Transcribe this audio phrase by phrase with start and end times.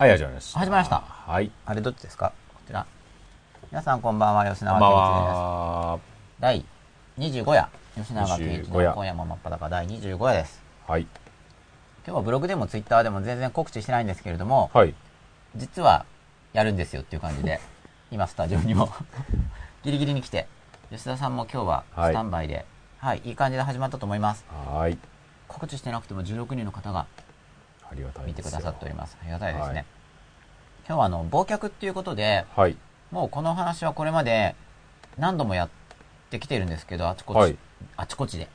[0.00, 0.58] はい、始まりました。
[0.60, 0.96] 始まりました
[1.30, 1.50] はい。
[1.66, 2.32] あれどっちですか？
[2.54, 2.86] こちら。
[3.70, 5.98] 皆さんこんばんは、吉永圭一は。
[5.98, 6.40] です。
[6.40, 6.64] 第
[7.18, 7.68] 25夜。
[7.96, 10.62] 吉永圭一25夜の今夜も真っ裸第25夜です。
[10.88, 11.02] はい。
[11.02, 11.10] 今
[12.06, 14.94] 日はブログでもツイッターでも全然告知してないんですけれども、はい。
[15.54, 16.06] 実は
[16.54, 17.60] やるんですよっていう感じで、
[18.10, 18.88] 今スタジオにも
[19.84, 20.48] ギリギリに来て、
[20.90, 22.64] 吉田さんも今日ははいスタンバイで、
[23.00, 24.46] はい、いい感じで始まったと思います。
[24.48, 24.96] はい。
[25.46, 27.04] 告知してなくても16人の方が
[27.90, 29.18] ありがたい見てくださっております。
[29.20, 29.74] ありがたいですね。
[29.74, 29.84] はい
[30.90, 32.76] 今日はあの、忘却っていうことで、はい。
[33.12, 34.56] もうこの話はこれまで
[35.18, 35.68] 何度もやっ
[36.30, 37.56] てきてるんですけど、あちこち、はい
[37.96, 38.48] あちこちで。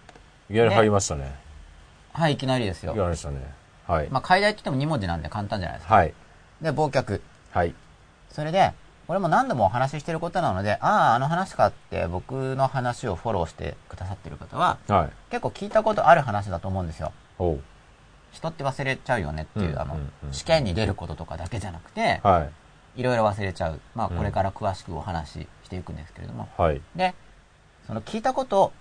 [0.49, 1.33] いきなり入りましたね。
[2.11, 3.03] はい、いきなりですいきなよ。
[3.03, 3.37] りましたね。
[3.87, 4.09] はい。
[4.09, 5.95] まあ、解題って言っても2文字なんで簡単じゃないですか。
[5.95, 6.13] はい。
[6.61, 7.21] で、忘却。
[7.51, 7.73] はい。
[8.29, 8.73] それで、
[9.07, 15.09] これも何度もお話ししてることなので、ああ、あの話かって僕の話をフォローしてくださってる方は、はい。
[15.31, 17.13] 結構聞いたことある話だと思うんですよ。
[18.35, 19.97] 人って忘れちゃうよねっていう、あの
[20.31, 22.49] 試験に出ることとかだけじゃなくて、は
[22.95, 22.99] い。
[22.99, 23.79] いろいろ忘れちゃう。
[23.95, 26.49] まあ、うんこれから詳しくお話ししていくんですけれども。
[26.57, 26.81] はい。
[26.95, 27.13] で、
[27.87, 28.73] その聞いたこと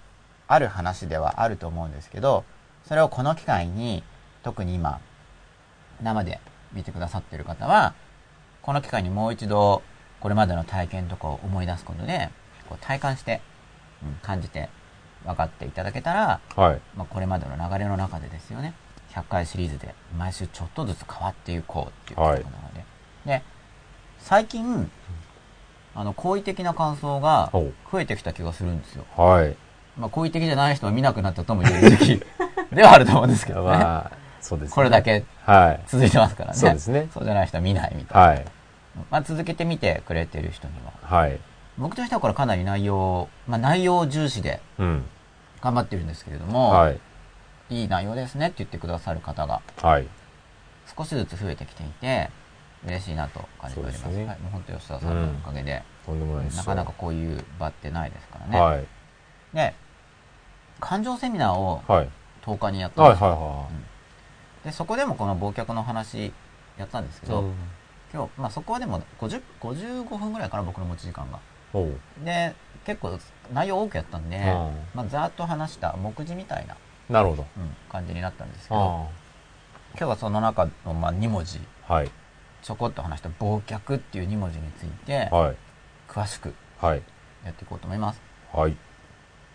[0.49, 2.45] ある話ではあると思うんですけど、
[2.85, 4.03] それをこの機会に、
[4.43, 5.01] 特に今、
[6.03, 6.41] 生で
[6.73, 7.95] 見てくださってる方は、
[8.63, 9.83] この機会にもう一度、
[10.21, 12.31] これまでの体験とかを思い出すことで、
[12.69, 13.41] こう体感して、
[14.03, 14.69] うん感じて、
[15.25, 16.81] 分かっていただけたら、はい。
[16.97, 18.75] まあ、これまでの流れの中でですよね、
[19.15, 22.43] 100回シリーズで毎週ちょっとずつ変わっていこうっていうことなの
[22.75, 22.85] で、
[23.27, 23.43] で、
[24.19, 24.91] 最近、
[25.95, 27.51] あの、好意的な感想が
[27.93, 29.05] 増えてきた気がするんですよ。
[29.17, 29.57] はい。
[29.97, 32.23] まあ、好意的じゃない人は見なくなったとも言える時期
[32.75, 33.67] ではあると思うんですけどね。
[33.69, 34.75] まあ、そうですね。
[34.75, 35.03] これだ。
[35.03, 35.81] けはい。
[35.87, 36.57] 続いてますからね。
[36.57, 38.27] そうですねそうじゃない人は見ないみたいな。
[38.27, 38.45] はい。
[39.11, 40.93] まあ、続けてみてくれてる人には。
[41.03, 41.39] はい。
[41.79, 45.05] 僕としてはこれかなり内容、まあ、内容重視でうん。
[45.61, 46.99] 頑張ってるんですけれども、はい。
[47.71, 50.07] いい内容ですねって言ってくださる方がはい。
[50.97, 52.31] 少しずつ増えてきていて、
[52.87, 54.03] 嬉しいなと感じております。
[54.03, 56.59] すねはい、もう本当吉田さんのおかげで、とんでもないですよ。
[56.59, 58.61] なかなかこういう場ってないですからね。
[58.61, 58.87] はい。
[59.55, 59.75] で、
[60.81, 62.09] 感情セミナーをはい。
[62.45, 63.13] 10日にやったんはい。
[63.15, 63.31] ですよ。
[63.31, 63.69] は
[64.65, 66.33] で、そこでもこの忘却の話
[66.77, 67.31] やったんですけい。
[67.31, 67.51] はど、い。
[68.13, 71.41] 今日、まあそこはでも50、55分ぐらいかな、僕の持ち時間が。
[72.23, 72.55] で、
[72.85, 73.19] 結構
[73.53, 74.43] 内容多くやったんで、うん
[74.95, 76.77] まあざーっと話した目次みたいな、
[77.09, 77.47] なるほど。
[77.57, 79.09] うん感じになったんですけど、あ
[79.97, 81.95] 今日はその中のまあ2文字、あ。
[81.95, 82.11] はい。
[82.63, 85.57] ちょこっと話した忘却っていう2文字について、はい。
[86.09, 87.03] 詳しくはい。
[87.45, 88.21] やっていこうと思います。
[88.53, 88.77] はい。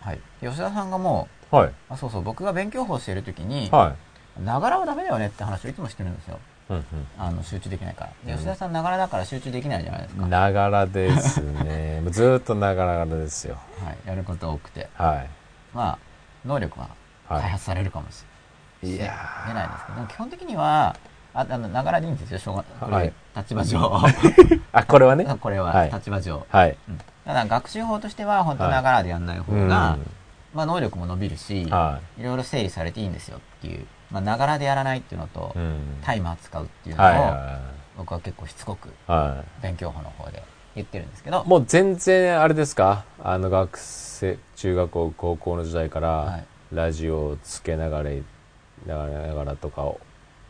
[0.02, 0.20] はい。
[0.42, 1.68] 吉田さんがもはい。
[1.68, 3.96] う、あそうそう、僕が勉強法している時に、は
[4.40, 4.42] い。
[4.44, 6.40] ながらはダメだよねって話をいつもしてるんですよ。
[6.70, 6.86] うん
[7.18, 8.12] あの、集中できないから。
[8.26, 10.24] でうん吉田さんながらだから集中できないじゃないですか。
[10.24, 10.30] うん。
[10.30, 12.04] ながらですね。
[12.12, 13.58] ずーっとながらですよ。
[13.84, 13.98] はい。
[14.06, 14.88] やること多くて。
[14.94, 15.26] は
[15.74, 16.00] まあ、
[16.46, 16.99] 能力ははい
[17.30, 18.24] 開発されるかもし
[18.84, 18.96] い。
[18.96, 19.14] いれや
[19.48, 20.96] 出ないですけど、基本的には、
[21.34, 23.80] ああの、ながらでいいんですよ、しょうがこれ、はい立場上。
[23.80, 25.26] ー あ、これはね？
[25.40, 26.46] これははい立場上。
[26.50, 26.78] はい。
[26.88, 29.68] うんただ、学習法としては、本当はいながらでやんない方うん。
[29.68, 29.98] が、は
[30.56, 31.68] まあ、能力も伸びるし、い。
[31.68, 36.00] いろいろ整理されていいんですよっていう、まあ、ながらでやらないっていうのと、うん。
[36.02, 37.60] タイマー使うっていうのを、はいは
[37.98, 40.42] 僕は結構しつこくいは勉強法の方で
[40.74, 43.04] 言ってるんですけどい。、もう全然あれですか？
[43.24, 48.12] あの学生、中学校、高校の時代かはらい、ラジオをつけながら、
[48.86, 49.92] ながらながらとか、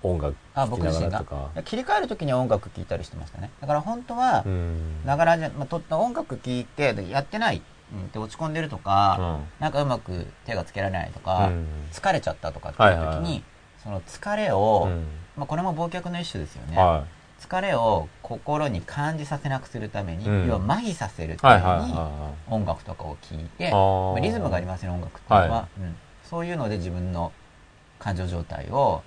[0.02, 1.62] 音楽あ聴きな僕自身ががらとか。
[1.64, 3.52] 切り替える時には音楽聴いたりしてましたね。
[3.62, 5.06] だから本当はう、ん。
[5.06, 7.62] ながらじゃ、まあ、と音楽聴いて、でやってない、
[7.94, 13.44] うん、って落ち込んでるとか、なんかうまく手がつけられないとか、うん疲れちゃったとかっていう時に、はいはいはい
[13.84, 15.06] その疲れを、うん
[15.38, 16.78] まあ、これも忘却の一種ですよね。
[16.78, 17.06] は
[17.40, 21.38] 疲れを心に感じさせなくするために、うん要は麻痺させるい。
[21.38, 25.96] ために、は音楽とかを聴いて、まあリズムがありますよね、音楽っていうのは、はうん。
[26.30, 27.32] そういうので自分の
[27.98, 29.02] 感情状態を、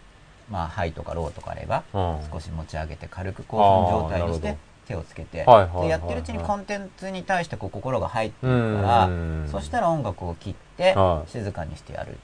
[0.50, 1.84] まあ、ハイとかローとかあれば、
[2.32, 4.56] 少し持ち上げて軽く興奮状態にして
[4.88, 9.48] 手をつけて、やってるうちにコンテンツに対してこう心が入っていくからうん。
[9.50, 11.30] そしたら音楽を切ってはい。
[11.30, 12.18] 静かにしてやる。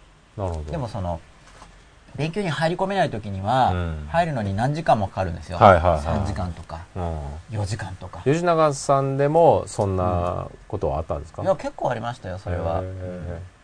[0.71, 1.21] でもその
[2.17, 4.07] 勉強に入り込めない時にはうん。
[4.09, 6.01] 入るのに何時間もかかるんですよ、はいはいはい。
[6.01, 7.59] 3時間とかうん。
[7.61, 8.23] 4時間とか。
[8.25, 12.83] 吉永さんでもそんなことはあったんですか、いや結構ありましたよそれは、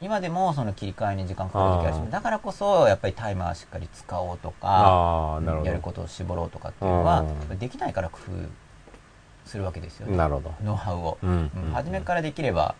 [0.04, 5.40] 今でもその切り替えに時間かかる時あるしだからこそやっぱりタイマーしっかり使おうとか。
[5.64, 7.24] やることを絞ろうとかっていうのは
[7.58, 10.14] できないから工夫するわけですよね。
[10.18, 10.52] なるほど。
[10.62, 12.74] ノウハウを、うんうん初めからできれば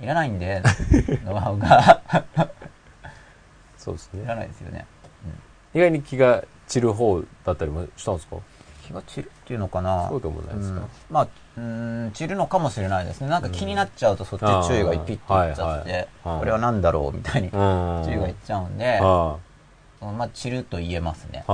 [0.00, 0.62] いらないんで
[1.26, 2.02] ノウハウが。
[3.76, 4.22] そうですね。
[4.22, 4.86] いらないですよね、
[5.74, 8.36] 意外に気が散る方だったりもしたんですか？
[8.86, 10.08] 気が散るっていうのかな。
[10.08, 10.80] そうでもないですか？
[10.80, 10.88] うん。
[11.10, 11.28] まあ
[11.60, 15.18] うん散るのかもしれないですねなんか気になっちゃうとそっち注意がピッていっ
[15.54, 17.50] ちゃって、これは何だろうみたいに。
[17.50, 19.38] 注意がいっちゃうんで、そ
[20.06, 21.44] のまあ散ると言えますね、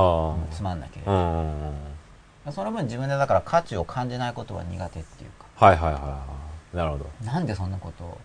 [0.53, 1.07] つまんなけれ。
[1.07, 6.25] ば、その分自分でだから価値を感じないことは苦手っていうか、はいはいは
[6.73, 6.77] い。
[6.77, 7.07] なるほど。
[7.25, 8.19] なんでそんなことを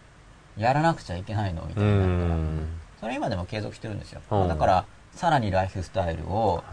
[0.57, 2.65] やらなくちゃいけないのみたいな、
[2.99, 4.21] それ今でも継続してるんですよ。
[4.29, 6.63] だから、さらにライフスタイルを。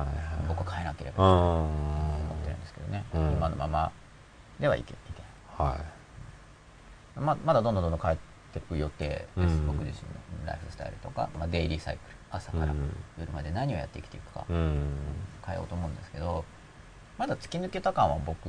[0.46, 1.54] 僕は変えなければなと。
[1.54, 1.68] 思
[2.42, 3.04] ってるんですけどね。
[3.12, 3.90] 今のまま
[4.60, 5.22] ではいけいけ
[5.62, 5.70] ない。
[5.70, 7.20] はい。
[7.20, 8.18] ままだどんどんどんどん変え
[8.52, 10.08] ていく予定です、うん僕自身
[10.40, 14.92] のライフスタイルとか、まあ、デイリーサイクル朝からうん夜まで何をやって生きていくかうん。
[15.44, 16.44] 変えようと思うんですけど
[17.18, 18.48] まだ突き抜けた感は僕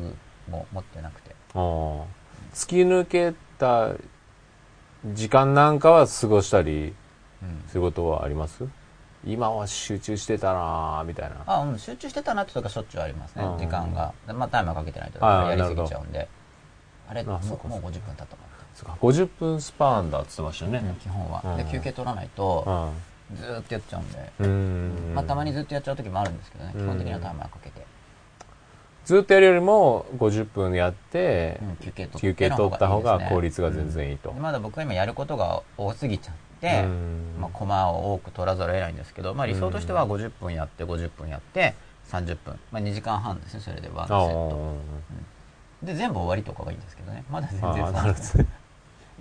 [0.50, 1.60] も持ってなくてああ。
[2.54, 3.94] 突き抜けた
[5.06, 6.94] 時間なんかは過ごしたり
[7.42, 8.64] うんすることはあります？
[9.25, 11.36] 今は集中してたなぁみたいな。
[11.45, 13.44] あ、うん、集中してたなってとかしょっちゅうありますね。
[13.44, 13.57] うん。
[13.57, 14.13] 時間が。
[14.33, 15.19] まあタイマーかけてないと。
[15.25, 16.27] やりすぎちゃうんで。
[17.10, 18.27] あれあもそうかうもう50分経ったもん、
[18.75, 20.95] そうか50分スパンだって言ってましたようんね。
[21.01, 21.57] 基本は、うん。
[21.57, 22.92] で休憩取らないと
[23.33, 24.48] ずーっとやっちゃうんで、うん。
[24.48, 25.16] うん。
[25.16, 26.74] まあ、たまにずっとやっちゃう時もあるんですけどね。
[26.75, 27.86] 基本的にはタイマーかけて、
[29.06, 31.77] ずっとやるよりも50分やって、うん
[32.19, 34.31] 休憩取った方が効率が全然いいと。
[34.33, 36.49] まだ僕は今やることが多すぎちゃって、うん
[37.40, 41.74] まあ、コマを多く取らざるを得ないんですけど、まあ、理想としては50分やって50分やって
[42.10, 44.16] 30分、まあ、2時間半ですねそれでワンセッ
[44.50, 44.76] ト。
[45.84, 47.24] で全部終わりとかがいいんですけどね。
[47.32, 48.08] まだ全然ああな。
[48.08, 48.46] るほど。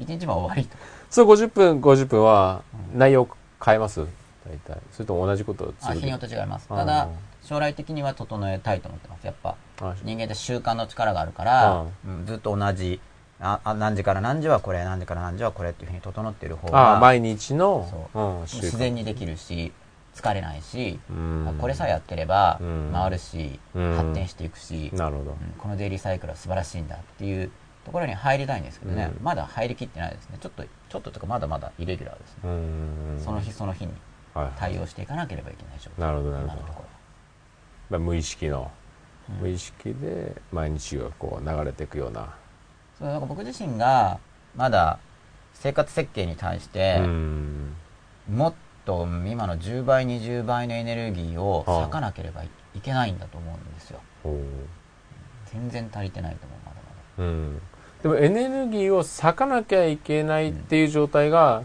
[0.01, 0.83] 1日も終わりとか。
[1.09, 2.63] それ50分50分は
[2.93, 3.29] 内容
[3.65, 4.01] 変えます？
[4.45, 4.79] 大体。
[4.91, 6.67] それとも同じことをあ日によって違います。
[6.71, 7.09] あただ
[7.43, 9.55] 将来的には整えたいと思ってますやっぱ。
[9.81, 13.01] あ人間って習慣の力があるから、うんずっと同じ
[13.41, 18.39] ああ何時から何時はこれ何時から何時はこれっていうふうに整っている方があ毎日のそう。
[18.39, 19.73] ん、自然にできるし
[20.15, 21.47] 疲れないし、うん。
[21.49, 22.91] あこれさえやってればうん。
[22.93, 23.95] 回るし、うん。
[23.95, 27.51] 発展していくし、なるほど、うんこのデイリーサイクルは素晴らしいんだっていう
[27.85, 29.25] ところに入りたいんですけどね、うん。
[29.25, 30.39] まだ入りきってないですね。
[30.41, 33.93] ちょっとちょっととかまだまだイレギュラーですね、うんその日その日に
[34.35, 34.55] はいはい。
[34.57, 36.07] 対応していかなければいけない状態。
[36.07, 36.61] なるほどなるほど。
[36.61, 36.85] 今のとこ
[37.91, 38.71] まあ、無意識の、
[39.31, 39.37] うん。
[39.37, 42.29] 無意識で毎日がこう流れていくような、ろ
[42.99, 44.19] そうなんか僕自身が
[44.57, 44.99] まだ
[45.55, 47.75] 生活設計に対して、うん。
[48.31, 48.55] もっ
[48.85, 51.79] と今の10倍20倍のエネルギーをはあ。
[51.81, 54.01] 割かなければいいけないんだと思うんですよ。
[55.53, 57.25] 全然足りてないと思うまだまだ。
[57.25, 57.63] うん、
[58.03, 61.65] でもエネルギーを割かなきゃいけないっていう状態が、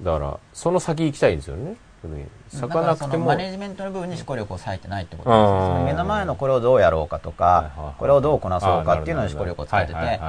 [0.00, 5.80] だからその先行きたいんですよね割かなマネジメントの部分に思考力を割いてないってことですね。
[5.80, 10.20] うん目の前のこれをどうやろうかとかこれをどうこなそうかっていうのに思考力を使ってて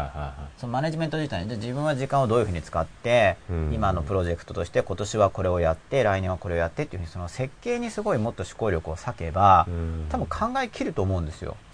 [0.58, 3.74] そのマネジメント自体にで自分は時間をどういうふうに使ってうん。
[3.74, 9.68] 今のプロジェクトとして今年はこれをやって来年はこれをやってっていうふうにその設計にすごいもっと思考力を割けば
[10.10, 11.52] 多分考えきると思うんですよ。
[11.52, 11.69] うん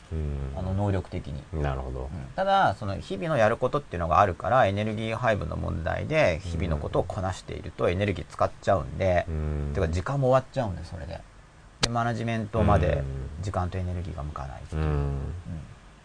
[0.56, 1.44] あの能力的に。
[1.62, 2.10] なるほど、うん。
[2.36, 9.72] ただその日々のやることっていうのがあるからエネルギー配分の問題で日々のことをこなしているとエネルギー使っちゃうんで、うん。
[9.74, 11.20] てか時間も終わっちゃうんでそれで。
[11.82, 13.44] でマネジメントまでうん。
[13.44, 14.76] 時間とエネルギーが向かない、う。
[14.76, 14.82] うん。
[14.84, 15.20] ん。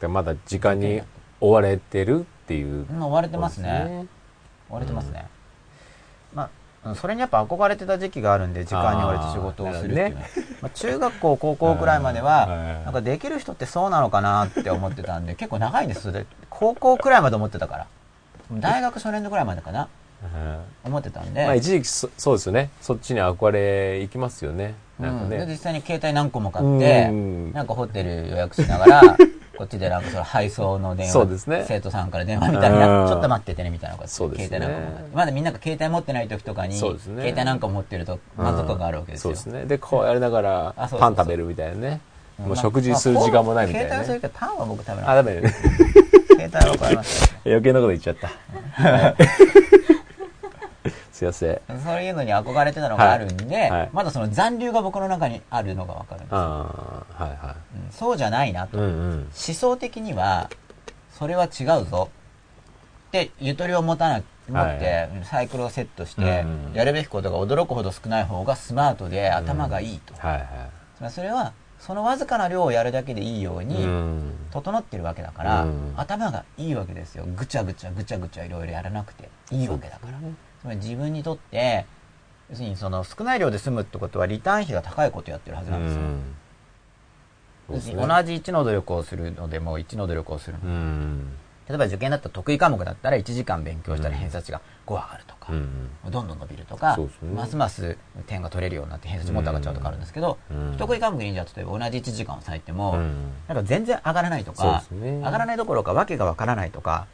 [0.00, 1.03] でまだ時間に
[1.41, 4.06] 追われてるっていううん追われてますね。
[4.69, 5.26] 追われてますね、
[6.94, 10.23] それにやっぱ憧れてた時期があるんで時間に追われて仕事をするっていうのは、
[10.62, 12.85] まあ、中学校高校くらいまでははい。
[12.85, 16.03] なんかできる人ってそうなのかなって思ってたんで結構長いんです。
[16.03, 17.87] それで高校くらいまで思ってたから。
[18.53, 19.89] 大学初年度くらいまでかな
[20.84, 22.70] 思ってたんで、まあ一時期そそうですよね。
[22.81, 24.74] そっちに憧れ行きますよね。
[24.98, 27.53] なんかうん、実際に携帯何個も買って、うん。
[27.53, 29.17] なんかホテル予約しながら
[29.56, 31.65] こっちでなんかその配送の電話ね。
[31.67, 33.03] 生徒さんから電話みたいな。
[33.03, 33.08] うん。
[33.08, 34.08] ちょっと待っててねみたいなこと。
[34.08, 34.58] そうですね。
[34.58, 35.08] 携帯なんかも。
[35.15, 37.22] まだみんなが携帯持ってない時とかに、そうですね。
[37.22, 39.65] 携帯なんか持ってると満足感があるわけですよ、そうですね。
[39.65, 42.00] でこうやりながらパン食べるみたいなね。
[42.39, 42.46] うん。
[42.46, 43.96] もう食事する時間もないみたいなね。
[43.96, 45.05] まあ携帯はそういうけどパンは僕食べない。
[45.06, 45.34] あダメ。
[45.36, 45.55] だね
[46.41, 47.41] 携帯は怒られましたね。
[47.46, 49.69] 余計なこと言っちゃった
[51.24, 51.53] ませ。
[51.53, 53.70] んそういうのに憧れてたのがあるんで、はい。
[53.70, 53.91] はい。
[53.93, 59.19] まだその残留が僕の中にあるのが分かるんですよ、はいはうんそうじゃないなと、いうんうん。
[59.22, 60.50] 思想的には
[61.12, 62.10] それは違うぞ。
[63.08, 70.46] ってゆとりを持たな持ってサイクルをセットしてうんやるべきことが驚くほど少ない方がスマートで頭がいいと、はいはい。
[70.96, 74.32] つまりそれはそのわずかな量をやるだけでいいようにうん。
[74.50, 75.94] 整ってるわけだから、うん。
[75.96, 77.24] 頭がいいわけですよ。
[77.36, 80.19] ぐちゃぐちゃぐちゃぐちゃいろいろやらなくていいわけだから、
[80.60, 81.86] つまり自分にとって
[82.50, 86.00] 要するにその少ない量で済むってことはリターン比が高いことをやってるはずなんですよ、
[87.81, 87.94] すね。
[87.94, 91.32] 同じ1の努力をするのでも1の努力をするのうん。
[91.69, 96.98] 例えば受験だったら得意科目だったら1時間勉強したら偏差値が5上がるとか、うんどんどん伸びるとか、
[97.32, 100.72] ますます点が取れるようになって偏差値もっと上がっちゃうとかあるんですけど、うん。
[100.72, 103.31] 不得意科目にじゃあ例えば同じ1時間を割いても、うん。
[103.46, 107.06] なんか全然上がらないとか、上がらないどころか訳がわからないとか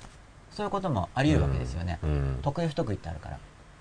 [0.56, 3.38] そういうこともあり得るわけですよね、うん得意不得意ってあるから。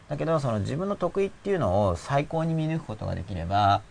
[0.10, 3.82] だけどその自分の得意っていうのを最高に見抜くことができれば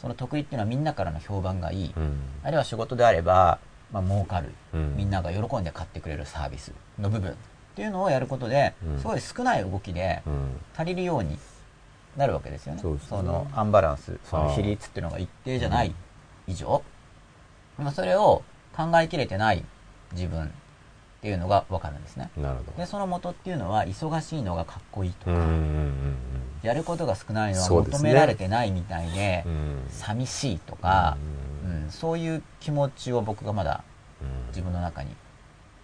[0.00, 2.18] その得意っていうのはみんなからの評判がいい、うん。
[2.42, 3.58] あるいは仕事であれば
[3.92, 4.96] まあ儲かる、うん。
[4.96, 7.34] みんなが喜んで買ってくれるサービスの部分っ
[7.76, 8.98] ていうのをやることで、うん。
[8.98, 10.60] すごい少ない動きでうん。
[10.74, 11.38] 足りるように
[12.16, 12.80] なるわけですよね。
[12.80, 13.22] そね。
[13.22, 15.94] のアンバランス、その比率っていうのが一定じゃない
[16.46, 16.82] 以上、
[17.78, 18.42] まあそれを
[18.74, 19.62] 考えきれてない
[20.12, 20.50] 自分
[21.20, 22.30] っていうのがわかるんですね。
[22.78, 25.32] で、その元っていうのは忙しいのがかっこいいとど。
[25.32, 26.16] うか、んうん
[26.62, 29.86] やることが少ないのは求められてないみたいで、うんうん。
[29.90, 31.18] 寂しいとか、
[31.64, 33.84] ううんんそういう気持ちを僕がまだ
[34.22, 35.14] うん自分の中に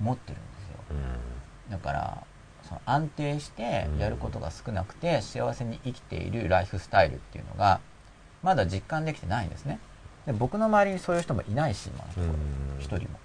[0.00, 0.78] 持ってるんですよ。
[0.90, 2.22] うんだから、
[2.62, 7.80] その安定してやることが少なくて幸せに生きているライフスタイルっていうのが、
[8.42, 9.80] まだ実感できてないんですね。
[10.26, 13.18] で僕の周りにそういう人もいないし、今のところうん一人も。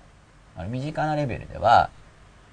[0.57, 1.89] あの身近なレベルでは、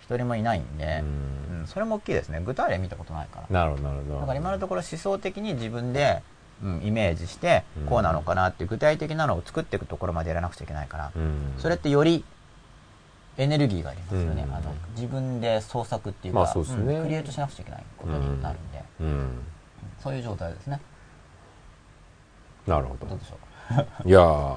[0.09, 2.41] 一人もいないんで、うんうんそれも大きいですね。
[2.43, 3.47] 具体例見たことないから。
[3.51, 4.21] なるほど、なるほど。
[4.21, 6.23] だから今のところ思想的に自分で、
[6.65, 12.25] うん、イメージしてうんこうなのかなっていう具体的なのを作っていくところまでやらなくちゃいけないから、うんそれってより
[13.37, 19.29] エネルギーがありますよね、うんあの自分で創作っていうか、まあそうねんクリエイトしなくちゃいけないことになるんで、うん。
[20.03, 20.81] そういう状態ですね
[22.67, 23.19] なるほどどう。
[23.19, 23.37] でしょ
[24.05, 24.09] う？
[24.09, 24.57] いやー。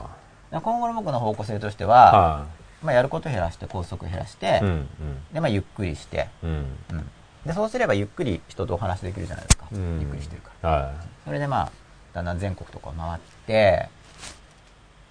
[0.62, 2.46] 今後の僕の方向性としては、は
[2.82, 4.66] まあ、やること減らして拘束減らして、い。
[4.66, 4.88] うん。
[5.34, 6.50] でまあ、ゆっくりして、うん。
[6.50, 6.98] うん。
[6.98, 7.12] うん
[7.46, 10.94] でそうすればゆっくり人とお話できるじゃないですか、うんゆっくりしてるからは
[11.26, 11.72] それでまあ、
[12.14, 13.90] だんだん全国とか回って、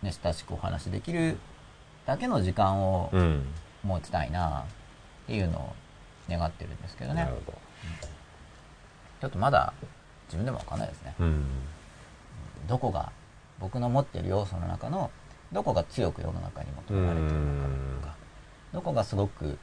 [0.00, 1.38] ね、親しくお話できる
[2.06, 3.16] だけの時間をい。
[3.16, 3.46] うん。
[3.82, 4.64] 持ちたいなっ
[5.26, 5.72] ていうのを
[6.28, 7.34] 願ってるんですけどねなる。
[7.46, 7.58] ほど。
[9.22, 9.72] ちょっとまだ
[10.26, 11.14] 自分でもわかんないですね。
[11.18, 11.44] うん。
[12.68, 13.10] どこが、
[13.58, 15.10] 僕の持ってる要素の中の、
[15.52, 17.68] どこが強く世の中に求められてるのか
[18.00, 18.14] とか、
[18.72, 19.58] どこがすごく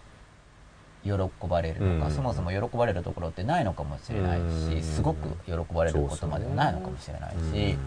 [1.04, 1.12] 喜
[1.48, 7.78] ばれるのか、うんそもそも喜ばれるところってないのかもしれないうんし、すごく喜ばれることまではないのかもしれないし、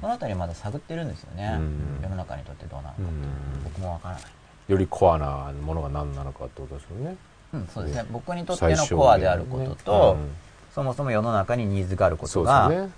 [0.00, 2.00] そのあたりまだ探ってるんですよねうん。
[2.02, 4.22] 世の中にとってどうなのかってうん僕もわからない。
[4.68, 7.16] よりコアなものが何なのかってことですよね。
[7.54, 8.04] うん、そうですね。
[8.10, 10.30] 僕にとってのコアであることと、うん
[10.74, 12.92] そもそも世の中にニーズがあることが、ですよね。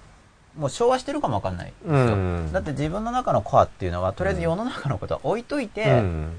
[0.56, 6.38] もう昭和してるかもわかんないですよ、うんだって自分の中のコアっていうのは、とりあえず世の中のことは置いといて、うん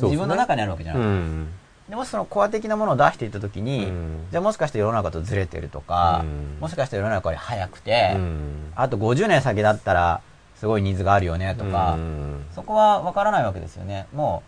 [0.00, 1.48] 自分の中にあるわけじゃない、うん。
[1.88, 10.20] でもしそのコア的なものを出していったときに、うんじゃあもしかして世の中とずれてるとか、うんもしかして世の中より早くて、うんあと50年先だったら
[10.56, 14.06] すごいニーズがあるよねとか、うんそこはわからないわけですよね。
[14.14, 14.42] も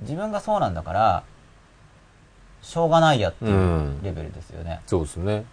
[0.00, 1.22] う自分がそうなんだから、
[2.62, 4.80] しょうがないやっていうレベルですよね。
[4.86, 5.34] そうですね。
[5.34, 5.44] うん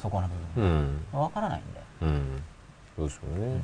[0.00, 1.00] そこの部う分。
[1.12, 1.20] ん。
[1.20, 1.83] わからないんで。
[2.04, 2.42] うん。
[2.96, 3.60] そうですよね。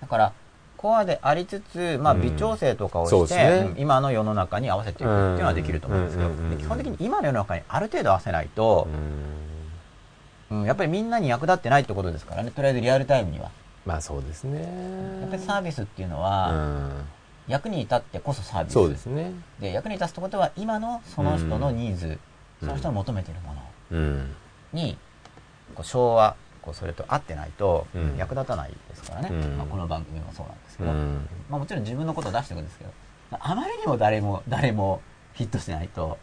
[0.00, 0.32] だから、
[0.76, 8.88] コアでありつつ、まあ、うん微調整とかをして、ねうん今の世の中に合わせていくっていうのはできると思うんですけど、基本的に今の世の中にある程度合わせないと、
[10.50, 13.50] うんやっぱりみんなに役立ってないってことですからね、とりあえずリアルタイムには。
[13.86, 14.62] まあそうですね。
[15.20, 17.04] やっぱりサービスっていうのうは、ん。
[17.46, 18.72] 役に立ってこそサービス。
[18.74, 19.32] そうですね。
[19.60, 22.18] で役に立つってことは、今のその人のニーズ、うん
[22.60, 23.60] その人の求めているもの
[23.92, 24.34] うん。
[24.72, 24.98] に、
[25.74, 29.28] こう昭和、こうそれと合ってないとうん役立たないですからね。
[29.30, 30.90] うんまあ、この番組もそうなんですけど。
[30.90, 31.28] うん。
[31.48, 32.90] まあもちろん自分のことを出していくんですけど、
[33.30, 35.00] あまりにも誰も、誰も
[35.34, 36.18] ヒットしないと、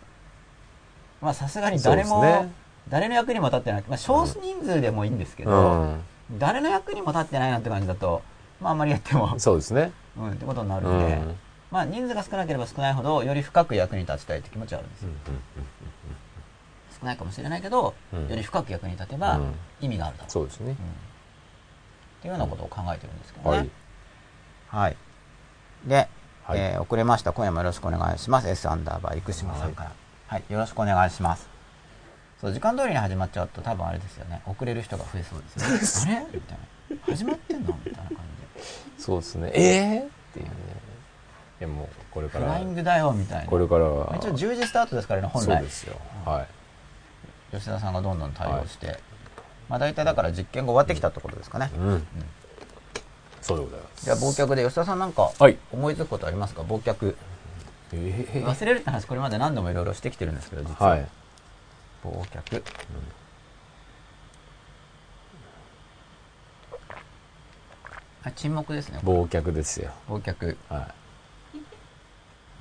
[1.22, 2.52] まあさすがに誰も、ね
[2.90, 3.84] 誰の役にも立ってない。
[3.88, 6.02] まあ少数人数でもいいんですけうど、ん。
[6.38, 8.22] 誰の役にも立ってないなんて感じだと、
[8.62, 9.92] まああんまりやっても、そうですね。
[10.18, 11.08] うん、ってことになるうんん。
[11.08, 11.36] で、うん
[11.70, 15.10] まあ人数が少なければ少ないほど、より深く役に立ちたいって気持ちはあるんですよ。
[17.00, 20.32] 少ないかもしれないけど、うんより深く役に立てばうん意味があるだろう。
[20.32, 20.70] そうですね。
[20.70, 20.78] うんっ
[22.20, 23.58] ていうようなことを考えてるんですけどね。
[23.58, 23.70] はい。
[24.70, 24.98] はい。
[25.86, 25.96] で、
[26.44, 27.32] はいえー遅れました。
[27.32, 28.50] 今夜もよろしくお願いします。
[28.50, 29.92] S アンダーバー、生島さんから。
[30.28, 31.48] はい、よろしくお願いします。
[32.42, 34.42] そう、時間通りに始まっちゃうと多分あれですよね。
[34.46, 36.28] 遅れる人が増えそうですよね。
[36.28, 36.40] あれ？
[36.40, 36.58] みたい
[36.90, 37.16] な。
[37.16, 37.78] 始まってんの？
[37.86, 38.18] みたいな感
[38.98, 39.52] そうですね。
[39.54, 40.52] ええっていうね。
[41.60, 42.40] でも、これじで。
[42.40, 43.48] からフライ、ングだよ、みたいな。
[43.50, 45.70] これからは、一応10時スタートですからね、本来そうで。
[45.70, 45.96] すよ。
[46.26, 46.48] はい。
[47.52, 49.00] 吉田さんがどんどん対応して。
[49.70, 51.72] まあ大体だから実験が終わってきたってことですかね。
[51.78, 52.08] うん。
[53.42, 54.06] そうでございます。
[54.06, 55.58] じゃあ、忘却で吉田さんなんかはい。
[55.72, 56.62] 思いつくことありますか？
[56.62, 57.16] 忘却。
[57.94, 60.92] ええ忘れるって話これまで何度もいろいろしてきてるんですけど、実は。
[60.92, 61.08] はい。
[62.04, 62.64] 忘却。
[68.24, 69.00] あ沈黙ですね。
[69.04, 69.92] 忘却ですよ。
[70.10, 70.58] 忘却。
[70.70, 70.92] は
[71.54, 71.58] い。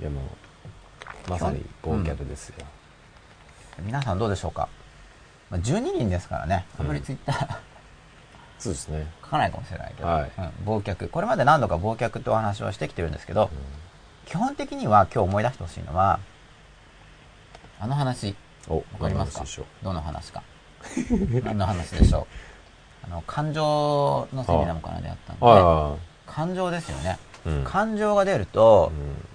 [0.01, 0.21] いやも
[1.27, 2.65] う、まさに忘却ですよ。
[3.79, 4.69] 皆さんどうでしょうか、
[5.49, 6.65] まあ、12人ですからね。
[6.79, 7.47] あんまりツイッター、
[8.59, 9.07] そうですね。
[9.23, 11.09] 書かないかもしれないけど、はいうん忘却。
[11.09, 13.49] これまで何度か忘却とお話をしてきてるんですけど、
[14.25, 16.19] 基本的には今日思い出してほしいのは、
[17.79, 18.35] あの話、
[18.67, 19.45] お、わかりますか？
[19.83, 20.43] どの話か。
[21.43, 22.27] 何の話でしょ
[23.05, 23.05] う？
[23.05, 27.17] あの、感情のセミナーもこの間やったんで、あ感情ですよね。
[27.45, 27.63] あ、うん。
[27.63, 29.27] 感情が出ると、うん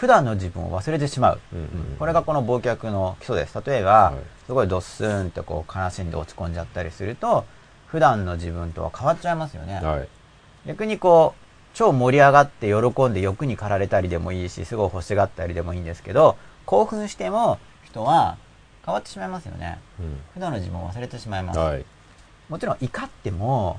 [0.00, 1.40] 普段の自分を忘れてしまう。
[1.98, 3.62] これがこの忘却の基礎です。
[3.66, 4.14] 例えば、はい
[4.46, 7.44] すごいドッスンってこう悲しんで落ち込んじゃったりすると、
[7.86, 9.74] 普段の自分とは変わっちゃいますよね。
[9.74, 10.08] はい。
[10.66, 18.38] 逆にこう、超盛り上がって喜んで欲に駆られたりでもいいし、すごい欲しがったりでもいいんですけど、興奮しても人は
[18.86, 19.78] 変わってしまいますよね。
[20.00, 21.58] うん普段の自分を忘れてしまいます。
[21.58, 21.84] はい。
[22.48, 23.78] もちろん怒っても、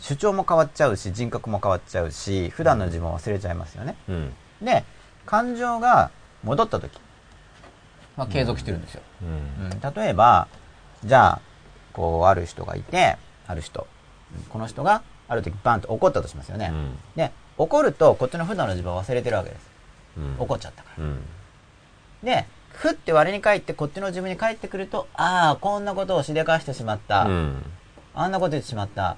[0.00, 3.96] 主張も変わっちゃうし、人格も変わっちゃうし、普段の自分を忘れちゃいますよね。
[4.08, 4.32] うん。
[4.60, 4.84] で、
[5.26, 6.10] 感情が
[6.42, 6.98] 戻った時
[8.16, 9.02] は継続してるんですよ。
[9.22, 9.70] うん。
[9.72, 10.48] うん、例えば、
[11.04, 11.40] じゃあ、
[11.92, 13.16] こう、ある人がいて、
[13.46, 13.86] ある人。
[14.34, 16.70] うんこの人が、ある時バンと怒ったとしますよね。
[16.72, 19.70] うんで、怒ると、こっちの普段の自分を忘れてるわけです。
[20.16, 21.04] うん怒っちゃったから。
[21.04, 21.20] うん。
[22.22, 27.24] で、ふって我に返って、こっちの自分に返ってくると、ああ、こんなことをしでかしてしまった。
[27.24, 27.62] うん。
[28.14, 29.16] あんなこと言ってしまった。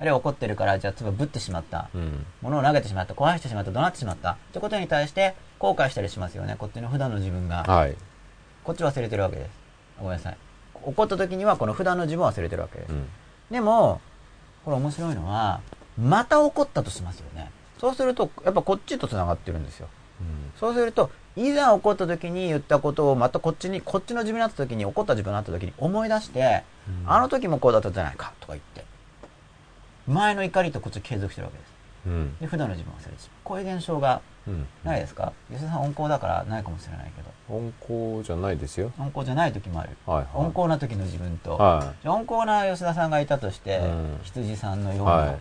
[0.00, 1.90] あるいは怒ってるから、じゃあ、つばぶってしまった。
[1.94, 2.26] うん。
[2.40, 3.12] 物を投げてしまった。
[3.12, 3.70] 壊してしまった。
[3.70, 4.32] 怒鳴ってしまった。
[4.32, 6.56] ってことに対して、後悔したりしますよね。
[6.58, 7.64] こっちの普段の自分が。
[7.64, 7.94] はい。
[8.64, 9.50] こっち忘れてるわけです。
[9.98, 10.36] ごめんなさい。
[10.82, 12.92] 怒った時にはこの普段の自分を忘れてるわけです。
[12.92, 13.08] うん。
[13.50, 14.00] でも、
[14.64, 15.60] これ面白いのは、
[15.98, 17.50] また怒ったとしますよね。
[17.78, 19.88] そうすると、やっぱこっちと繋がってるんですよ。
[20.58, 28.84] そうすると、以前怒った時に言ったことをまたこっちに、こっちの自分になった時に、怒った自分になった時に思い出して、うんあの時もこうだったじゃないか、とか言って。
[30.10, 31.70] 前の怒りとこっち継続してるわけです。
[32.06, 32.36] うん。
[32.38, 33.40] で、普段の自分を忘れてしまう。
[33.44, 34.66] こういう現象がうん。
[34.84, 35.32] ないですか？
[35.50, 37.30] 吉田さん温厚だからないかもしれないけど。
[37.54, 37.72] 温
[38.18, 38.90] 厚じゃないですよ。
[38.98, 39.90] 温厚じゃない時もある。
[40.06, 40.26] はいはい。
[40.34, 44.96] 温厚な時の自分と、はじゃあ温厚な吉田さんがいたとして、うん羊さんのい。
[44.96, 45.34] ような、は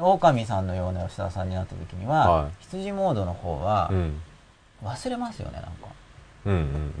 [0.00, 3.94] 狼さんのような吉田さんになった時には、はい羊モードの方はい。
[3.94, 4.20] うん。
[4.82, 5.70] 忘れますよねなんか、
[6.46, 6.92] うんうんうんうんうん。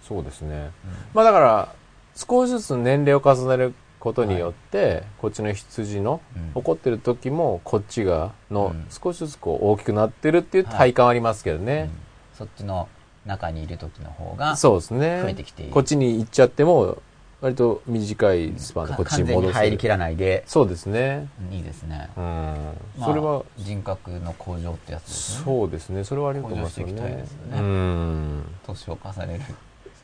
[0.00, 0.70] そうですね。
[1.12, 1.68] まあだから、
[2.14, 11.90] 少しずつ年齢を重ねることによって、こっちの羊のうん怒ってる時もこっちがのうん少しずつこう大きくなってるっていう体感はありますけどうんね。
[12.34, 12.88] そっちの
[13.26, 15.20] 中にいる時の方がそうですね。
[15.22, 16.98] 増えてきているこっちに行っちゃっても、
[17.42, 19.88] 割と短いスパンでこっちに完全に戻入りきす。
[19.88, 21.28] らないでそうですね。
[21.50, 22.24] いいですね、うん。
[22.98, 26.04] まあそれは、人格の向上ってやつですねそうですね。
[26.04, 27.46] それはあると思いますよ向上していきたいねですよ。
[27.46, 28.42] ねうん。
[28.66, 29.46] 年を重ね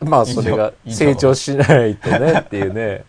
[0.01, 3.05] るまあ、それが成長しないとねっていうね。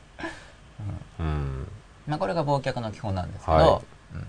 [1.20, 1.68] うん。
[2.08, 3.82] まあこれが忘却の基本なんですけど、は
[4.14, 4.28] うん。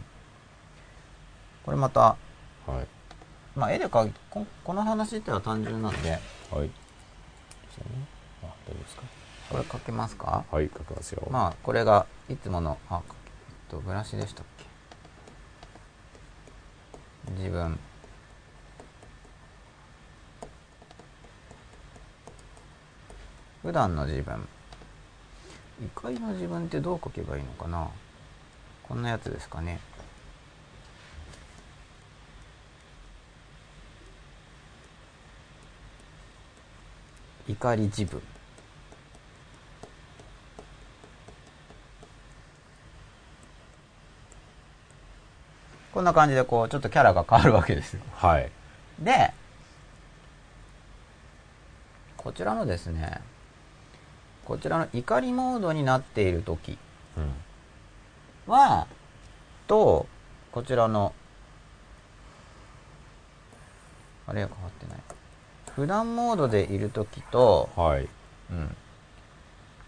[1.64, 2.16] これまた、は
[2.82, 2.86] い。
[3.56, 6.10] まあ、絵で描きここの話っては単純なんで。
[6.10, 6.20] はい。
[6.50, 6.70] そうね。
[8.42, 9.02] あ、大丈夫ですか？
[9.50, 10.44] これ描けますか？
[10.50, 11.26] はい、書きますよ。
[11.30, 14.64] まあこれがいつものあえっとブラシでしたっけ？
[17.32, 17.78] 自分。
[23.62, 24.48] 普段の自分
[25.80, 27.88] 怒りの自分ってどう書けばいいのかな？
[28.82, 29.80] こんなやつですかね。
[37.48, 38.20] 怒り自分。
[45.92, 48.02] こんな感じでこうちょっとキャラが変わるわけですよ。
[48.12, 48.50] はい。
[48.98, 49.32] で
[52.16, 53.20] こちらのですね
[54.48, 56.78] こちらの怒りモードになっている時
[57.16, 58.52] うん。
[58.52, 58.86] は
[59.66, 60.06] と
[60.50, 61.12] こちらの
[64.26, 64.98] あれは変わってない。
[65.74, 68.08] 普段モードでいる時と、はい。
[68.50, 68.76] うん、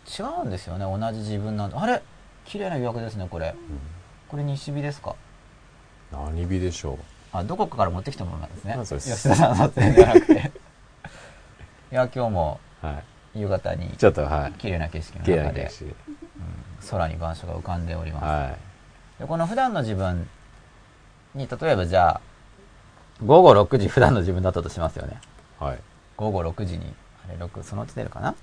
[0.06, 2.02] 違うんですよね同じ自分なんであれ？
[2.44, 3.54] 綺麗な疑惑ですねこれ。
[4.28, 5.16] これ西日ですか？
[6.12, 6.98] 何日でしょ
[7.32, 8.76] あどこかから持ってきたものなんですね。
[8.82, 10.32] 吉田さんの撮影じゃなくて。
[11.92, 12.86] いや今日もう。
[12.86, 13.04] はい。
[13.34, 14.52] 夕方にちょっと、はい。
[14.54, 15.94] 綺麗な景色の中でな景色。
[16.90, 18.56] 空に晩鐘が浮かんでおります、は
[19.18, 20.26] でこの普段の自分
[21.34, 22.20] に例えばじゃあ
[23.24, 25.20] 午後6時普段の自分だったとしますよね
[25.60, 25.64] い。
[25.64, 25.78] はい。
[26.16, 26.92] 午後6時に
[27.24, 28.34] あれ6そのうち出るかな？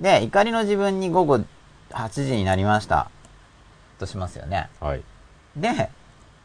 [0.00, 1.40] で怒りの自分に午後
[1.90, 3.08] 8時になりました
[3.98, 5.02] としますよねはい。
[5.56, 5.90] で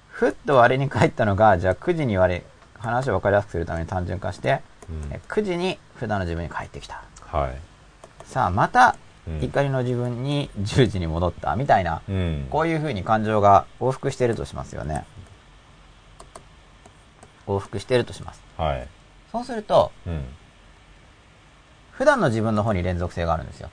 [0.10, 2.44] ふっと我に返ったのがじゃあ9時に我
[2.78, 7.56] 話を分かりやすくするために単純化して、うんえ9時に普段の自分に帰ってきたはい。
[8.26, 8.96] さあまた
[9.28, 12.48] うん怒りの自分に10時に戻ったみたいな、うん。
[12.50, 15.06] こういう風に感情が往復しているとしますよね。
[17.46, 18.42] 往復しているとします。
[18.58, 18.88] はい。
[19.32, 20.26] そうすると、うん。
[21.92, 23.70] 普段の自分の方に連続性があるんですよ。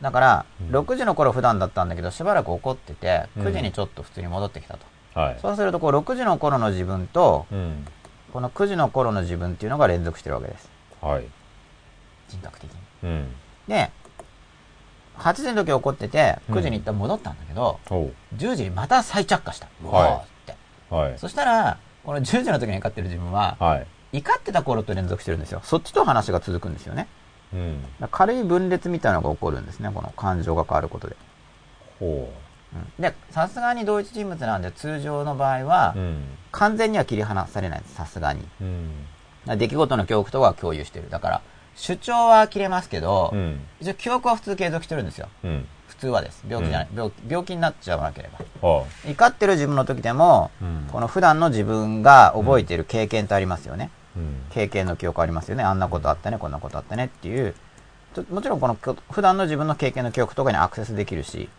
[0.00, 4.86] だから、うん6時の頃普段だったんだけど、しばらく怒ってて、うん9時にちょっと普通に戻ってきたと。
[5.18, 5.38] はい。
[5.40, 7.86] そうすると、こう、6時の頃の自分と、うん。
[8.32, 10.68] この9時の頃の自分っていうのが連続してるわけです。
[11.00, 11.24] はい。
[12.28, 12.85] 人格的に。
[13.06, 13.28] うん。
[13.68, 13.90] で、
[15.18, 18.12] 8時の時怒ってて、9時に一旦戻ったんだけど、おう。
[18.36, 19.66] 10時にまた再着火した。
[19.66, 20.54] はいうわーって。
[20.94, 21.18] はい。
[21.18, 23.86] そしたら、この10時の時に怒ってる自分は、はい。
[24.18, 25.60] 怒ってた頃と連続してるんですよ。
[25.64, 27.06] そっちと話が続くんですよね。
[27.52, 27.84] うん。
[28.10, 29.90] 軽い分裂みたいなのが起こるんですね。
[29.92, 31.16] この感情が変わることで。
[31.98, 32.30] ほ
[32.74, 35.98] うんで、さすがに同一人物なんで通常の場合は、う。
[35.98, 36.24] うん。
[36.52, 37.94] 完全には切り離されないです。
[37.94, 38.46] さすがに。
[38.60, 38.90] うん。
[39.46, 41.08] ら出来事の恐怖とは共有してる。
[41.10, 41.42] だから、
[41.76, 43.60] 主張は切れますけど、うん。
[43.80, 45.28] 一応記憶は普通継続してるんですよ。
[45.44, 45.66] うん。
[45.88, 46.42] 普通はです。
[46.48, 46.88] 病気じゃない。
[46.94, 48.68] 病病気になっちゃわなければ。
[48.68, 53.90] は怒ってる自分の時でも、うんこの普段の自分が覚えている経験ってありますよね。
[54.16, 54.44] うん。
[54.50, 55.62] 経験の記憶ありますよね。
[55.62, 57.54] あんなことあったね、こんなことあったねっていう。
[58.30, 58.76] もちろんこの
[59.10, 61.50] 普段の自分の経験の記憶とかにアクセスできるし、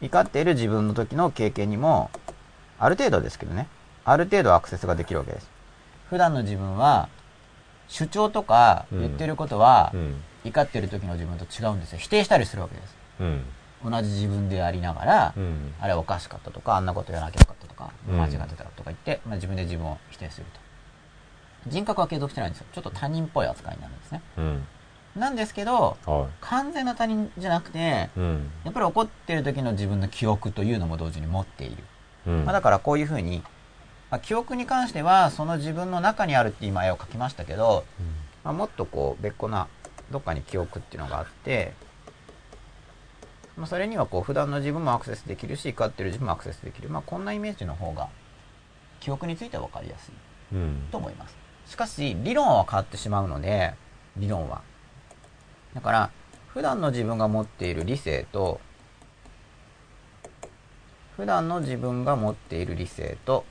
[0.00, 2.10] 怒っている自分の時の経験にも、
[2.78, 3.66] ある程度ですけどね、
[4.04, 5.50] ある程度アクセスができるわけです。
[6.08, 7.08] 普段の自分は、
[7.88, 10.22] 主張とか言ってることは、うん。
[10.44, 11.98] 怒ってる時の自分と違うんですよ。
[11.98, 12.96] 否定したりするわけです。
[13.20, 13.44] うん。
[13.84, 15.74] 同じ自分でありながら、うん。
[15.80, 20.60] あれおかしかったとか、あんなことやらなきゃよかったとか、うん間違ってたとか言って、まあ、自分で自分を否定すると。
[21.66, 22.66] 人格は継続してないんですよ。
[22.72, 24.22] ちょっと他人っぽい扱いになるんですね。
[24.38, 24.66] うん。
[25.16, 27.78] なんですけど、は完全な他人じゃなくて、
[28.16, 28.20] い。
[28.20, 28.50] うん。
[28.64, 31.84] やっぱり怒ってる時の自分の記憶というのも同時に持っている。
[32.26, 32.44] うん。
[32.44, 33.42] まあ、だからこういうふうに、
[34.10, 37.84] まあ、記憶に関しては、その自分の中にあるって今絵を描きましたけど、
[38.44, 39.68] まあ、もっとこう別個な
[40.10, 41.74] どっかに記憶っていうのがあって、
[43.56, 48.08] まあ、それにはこう普段の自分もアクセスできるし怒ってる自分もアクセスできる、まあ、こんなイメージの方が
[49.00, 50.14] 記憶については分かりやすい
[50.52, 50.88] うん。
[50.90, 51.36] と思います。
[51.66, 53.74] しかし理論は変わってしまうので
[54.16, 54.62] 理論は。
[55.74, 56.10] だから
[56.48, 58.60] 普段の自分が持っている理性と
[61.16, 63.44] 普段の自分が持っている理性と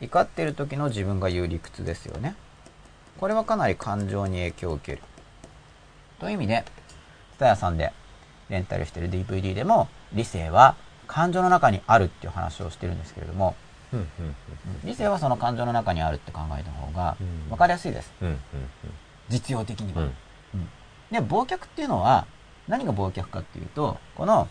[0.00, 2.34] 怒っている時の自分が言う理屈ですよね
[3.18, 5.02] これはかなり感情に影響を受ける
[6.20, 6.64] という意味で
[7.38, 7.92] 蔦屋さんで
[8.48, 13.54] レンタルしてる DVD でも理性は感情の中にあるっていう話をしてるんですけれども。
[14.84, 18.12] 理性はその感情の中にあるって考えた方がうん分かりやすいです。
[19.30, 20.04] 実用的には、う
[20.58, 20.68] ん。
[21.10, 22.26] で忘却っていうのは
[22.66, 24.46] 何が忘却かっていうとこの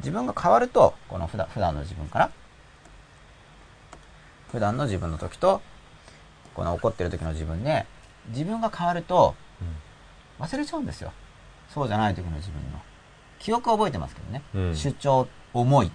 [0.00, 2.30] 自分が変わるとこの普段普段の自分から
[4.50, 5.60] 普段の自分の時と
[6.54, 7.86] この怒ってる時の自分で
[8.28, 9.34] 自分が変わると
[10.38, 11.12] 忘れちゃうんですよ。
[11.68, 12.80] そうじゃない時の自分の。
[13.38, 14.76] 記憶は覚えてますけどね、うん。
[14.76, 15.90] 主張思い。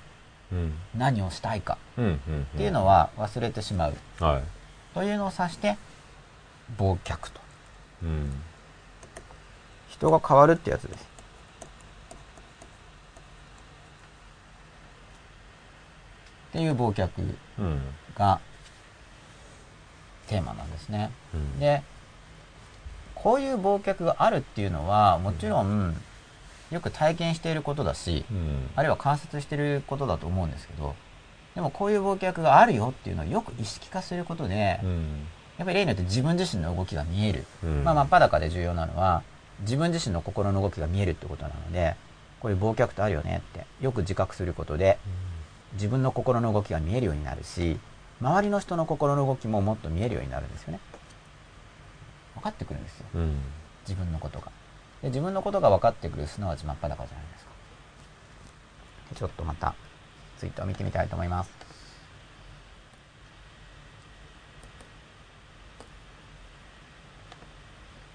[0.52, 0.74] うん。
[0.96, 1.78] 何をしたいか。
[1.98, 2.04] っ
[2.58, 3.96] ていうのは忘れてしまう。
[4.20, 4.44] はい。
[4.94, 5.78] というのを指して
[6.78, 7.42] 忘却と。
[8.04, 8.42] うん。
[9.90, 11.08] 人が変わるってやつです。
[16.50, 17.36] っていう忘却。
[17.60, 17.82] うん。
[18.20, 18.40] が
[20.28, 21.10] テーマなんですね。
[21.34, 21.60] うん。
[21.60, 21.82] で、
[23.16, 25.96] こういう忘却があるっていうのは、もちろん、
[26.70, 28.70] よく体験していることだし、うん。
[28.76, 30.96] あるいは観察していることだと思うんですけど、
[31.56, 35.28] でもこういう忘却があるよっていうのをよく意識化することで、うん。
[35.58, 37.46] やっぱり例によって自分自身の動きが見える。
[37.64, 39.24] うんまあ真っ裸で重要なのは、
[39.62, 41.96] 自分自身の心の動きが見えるってことなので、
[42.40, 44.98] こういう忘却ってあるよねって、よく自覚することで、
[45.74, 47.78] 自分の心の動きが見えるようになるし、
[48.22, 50.80] 周りの人の心の動きももっと見えるようになるんですよね。
[52.36, 53.06] 分かってくるんですよ。
[53.16, 53.38] うん。
[53.88, 54.52] 自分のことが。
[55.02, 57.52] で自分のことが分かってくる、すなわち真っ裸じゃないですか。
[59.12, 59.74] でちょっとまた、
[60.38, 61.52] ツイートを見てみたいと思います。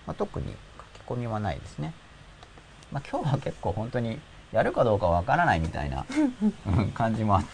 [0.07, 1.95] まあ、特に書き込みはないですね。
[2.93, 4.21] まあ、今日は結構本当に
[4.53, 6.07] やるかどうかわからないみたいな
[6.67, 7.49] うん感じもあって、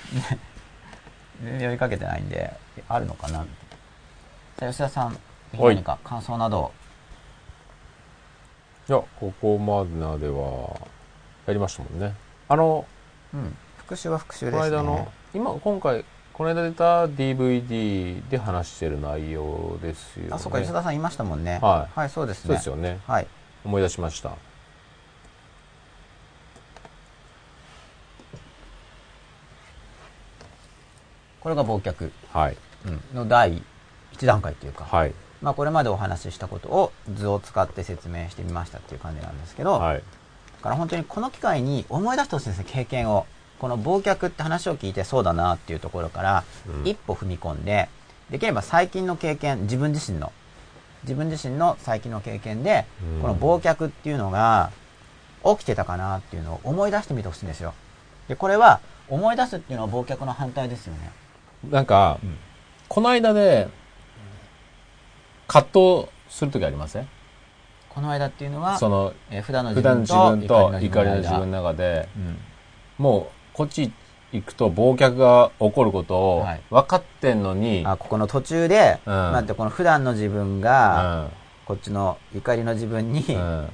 [1.43, 2.29] 呼びかけてないん。
[2.29, 2.55] で、
[2.89, 3.49] あるのかなみ
[4.59, 4.69] たいな。
[4.69, 5.19] さあ吉田さん、
[5.59, 6.73] 何か感想などを
[8.91, 9.85] いや、ここま
[10.19, 10.89] では、
[11.47, 12.01] やりましたもん。
[12.01, 12.13] ね。
[12.49, 12.85] あの、
[13.33, 14.77] うん、復習は復習こですね。
[14.79, 20.31] の間の、今、今回、この間出た DVD で話してる内容ですよね。
[20.33, 20.97] あ、そうか、吉田さん。
[20.97, 21.45] いましたもん。
[21.45, 21.61] ね。
[21.63, 22.43] はいそうですね。
[22.49, 22.99] そうですよね。
[23.07, 23.29] はい。
[23.65, 24.33] 思い出しました。
[31.41, 32.57] これが忘却、はい。
[32.87, 33.63] うんの第
[34.13, 35.15] 一段階というか、はい。
[35.43, 39.97] まあこれまでお話ししたことを図を使って説明してみましたっていう感じなんですけど、はい。
[39.97, 40.03] だ
[40.63, 43.27] から本当にこの機会に思い出してほしいですね、経験を。
[43.59, 47.89] この忘却って話を聞いてそうだなっていうところから、うん一歩踏み込んで、
[48.31, 50.33] できれば最近の経験、自分自身の、
[51.03, 54.71] 自分自身の最近の経験で、うんこの忘却っていうのが
[55.45, 57.75] 起きてたかなっていうのを思い出してみてほしいんですよ。
[58.29, 61.11] で、これは思い出すっていうのは忘却の反対ですよね。
[61.69, 62.37] なんか、うん。
[62.89, 63.69] この間で、
[65.47, 67.09] 葛藤するときありません？
[67.89, 72.39] この間っていうのは、その、えー普段の普段の自分とと怒りの自分の中で、うん。
[72.99, 73.93] もう、こっち
[74.33, 76.61] 行くと忘却が起こることをはい。
[76.71, 79.13] 分かってんのに、あここの途中で、うん。
[79.13, 81.31] なんてこの普段の自分が、
[81.67, 83.69] こっちの怒りの自分に、うんうん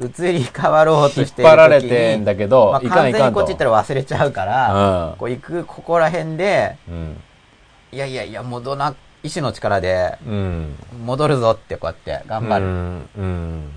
[0.00, 2.80] 移り変わろうと引っしている時に張られてんだけど、まあ。
[2.80, 7.16] 完全にこっち行ったら忘れちゃうから、うんこう行くここら辺で、うん。
[7.92, 10.74] いやいやいや、戻な、意志の力でうん。
[11.04, 13.08] 戻るぞってこうやって頑張る、うん。
[13.16, 13.70] うん。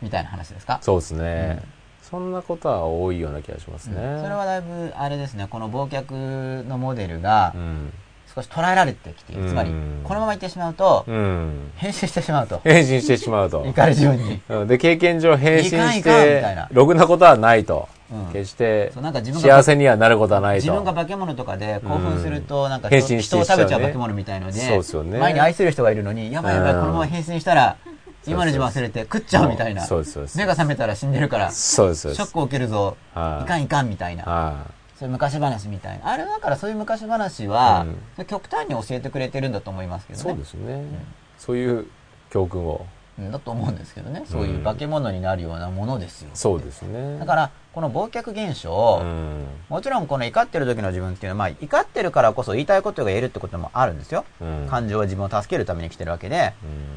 [0.00, 1.78] みたいな話ですか、そうですね、うん
[2.08, 4.00] そんなことは多いような気がしますね。
[4.00, 7.92] うんそれはだいぶ、あれですね、この忘却のモデルがうん。
[8.38, 9.48] 少し捉えられてきている。
[9.48, 11.70] つまりうん、このまま行ってしまうと、うん。
[11.76, 12.60] 変身してしまうと。
[12.62, 13.64] 変身してしまうと。
[13.66, 14.40] 怒り自分に。
[14.48, 17.88] うんで、経験上変身してたいな、ろくなことはないと。
[18.10, 20.62] うん決してそうなんか自分が幸せにはなることはないと。
[20.62, 27.76] 自分が化け物とかで興奮すると、なんか変人を食べちゃう化け物みたいので、そうですよね前に愛する人がいるのに、やばいやばい、うんこのまま変身したら、
[28.26, 29.86] 今の自分忘れて食っちゃうみたいな。
[30.36, 31.76] 目が覚めたら死んでるから、シ。
[31.80, 34.64] ョックを受けるぞ、はいいかんいかんみたいな。
[34.98, 36.08] はそういう昔話みたいな。
[36.08, 37.86] あれだからそういう昔話は
[38.18, 40.16] うん、極端に教えてくれてるんだと思いますけい。
[40.16, 40.30] どね。
[40.30, 40.84] そうですね。
[41.38, 41.86] そういう
[42.30, 42.86] 教訓を。
[42.92, 42.98] うん
[43.32, 44.22] だと思うんですけどね。
[44.26, 46.30] そういう化け物になるようなものですよ。
[46.34, 47.18] そうですね。
[47.18, 49.44] だから、この忘却現象、うん。
[49.68, 54.24] もちろんこの怒ってる時の自分っていうのは、まあ、怒ってるからこそ言いたいことが言えるってこともあるんですよ。
[54.40, 54.66] うん。
[54.70, 56.52] 感情は自分を助けるために来てるわけで、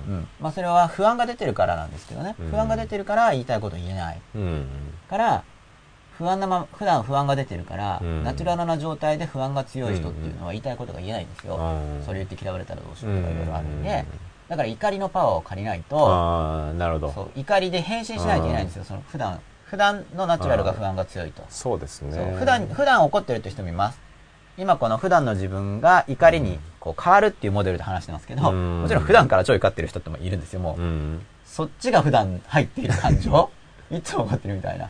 [0.08, 0.28] うんうん。
[0.40, 2.36] まあ、それは不安が出てるからなんですけどね。
[2.40, 4.22] うん不安が出てるから言いたいこと言えない。
[4.36, 4.68] うん。
[5.10, 5.44] から、
[6.18, 11.56] 不安なまま、普段不安が出てるから、うんナチュラルな状態で不安が強い人っていうのは言いたいことが言えないんですよ。
[11.58, 14.20] うんそれ言って嫌われたらどうしようとかいろいろあるんで、うん
[14.52, 17.12] だから怒りのパワーを借りないと、ああ、なるほど。
[17.14, 18.84] そう怒りで変身しないといけないんですよ。
[18.84, 21.42] その普段、普段のナチュラルが不安が強いと。
[21.48, 22.36] そうですね。
[22.38, 24.00] 普段、普段怒ってるって人もいます。
[24.58, 30.82] 今この普段の自分が怒りにこう変わるっていうモデルで話してますけど、うんもちろん普段から超怒ってる人ってもいるんですよ、もう。
[30.82, 31.26] うん。
[31.46, 33.50] そっちが普段入っている感情？
[33.90, 34.90] いつも怒ってるみたいな。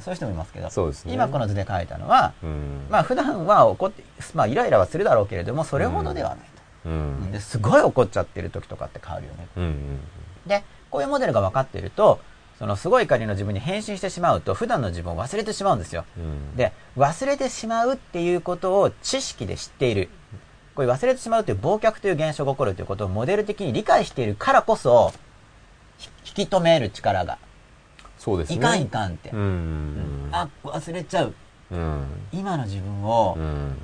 [0.00, 2.86] そういう人もいますけど、そうですね今この図で書いたのは、うん。
[2.90, 4.02] まあ普段は怒って、
[4.34, 6.38] まあイライラはするだろうけれども、それほどではない
[6.84, 6.90] と。
[6.90, 7.32] うん。
[7.32, 9.48] で、すごい怒っちゃってる時とかって変わるよね。
[9.56, 10.00] うん。
[10.46, 12.20] で、こういうモデルが分かっていると、
[12.58, 16.04] そのすごい怒りの自分に変身してしまうと、普段の自分を忘れてしまうんですよ。
[16.16, 16.56] うん。
[16.56, 20.08] で、忘れてしまうっていうことを知識で知っている。
[20.74, 25.12] これ忘れてしまうという忘却という現象が起こるということをモデル的に理解しているからこそ、
[25.98, 27.38] ひ引き止める力が、
[28.26, 28.56] そうですね。
[28.56, 29.30] いかんいかんって。
[29.30, 30.28] うん。
[30.32, 31.34] あ、忘れちゃう。
[31.70, 32.04] うん。
[32.32, 33.78] 今の自分をう、ん。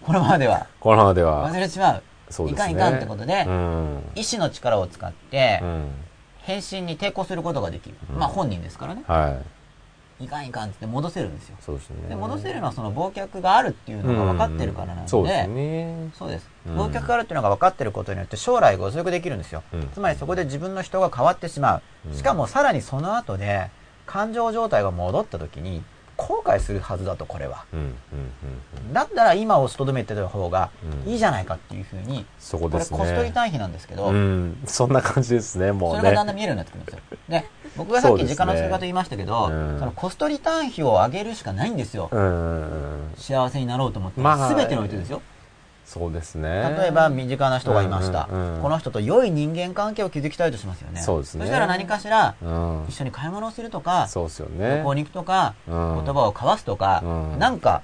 [0.00, 2.02] このままではこのままでは忘、れてしまう。
[2.30, 2.72] そうですね。
[2.72, 4.02] いかんいかんってことでうん。
[4.14, 5.90] 意志の力を使ってう、ん。
[6.38, 7.96] 変身に抵抗することができる。
[8.10, 9.02] うんまあ本人ですからね。
[9.06, 9.36] はい。
[10.18, 11.56] いかんいかんって戻せるんですよ。
[11.60, 12.08] そうですね。
[12.08, 16.10] で戻せるのはその忘却があるっていうのが分かってるからなので、そうですね。
[16.14, 16.48] そうです。
[16.66, 19.62] うん忘却があるっていうのが分かってることによって将来が予測できるんですよ。
[19.72, 21.82] うんつまりそこで自分の人が変わってしまう。
[22.08, 23.70] うんしかもさらにその後で
[24.06, 25.82] 感情状態が戻った時に
[26.16, 27.64] 後悔するはずだとこれは。
[28.92, 30.70] だったら今をとどめてた方が
[31.04, 32.98] うんいいじゃないかっていうふうに、これそこですね。
[32.98, 34.58] コストリ単位なんですけど、うん。
[34.66, 35.98] そんな感じですね、もうね。
[36.00, 37.18] それがだんだん見えるようになってくるんですよ。
[37.28, 37.44] で、
[37.76, 42.08] 僕がさっき時間の使い方言いましたけど、うんそのコストリターン比を上げるしかないんですよ。
[42.10, 43.12] うん。
[43.16, 44.20] 幸せになろうと思って。
[44.20, 45.22] まあ全てにおいてですよ。
[45.86, 46.74] そうですね。
[46.76, 48.62] 例えば身近な人がいました、うんうんうん。
[48.62, 51.00] この人と良い人間関係を築きたいとしますよね。
[51.00, 51.46] そうですね。
[51.46, 52.84] したら何かしらうん。
[52.88, 52.94] 一。
[52.96, 54.78] 緒に買い物をするとか、そうですよね。
[54.78, 56.04] 旅行に行くとか、うん。
[56.04, 57.38] 言葉を交わすとか、うん。
[57.38, 57.82] なんか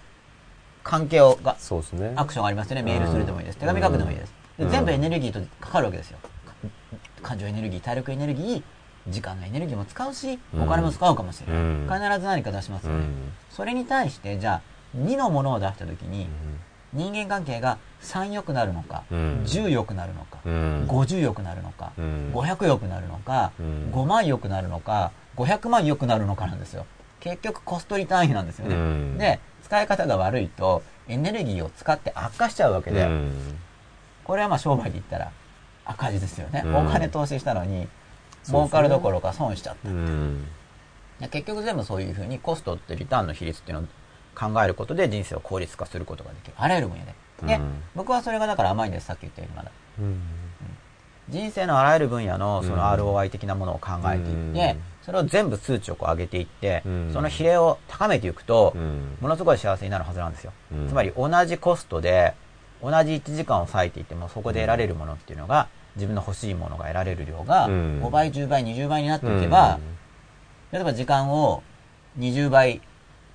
[0.83, 2.13] 関係をがそうですね。
[2.17, 2.83] アクションがありますよね。
[2.83, 3.59] メールするでもいいです。
[3.59, 4.71] 手紙書くでもいいです、でうん。
[4.71, 6.19] 全部エネルギーとかかるわけですよ。
[7.23, 8.63] 感情エネルギー体力エネルギー
[9.09, 11.89] 時間のエネルギーも使うしうんお金も使うかもしれない、うん。
[11.89, 13.33] 必ず何か出しますよね、うん。
[13.51, 16.29] それに対してじゃあ2のものを出した時に
[16.93, 20.87] 人間関係が3良くなるのか、うん10良くなるのか、うん。
[20.89, 26.87] 50良くなるのか、うん500良くなるのか、うん5万良くなるのか、500万良くなるのかなんですよ。
[27.21, 28.75] 結局コストリ単位なんですよね。
[28.75, 33.59] うんで、使い方が悪いとエネルギーを使って悪化しちゃうわけで、うん
[34.25, 35.33] これはまあ商売で言ったら
[35.85, 36.63] 赤字ですよね。
[36.65, 37.89] うんお金投資したのに、
[38.45, 39.89] 儲かるどころか損しちゃった。
[39.89, 40.45] うん。
[41.21, 43.87] で結局全部そういうふうにコストってリターンの比率っていうのを
[44.35, 46.55] 考えることで人生を効率化することができる。
[46.57, 47.15] あらゆる分野で。
[47.47, 49.07] で、うん僕はそれがだから甘いんです。
[49.07, 49.71] さっき言ったようにまだ。
[50.01, 50.21] うん。
[51.29, 60.53] 人生のあらゆる分野のそのうん ROI 的なものを考えていって、うんそれを全部数値をこう上げていって、うんその比例を高めていくと、うんものすごい幸せになるはずなんですよ。
[60.73, 62.35] うんつまり同じコストで、
[62.83, 69.79] 同じ1時間を割いていても、そこで得られるものっていうのが、自分の欲しいものが得られる量が、うん5倍、10倍、20倍になっていけば、
[70.73, 71.63] 例えば時間を
[72.19, 72.81] 20倍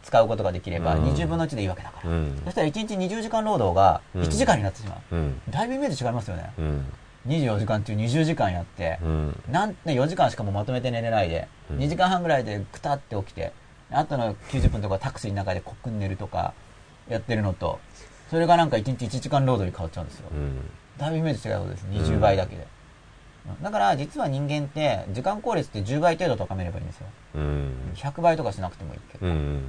[0.07, 2.09] 使うことができれば、うん20分の1でいいわけだから。
[2.09, 5.15] うんそしたら1日20時間労働がうん1時間になってしまう。
[5.15, 5.41] うん。
[5.49, 6.49] だいぶイメージ違いますよね。
[6.57, 6.85] うん。
[7.27, 9.43] 24時間っていう20時間やって、うん。
[9.51, 13.51] なんね、4時間しかもまとめて寝れないで、うん2時間半ぐらいでくたって起きて、
[13.91, 16.53] あとの90分とかタクシーの中でコックン寝るとか、
[17.09, 17.79] やってるのと、
[18.29, 20.29] それがなんか1日1時間労働に変わっちゃうんですよ。
[20.31, 20.69] うん。
[20.97, 21.85] だいぶイメージ違うことです。
[21.91, 22.65] 20倍だけで。
[23.47, 27.07] うんだから、実は人間って、時間効率って10倍程度高めればいいんですよ。
[27.35, 27.73] うん。
[27.95, 29.25] 100倍とかしなくてもいいけど。
[29.25, 29.61] うん。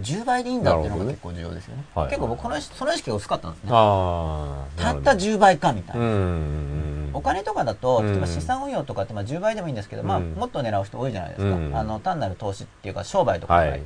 [0.00, 1.84] 10倍でいいんだっていうのが結構重要ですよね。
[1.94, 3.70] はい結構僕、この、その意識が薄かったんですね。
[3.70, 6.04] たった10倍かみたいな。
[6.04, 7.10] うん。
[7.14, 11.48] お金とかだと、うん例えば資産運用とかってまあ10倍でもいいんですけど、まあ、うんもっと狙う人多いじゃないですか。
[11.48, 13.82] うんあの、単なる投資っていうか商売とかが、はい。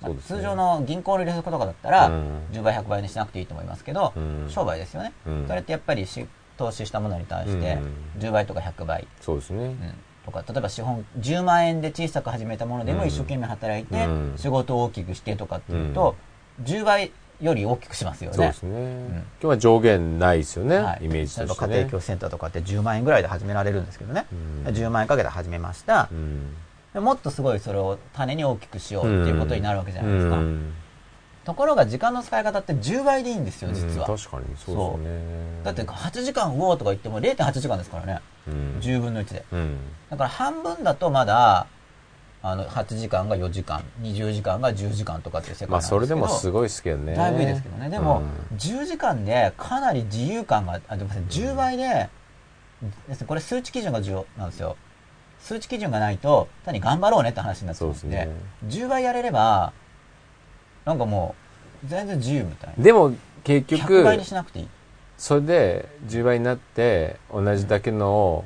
[0.00, 5.12] まあ通常の銀行の利息とかだったら、うん10倍、100倍にしなくていいと思いますけど、うん商売ですよね。
[5.26, 6.26] うんそれってやっぱりし
[6.60, 7.78] 投資したものに対して
[8.16, 9.64] うん10倍とか100倍、そうですね。
[9.64, 16.14] うんとか例えば資本10万円で小さく始めたものでもうん一生懸命働いてうん仕事を大きくしてとかっていうと、
[16.62, 18.36] 10倍より大きくしますよね。
[18.36, 19.06] そうですね。
[19.08, 20.98] 今日は上限ないですよねは。
[21.00, 22.00] いイメージとしてね家庭教。
[22.00, 26.54] 師センターとかって10万円ぐらいで始められるんですけどね、うん10万円かけて始めましたう、ん。
[26.92, 30.74] でもっとすごいそれを種に大きくしようっていうことになるわけじゃないですか、うん
[31.44, 35.20] ところが時間の使い方って10倍でいいんですよ実は、うん確かにそうですね。
[35.64, 39.76] だって8時間うおーとか言っても0.8時間ですからねうん、10分の1でうん。
[40.10, 41.66] だから半分だとまだ
[42.42, 47.14] あの8時間が4時間20時間が10時間とかっていう世界まあなんですけどそれでもすごいですけどね。
[47.14, 52.08] だいぶいいですけどねでも、うん10時間でかなり自由感があでも10倍で
[53.08, 54.76] ですねこれ数値基準が重要なんですよ
[55.40, 58.30] 数値基準がないと単に頑張ろうねって話になってますんでね。
[58.68, 59.72] 10倍やれれば
[60.90, 61.36] なんかも
[61.84, 64.68] う全然自由みたいなでも結100局倍に、しなくていい
[65.16, 68.44] それで10倍になって、同じだけの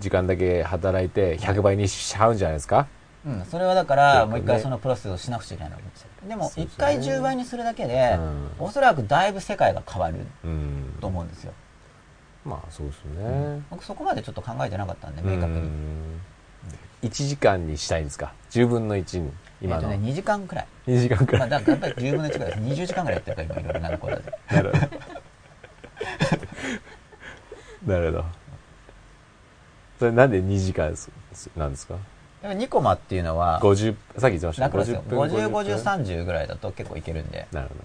[0.00, 2.88] 時間だけ働いて100倍にしちゃうんじゃないですか？
[3.24, 6.08] うん、それはだから、もう一回そのプロセスをしなくちゃいけないわけですよ。
[6.28, 10.94] でも、一回10倍にするだけで、うんおそらくだいぶ世界が変わるうん。
[11.00, 11.52] と思うんですよ。
[12.44, 13.60] まあそうですね。
[13.70, 15.58] 僕そこまでちょっと考えてなかったんで、明確に。
[15.60, 16.20] うん
[17.02, 20.66] 1時間にしたいんですか？10分の1に今のえっとね、2時間くらい。
[20.86, 22.60] 2時間くまあ、らい、だからやっぱり10分の1くらいです。
[22.82, 24.22] 20時間くらいやってるから、今いろいろなことで。
[24.50, 24.88] なるほど
[27.92, 28.24] なるほど
[29.98, 31.10] それなんで2時間す
[31.56, 31.96] なんですか？
[32.42, 35.02] でも2コマっていうのは、50さっき言ってました楽ですよ。
[35.08, 37.46] 50分50、50 50、分30ぐらいだと結構いけるんで。
[37.52, 37.80] なるほど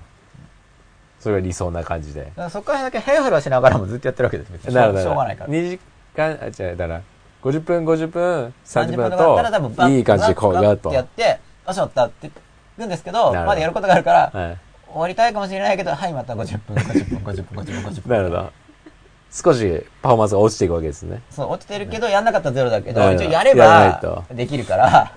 [1.20, 4.52] それが理想な感じでそこからだけヘラヘラしながらもずっとやってるわけです。
[4.52, 5.50] 別にしょうなるほどしょうがないから。
[5.50, 5.80] 2時
[6.18, 7.02] 間あ違うだから
[7.44, 11.40] 50分50分30 30分だといい感じでこうやっとてやって、あ、
[11.72, 12.32] しまったって
[12.78, 13.46] 言うんですけど、ど。
[13.46, 14.58] まだやることがあるから、はい。
[14.88, 18.10] 終わりたいかもしれないけど、はい、また50分、50分、50分、50分、50分。
[18.10, 18.52] なるほど。
[19.32, 21.22] 少しパフォーマンスが落ちていくわけですね。
[21.32, 25.14] そう、落ちてるけど、やんなかったらゼロだけど、一応やればと、できるから、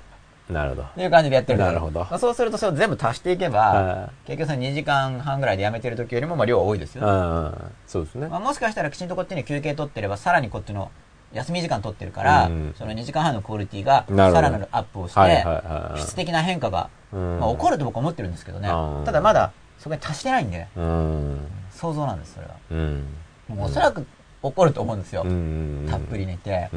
[0.48, 0.82] なるほど。
[0.82, 2.06] っていう感じでやってるなるほど。
[2.18, 7.08] そうすると、それを全部足していけばは、結局その2時間半ぐらいでやめてる時よりも、まあ量は多いですよね。
[7.08, 7.72] うん。
[7.86, 8.28] そうですね。
[8.28, 10.90] まあ、もしかしたらきちんとこっちに休憩取ってれば、さらにこっちの
[11.32, 12.74] 休み時間取ってるから、うん。
[12.76, 17.40] その2時間半のクオリティが、さらなるアップをして、はいはいはい質的な変化が、うん。
[17.40, 18.68] まあ、起こると僕は思ってるんですけどね。
[18.68, 19.04] うん。
[19.04, 21.46] ただまだ、そこに達してないんで、うん。
[21.70, 22.54] 想像なんです、それは。
[22.70, 23.06] うん。
[23.48, 24.06] もうおそらく
[24.42, 25.22] 起こると思うんですよ。
[25.24, 26.70] うんたっぷり寝て、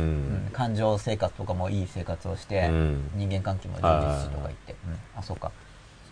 [0.53, 3.11] 感情生活とかもいい生活をして、うん。
[3.15, 4.97] 人間関係も充実しとか言って、うん。
[5.15, 5.51] あ、そうか。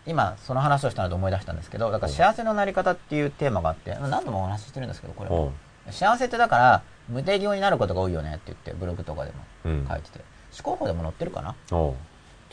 [0.06, 5.52] 今、その話をしたので思い出したんですけど、だから幸せのなり方っていうテーマがあって、何度もお話ししてるんですけど、こ
[5.86, 5.91] れ。
[5.91, 10.20] 幸せってだから、無定義になることが多いよねって言って、ブログとかでもうん書いてて、
[10.60, 11.56] 思考法でも載ってるかな？
[11.70, 11.96] ちょ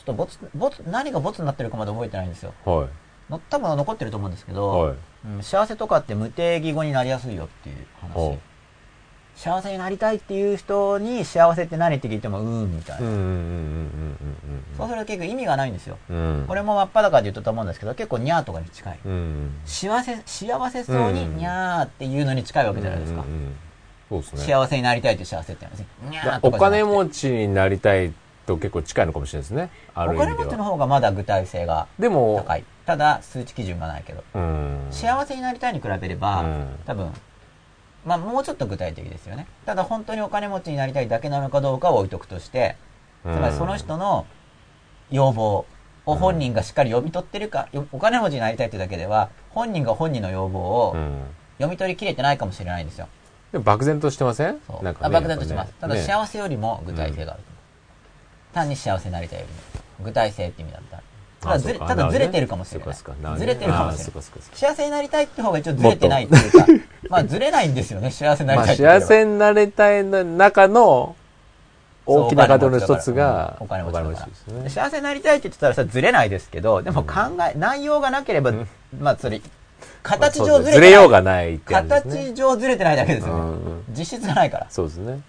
[0.01, 2.53] っとボツ、ボツ、何がボツになってるかまで覚えてないんですよ。
[2.63, 2.87] はい
[3.31, 8.37] の多分残ってると思うんですけど、はいうん幸せとかって無定義語になりやすいよっていう話。
[9.35, 13.07] 幸せになりたいっていう人に幸せって何って聞いてもうーんみたいな。
[14.77, 15.97] そうすると結構意味がないんですよ。
[16.09, 18.99] うんこれも真っ裸で言ったと思うんですけど、結構ニャーとかに近い。
[19.03, 23.27] うん幸せ、幸せそうにうんニャーっていうのに近いわけじゃないですかうん。
[23.27, 23.55] うんうん
[24.09, 24.39] そうですね。
[24.41, 25.67] 幸せになりたいって幸せって
[26.41, 28.13] お金持ちになりたい
[28.45, 29.69] と結構近いのかもしれないですね。
[29.93, 32.63] あるお金持ちの方がまだ具体性がでも高い。
[32.85, 34.23] ただ、数値基準がないけど。
[34.35, 34.87] うん。
[34.91, 36.67] 幸せになりたいに比べれば、うん。
[36.85, 37.11] 多分、
[38.05, 39.47] まあもうちょっと具体的ですよね。
[39.65, 42.75] ただ本当にお金持ちになりたいだけなのかどうかを置いとくとして、
[43.23, 44.27] つまりその人の
[45.09, 45.65] 要望
[46.05, 51.23] を本人がしっかり読み取ってるか、よお金持ちになりたいってだけでは、本人が本人の要望をうん。
[51.57, 53.07] 読み取りきれてないかもしれないんですよ。
[53.55, 54.59] でも漠然としてません？
[54.81, 55.71] なんかねあ漠然としてます。
[55.79, 57.41] ただね幸せよりも具体性がある。
[58.53, 59.53] 単に幸せになりたいより
[60.03, 60.05] も。
[60.09, 60.97] 具体性って意味だった。
[60.97, 61.03] ら。
[61.39, 62.93] ただずれただずれてるかもしれない。
[62.93, 63.21] そうかそうか。
[63.21, 64.23] なるほどずれてるかもしれない。
[64.51, 66.65] 幸せになりたいって方が一応ずれてないっていうか、
[67.07, 71.15] まあずれないんですよね、幸せになりまあたいって言ってれば幸せになりたいの中の
[72.05, 74.69] 大きなカーの一つがお金持ちだね。
[74.69, 77.13] 幸せになりたいって言ってたらそれずれないですけど、でも考
[77.49, 78.51] え、内容がなければ、
[78.99, 79.41] まあそれ、
[80.05, 80.73] 形上ずれてない。
[80.73, 83.81] ずれようがないって形上ずれてないだけですよね。
[83.97, 84.67] 実質がないから。
[84.69, 85.13] そうですね。
[85.13, 85.21] うん。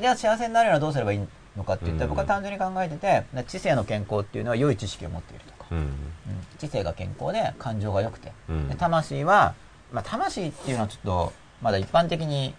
[0.00, 1.20] じゃあ幸せになるにはどうすればいい
[1.56, 5.66] のかって言ったら、僕は単純に考えてて、知性の健康っていうのは良い知識を持っているとか、
[6.58, 8.68] 知性が健康で感情が良くて、うん。
[8.68, 9.54] で魂は、
[9.92, 12.54] まあ、魂っていうのはちょっと、まだ一般的に、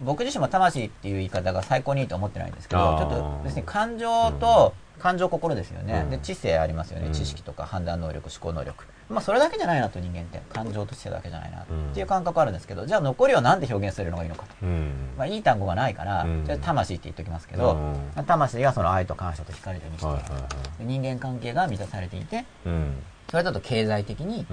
[0.00, 6.10] 僕自身も魂っていう言い方が最高にいいと思ってないんですけど、ちょっと別に感情と、感情心ですよね、うん。
[6.10, 7.12] で知性ありますよね、うん。
[7.12, 14.92] 知識とか判断能力思考能力まあそれだけじゃないなと人間って感情と知性だけじゃないなっていう感覚あるんですけどじゃあ残りを何で表現するのがいいのかと、うん。
[15.16, 16.44] まあ、いい単語がないから、うん。
[16.44, 17.74] じゃあ魂って言っときますけど、
[18.16, 18.24] うん。
[18.24, 22.94] 魂がその愛と感謝と光とにしている、人間関係が満たされていてうん。
[23.30, 24.46] それだと経済的に、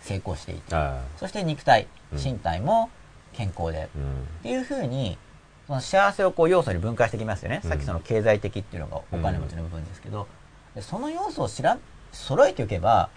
[0.00, 2.18] 成功していてあそして肉体うん。
[2.18, 2.90] 身体も
[3.32, 3.84] 健康で。
[3.84, 5.18] っていうふうに
[5.66, 7.70] その幸せをこう要素に分解してきますよね、うん。
[7.70, 10.26] さっきその経済的っていうのがお金持ちの部分ですけど、
[10.74, 11.78] でその要素を知ら
[12.12, 13.10] 揃えておけば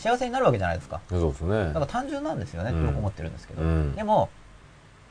[0.00, 1.00] 幸せになるわけじゃないですか。
[1.08, 1.66] そうですね。
[1.66, 2.70] だから単純なんですよね。
[2.70, 2.86] ってうん。
[2.86, 3.94] 僕思ってるんですけど、うん。
[3.94, 4.30] でも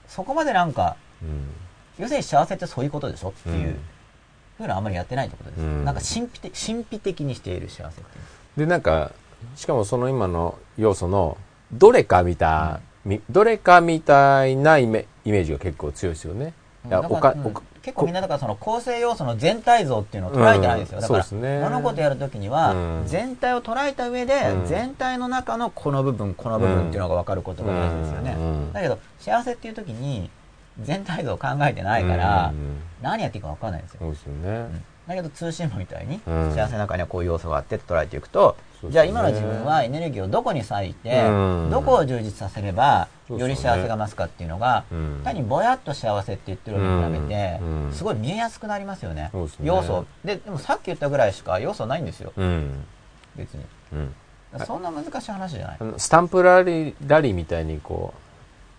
[0.08, 1.48] そこまでなんかうん。
[2.00, 3.80] 要するに幸せってそういうことでしょっていう、うん。
[4.58, 5.86] ふうのはあんまりやってないってことです、うん。
[5.86, 8.22] なんか神秘的神秘的にしている幸せってい
[8.58, 8.60] う。
[8.60, 9.12] で、なんか、
[9.56, 11.38] しかもその今の要素の、
[11.72, 16.54] どれかみたい、みどれかみたいなイメイメージが結構強いですよね。
[16.88, 17.36] いやおか
[17.82, 23.04] 結構みんなだからその構成要素の全体像っていうのを捉えてないんですよ、うんだから物事やるときにはうん。
[23.06, 24.66] 全体を捉えた上でうん。
[24.66, 28.74] 全体の中のこの部分この部分っていうのが分かることが大事ですよね、うん。
[28.74, 30.30] だけど幸せっていう時に
[30.82, 32.78] 全体像を考えてないからうん。
[33.02, 34.50] 何やっていいか分かんないんですよ、そうですよね。
[34.50, 34.84] うん。
[35.08, 36.52] だけど通信簿みたいにうん。
[36.54, 38.56] 幸せの中にはこういう要素があってって捉えていくと、
[38.88, 38.92] ね。
[38.92, 41.70] じゃあ今の自分はエネルギーをどこに割いて、うん。
[41.72, 45.22] どこを充実させればより幸せが増すかっていうのが、うん。
[45.24, 47.94] 単にぼやっと幸せって言ってるのに比べて、うん。
[47.94, 49.32] すごい見えやすくなりますよね。
[49.64, 50.06] 要素。
[50.24, 52.32] ででもさっき言ったぐらいしか要素ないんですよ。
[52.38, 52.86] うん。
[53.36, 53.64] 別に。
[53.94, 54.16] うん。
[54.66, 55.78] そんな難しい話じゃない。
[55.98, 58.14] スタンプラリー、ラリーみたいにこ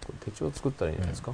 [0.08, 1.32] う、手帳作ったらいいんじゃないですか？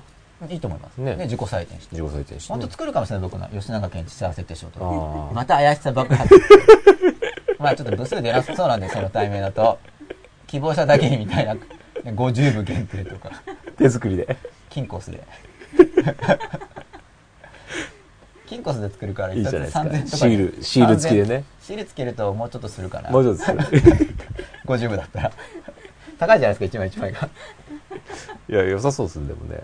[0.51, 1.17] いいと思います、ね。
[1.17, 1.97] ね、自己採点して。
[1.99, 3.31] 自己採点して、本当作るかもしれない。
[3.31, 5.33] 僕の吉永健一幸せ手帳とあかー。
[5.33, 6.35] また怪しさ爆発
[7.59, 9.78] まあちょっと部数出なさそうなんでその題名だと。
[10.46, 11.57] 希望者だけにみたいな
[12.04, 13.30] 50部限定とか。
[13.76, 14.36] 手作りで。
[14.70, 15.26] 金コスで。
[18.46, 19.80] 金コスで作るからいいじゃないですか。
[19.80, 21.44] 3000とかシールシール付きでね。
[21.62, 23.59] 3000シールつけるともうちょっとするかなもうちょっとする。
[24.66, 25.32] 50部だったら。
[26.18, 27.28] 高いじゃないですか1枚1枚が、
[28.48, 29.61] いや、良さそうですね、でもね。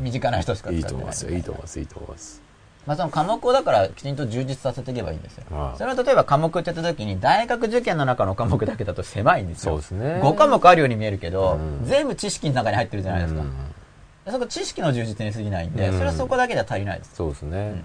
[0.00, 0.04] うん。
[0.04, 2.47] 身近な人しか使いいってないと思いますよ、いいと思います、いいと思います。
[2.88, 5.44] まあ、その科目をだからきちんと充実させていけばいいんですよ。
[5.52, 9.72] ああそれは例えば科目って言った時に大学受験の中の科目だけだと狭いんですよ。
[9.72, 10.22] そうですね。
[10.22, 11.84] 5科目あるように見えるけど、うん。
[11.84, 14.32] 全部知識の中に入ってるじゃないですか、うん。
[14.32, 15.92] そこ知識の充実に過ぎないんで、うん。
[15.92, 17.14] それはそこだけじゃ足りないです。
[17.14, 17.84] そうですね。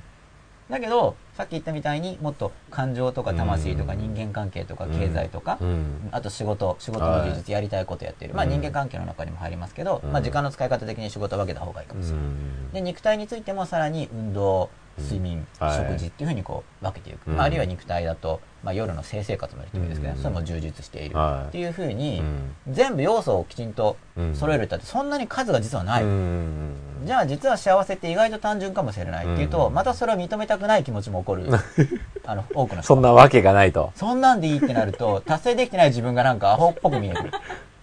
[0.69, 4.15] だけどさっき言ったみたいにもっと感情とか魂とかうん。
[4.15, 6.07] 人間関係とか経済とか、うん。
[6.11, 10.13] あと仕事仕事の充は実やりたいことやってる、まあうん人間関係の中にも入りますけど、うん。
[10.13, 12.71] まあ時間の使い方的に仕事を分けた方がいいかうもしれない、ん。
[12.71, 17.35] で肉体についてもさらに運動睡眠、食事っていうふうにこう分けていく、うん。
[17.35, 20.19] まあ、あるいは肉体だと、まあ、夜の性生活もやる人もいいですけど、うん。
[20.19, 21.17] それも充実している。
[21.17, 21.47] はい。
[21.49, 22.23] っていうふうに、う
[22.69, 22.73] ん。
[22.73, 24.35] 全部要素をきちんとうん。
[24.35, 26.75] 揃えるってそんなに数が実はない、うん
[27.05, 31.47] じゃあ実は幸せって意外と単純かもしれないっていうと、うんまたそれを認めたくない気持ちも起こる。
[32.25, 33.91] あの多くの人そんなわけがないと。
[33.95, 37.31] そんなんでいいってなると達成できてない自分がなんかアホっぽく見える。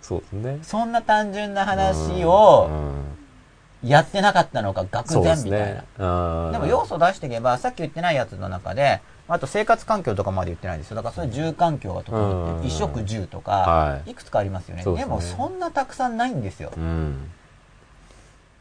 [0.00, 0.58] そうですね。
[0.62, 3.20] そんな単純な話をうん
[3.85, 5.85] やってなかったのか愕然みたいなね。
[5.99, 10.97] うんでも要素出していけば、さっき言ってないやつの中で、あと生活環境とかまで言ってないんですよ。
[10.97, 12.68] だからそういう住環境が整ってうんる。
[12.68, 14.83] 衣食住とかは、いいくつかありますよね。
[14.83, 16.72] そうでもそんなたくさんないんですよ。
[16.76, 17.31] うん。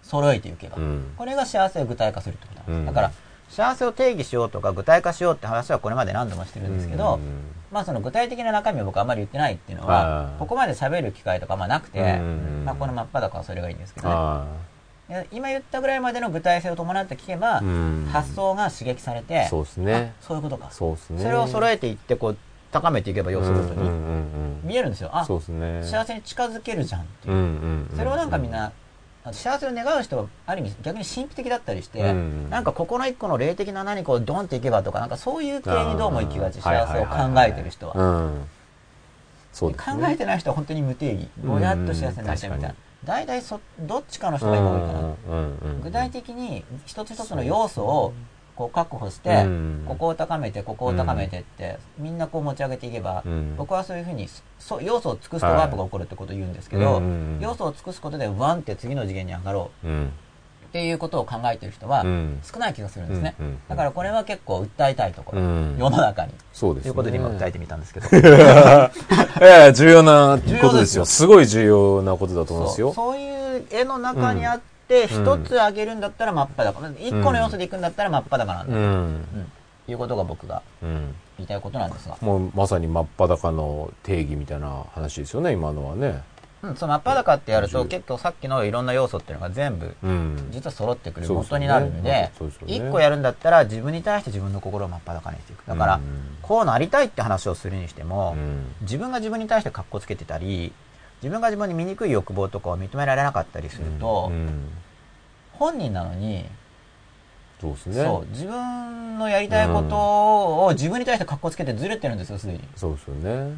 [0.04, 0.80] 揃えていけばう。
[0.80, 1.14] ん。
[1.18, 2.76] これが幸せを具体化するってことなんです。
[2.78, 3.12] うんだから、
[3.50, 7.22] 幸せを定義しようとか具体化しようって話はこれまで何度もしてるんですけど、うん
[7.72, 14.16] まあその具体的な中身を僕あんまり言ってないっていうのはは、いここまで喋る機会とかまあなくて、うんまあこの真っ裸はそれがいいんですけどね。
[15.32, 17.62] 今言ったぐらいまでの具体性を伴って聞けば。
[18.12, 20.14] 発想が刺激されて、そうですね。
[20.20, 20.70] あそういうことか。
[20.72, 21.24] そうですね。
[21.24, 22.38] それを揃えていって、こう、
[22.72, 23.90] 高めていけば要素ごとに
[24.64, 25.10] 見えるんですよ。
[25.12, 25.84] あ、そうですね。
[25.84, 27.88] 幸せに近づけるじゃんっていう。
[27.96, 28.72] それをなんかみんな、
[29.32, 37.94] 幸せを願う人はある意味逆に神秘的だったりして、うんなんかここの一個の霊的な何かをドンっていけばとか、なんかそういう系にどうも行きがち、幸せを考えてる人は。
[37.96, 38.48] うん。
[39.52, 40.04] そうですね。
[40.04, 41.28] 考えてない人は本当に無定義。
[41.44, 42.76] ぼやっと幸せになりたいみたいな。
[43.06, 45.50] 大体そ、どっちかの人が今多いかな。
[45.84, 48.14] 具体的に一つ一つの要素を
[48.56, 49.84] こう確保して、うん。
[49.88, 53.56] ここを高めてここを高めてって、みんなこう持ち上げていけば、うん。
[53.56, 54.28] 僕はそういうふうに
[54.60, 57.02] そ要素を尽くすとワープが起こるってことを言うんですけど、
[57.40, 59.88] 要素を尽くすことでワンって次の次元に上がろう。
[59.88, 60.12] うん。
[60.70, 63.36] っていうことを考えてる人はうん少ない気がするんですね、
[63.68, 66.90] だからこれは結構訴えたいところ、うん世の中に、そうですね。
[66.90, 68.92] ということで今訴えてみたんですけど いや
[69.42, 71.06] いや重要な重要ですよことですよ。
[71.06, 72.94] すごい重要なことだと思うんですよ。
[72.94, 74.60] そういう絵の中にあっ
[74.90, 76.90] って一つあげるんだったら真っ裸。
[77.00, 78.76] 一個の要素でいくんだったら真っ裸なんだ。
[78.76, 78.84] うん。
[78.84, 79.52] うん。
[79.88, 81.16] いうことが僕がうん。
[81.38, 82.18] 言いたいことなんですが。
[82.22, 86.24] もうまさに真っ裸の定義みたいな話ですよね、今のはね。
[86.62, 90.50] うん、その真っ裸ってやるとうん結構さっきのいろんな要素っていうのが全部うん。
[90.52, 92.76] 実は揃ってくる元になるんでそうですよね。
[92.76, 95.64] 一個やるんだったら自分に対して自分の心を真っ裸にしていく。
[95.66, 96.38] だからうん。
[96.42, 98.76] こうなりたいって話をするにしてもうん。
[98.82, 100.74] 自分が自分に対して格好つけてたり
[101.22, 104.68] 自分が自分に醜い欲望とかを認められなかったりするとうん。
[105.54, 106.46] 本人なのに
[107.60, 108.04] そうですね。
[108.04, 112.62] そう自分のやりたいことを自分に対して格好つけてずれてるんですよすでに。
[112.76, 113.56] そうですよね。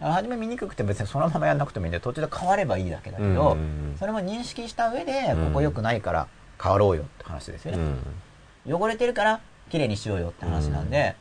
[0.00, 6.26] 初め醜くて別にそのままやんなくてもいいんで途中で変わればいいだけだけど、うんそれも認識した上で、うんここ良くないから
[6.62, 8.72] 変わろうよって話ですようね。
[8.72, 8.74] ん。
[8.74, 9.40] 汚れてるから
[9.70, 11.16] 綺麗にしようよって話なんで、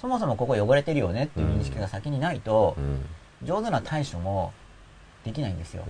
[0.00, 3.04] そもそもここ汚れてるよねっていう認識が先にないとう、ん。
[3.42, 4.52] 上手な対処も
[5.24, 5.84] できないんですよ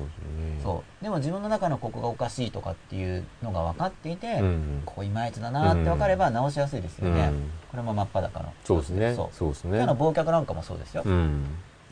[0.62, 1.04] そう。
[1.04, 7.28] でも自分の中のここがおかしいとかっていうのが分かっていて、うんここいまいちだなって分かれば直しやすいですよね。
[7.28, 8.52] うんこれも真っ裸の。
[8.64, 9.14] そうですね。
[9.14, 9.48] そう。
[9.50, 9.96] ですね今日の。
[9.96, 11.04] 忘却なんかもそうですよ。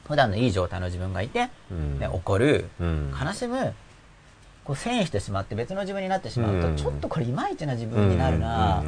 [0.09, 0.15] うん。
[0.15, 1.99] 普段のいい状態の自分がいて、うん。
[1.99, 3.15] で怒る、うん。
[3.25, 3.75] 悲しむ、
[4.65, 6.77] こう遷移してしまって別の自分になってしまうと、うん。
[6.77, 8.83] ちょっとこれいまいちな自分になるな、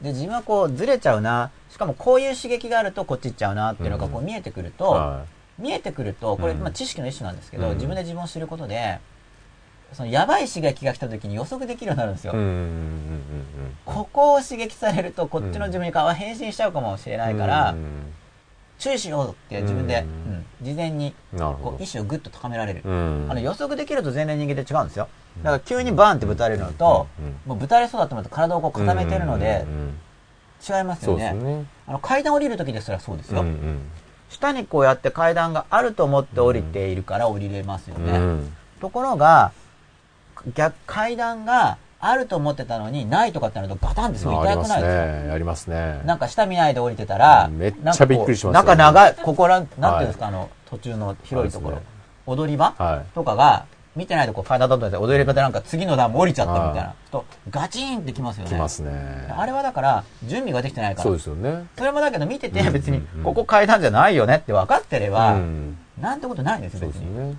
[0.00, 1.50] で自分はこうずれちゃうな。
[1.68, 5.24] しかもこういう刺激があるとこっち行っちゃうなっていうのがこう見えてくるうんと、は
[5.58, 6.60] 見えてくるとこれ、うん。
[6.60, 7.74] まあ、知識の一種なんですけど、うん。
[7.74, 8.98] 自分で自分を知ることで
[9.92, 12.32] そのやばい刺激が来た時に予測できるようになるんですよ、
[13.84, 18.12] ここを刺激されるとこっちの自分に変身しちゃうかもしれないから、うん
[18.80, 20.32] 注意しようって自分で、うん。
[20.32, 22.90] うん事前にこう意志をぐっと高められる、ど。
[22.90, 23.26] うん。
[23.30, 25.08] あの予測できると全然人間って違うんですよ。
[25.42, 27.06] だから急にバーンってぶたれるのと、
[27.46, 29.64] もうぶたれそうだと思って体をこう固めてるので
[30.68, 31.30] 違いますそよね。
[31.30, 31.64] うですね。
[31.86, 33.78] あの階段降りる時ですらそうですよ、うんうん。
[34.28, 38.52] 下にこうやって階段があると思って降りているから降りれますよね、うん。
[38.82, 39.52] ところが
[40.54, 45.24] 逆階段があると思ってたのにないとかってなるとガタンってすごい痛くないですか？
[45.26, 45.30] ね。
[45.32, 46.00] ありますね。
[46.06, 51.82] なんか下見ないで降りてたら、めっちゃびっくりしますよなんか長い、ここら、なんていうんですか、はあの、途中の広いところ、ね
[52.26, 56.94] 踊り場、はとかが、見てないでこう階段だって踊り場でなんか次の段も降りちゃったみたいはな。
[57.10, 58.50] と、ガチーンってきますよい。
[58.50, 58.56] ね。
[58.56, 59.34] 来ますね。
[59.36, 61.02] あれはだから、準備ができてないから。
[61.02, 61.66] そうですよね。
[61.76, 67.06] それもだけど見ててうん別にうん、ここ階段じゃないよねって分かってれば、うんなんてことないんですよ、別に。
[67.06, 67.22] そうですね。
[67.24, 67.36] うん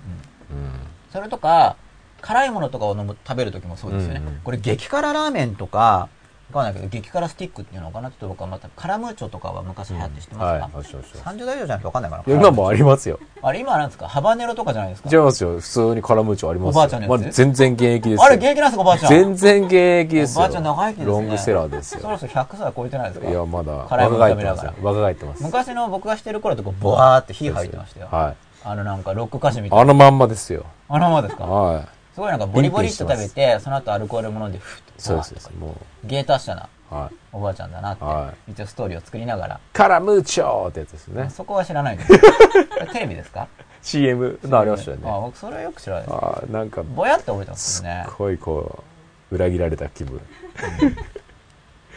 [1.12, 1.76] それとか、
[2.22, 4.20] 辛いものとかを飲む食べるときもそうですよね。
[4.20, 6.08] うんうんこれ激辛ラーメンとか、
[6.52, 12.24] わかんないけど、激辛スティックっていうのかなちょっと僕はまた、カラムーチョとかは昔流行って知ってますか、はい、はい、はいはい30代以上じゃなくてわかんないかな。
[12.26, 13.18] 今もありますよ。
[13.40, 14.06] あれ今なんですか？
[14.06, 15.08] ハバネロとかじゃないですか？
[15.10, 15.60] 違いますよ。
[15.60, 16.80] 普通にカラムーチョありますよ。
[16.80, 18.24] おばあちゃんのやつまだ全然現役ですよ。
[18.24, 19.08] あれ現役なんですかおばあちゃん。
[19.08, 20.40] 全然現役ですよ。
[20.40, 22.00] おばあちゃん長生きですねロングセラーですよ。
[22.02, 23.30] そろそろ100歳超えてないですか？
[23.30, 25.42] いや、まだ若返ってます若返ってます。
[25.42, 28.08] 昔の僕がしてる頃ってこう、ボワーって火吐いてましたよ。
[28.10, 28.36] はい。
[28.64, 29.82] あのなんかロック歌手みたいな。
[29.82, 30.66] あのまんまですよ。
[30.88, 31.46] あのままですか？
[31.46, 31.88] はい。
[32.14, 37.14] すごいなんかボリボリっと食べて、その後アルコールも飲んで、ふっとそうですも芸達者なう、はい。
[37.32, 41.30] おばあちゃんだなって、は一応ストーリーを作りながら、カラムーチョーってやつですね。
[41.30, 43.48] そこは知らないんですテレビですか
[43.80, 45.10] ？CM のありましたよね。
[45.10, 46.14] あ僕それはよく知らないです。
[46.14, 48.06] ああ、なんか、ぼやって覚えてますね。
[48.18, 48.84] ごいこ
[49.30, 50.20] う、裏切られた気分。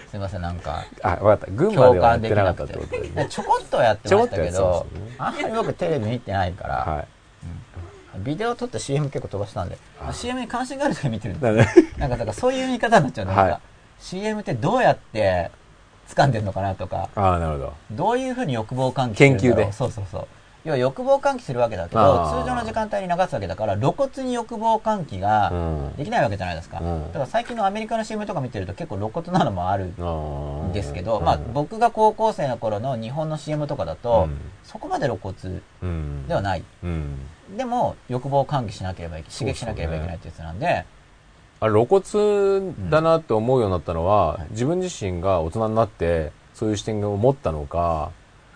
[0.10, 1.48] すいません、なんか、あ、わかった。
[1.52, 3.10] 群馬共ではやってなかったってことでて。
[3.16, 3.28] ね。
[3.30, 4.88] ちょこっとはやってましたけど
[5.18, 7.08] あんまり僕テレビ見てないから、はい。
[8.20, 13.62] ビデオ撮って CM 結構飛ばしたんで、あ CM に関心がある時見てるんです なんか、だからそういう見方になっちゃうんだ、なんかはい。
[14.00, 15.52] CM ってどうやって
[16.10, 17.74] 掴んでるのかなとか、ああ、なるほど。
[17.92, 19.56] どういうふうに欲望喚起するんだろう。
[19.56, 19.74] 研究で。
[19.74, 20.28] そうそうそう。
[20.66, 22.02] 要は欲望喚起するわけだけど、
[22.42, 25.96] 通常の時間帯に流すわけだから、露骨に欲望喚起がうん。
[25.96, 26.80] できないわけじゃないですか。
[26.80, 35.36] うんだから最近のアメリカの CM とか見てると結構露骨なのもあるんですけど、うんまあ僕が高校生の頃の日本の CM とかだと、うんそこまで露骨
[35.84, 36.28] うん。
[36.28, 36.64] ではない。
[36.84, 37.20] うん。
[37.56, 40.86] でも欲望を喚起しなければいけ刺激しなければいけないってやつなんで、
[41.60, 48.12] あれ露骨だなって思うようになったのは、自分自身が大人になって、そういう視点を持ったのか、ま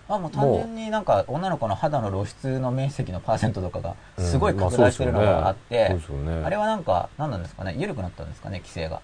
[0.10, 5.96] あもう単純になんか女の子の肌の露出の面積のパーセントとかがすごい拡大してるのがあって。
[6.44, 9.02] あれはなんか何なんですかね緩くなったんですかね規制が。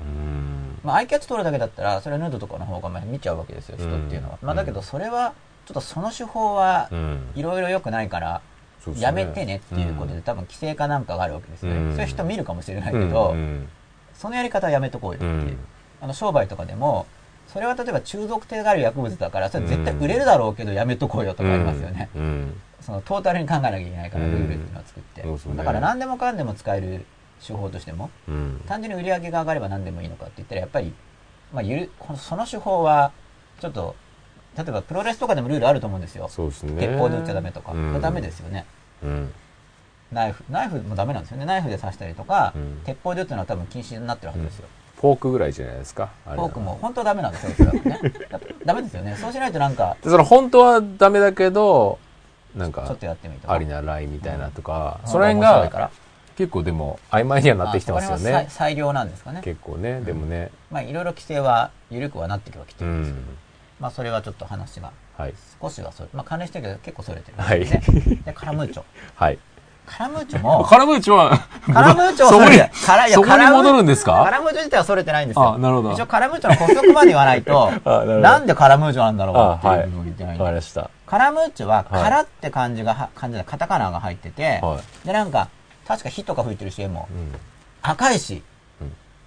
[0.00, 0.78] うん。
[0.82, 4.38] まあアイキャッチ取るだけだったらそれはヌードとかの方がまあ見ちゃうわけですよ人っていうのは。
[4.42, 5.32] うんまあだけどそれは
[5.64, 7.28] ちょっとその手法はうん。
[7.36, 8.42] いろいろ良くないから
[8.98, 11.78] やめてねっていうことで多分規制かなんかがあるわけですよね。
[11.78, 13.68] うんそういう人見るかもしれないけど、うん
[14.14, 15.32] そのやり方はやめとこうよっていう。
[15.32, 15.58] うん
[15.98, 17.06] あの商売とかでも、
[17.56, 22.10] それは例えば中毒性がある薬物だから、それ絶対売れるだろうけどやめとこうよとかありますよね。
[22.14, 25.22] うんうんそのトータルに考えなきゃいけないから、うんルールっていうのを作って。
[25.22, 27.06] そうですねだから何でもかんでも使える
[27.44, 30.92] 手法としても、うん単純に売り上げが上がれば何でもいいのかって言ったら、やっぱり、
[31.50, 33.12] まあ、ゆるその手法は、
[33.58, 33.96] ちょっと、
[34.58, 36.28] 例えばプロレスとかでもルールあると思うんですよ。
[36.28, 36.86] そうですね。
[36.86, 37.72] 鉄砲で打っちゃダメとか。
[37.72, 38.66] うんこれダメですよね。
[39.02, 39.32] うん。
[40.12, 41.46] ナイフ、ナイフもダメなんですよね。
[41.46, 44.68] ナイフで刺したりとか、うん鉄砲で撃つのは多分禁止になってるはずですよ。
[45.00, 46.08] フォークぐらいじゃないですか？
[46.24, 48.12] フォークも本当はダメなんですよ、それはね。
[48.64, 49.16] ダメですよね。
[49.20, 51.98] そうしないとなんか、でその本当はダメだけど、
[52.54, 53.52] なんかちょっ、とやってみるとか。
[53.54, 55.90] ありなラインみたいなとか、うんその辺が
[56.36, 58.24] 結構でも曖昧にはなってきてますよね。
[58.30, 59.40] 裁裁量なんですかね。
[59.42, 60.50] 結構ね、でもね。
[60.70, 63.36] まあいろいろ規制は緩くはなってきはきてうるんですけど、ん。
[63.80, 65.34] まあそれはちょっと話がはい。
[65.62, 68.16] 少しはそれ、まあ関連してるけど結構それてるんはいですよね。
[68.24, 68.82] で、カラムーチョ。
[69.16, 69.38] はい。
[69.86, 71.38] カラムーチョも、カラムーチョは、
[71.72, 75.54] カラムーチョはそこにそこに戻るんですカかラムーチョ自体はそれてないんですよ。
[75.54, 80.90] あなるほど一応カラムーチョの補足まで言わないと、 あなんでカラムーチョなんだろうあっていうのを言ってないわかりました。
[81.06, 85.48] カラムーチョは、はいカラって漢字がは、漢字でカタカナが入ってて、はで、なんか、
[85.86, 87.08] 確か火とか吹いてるし、絵も。
[87.82, 88.42] 赤いし、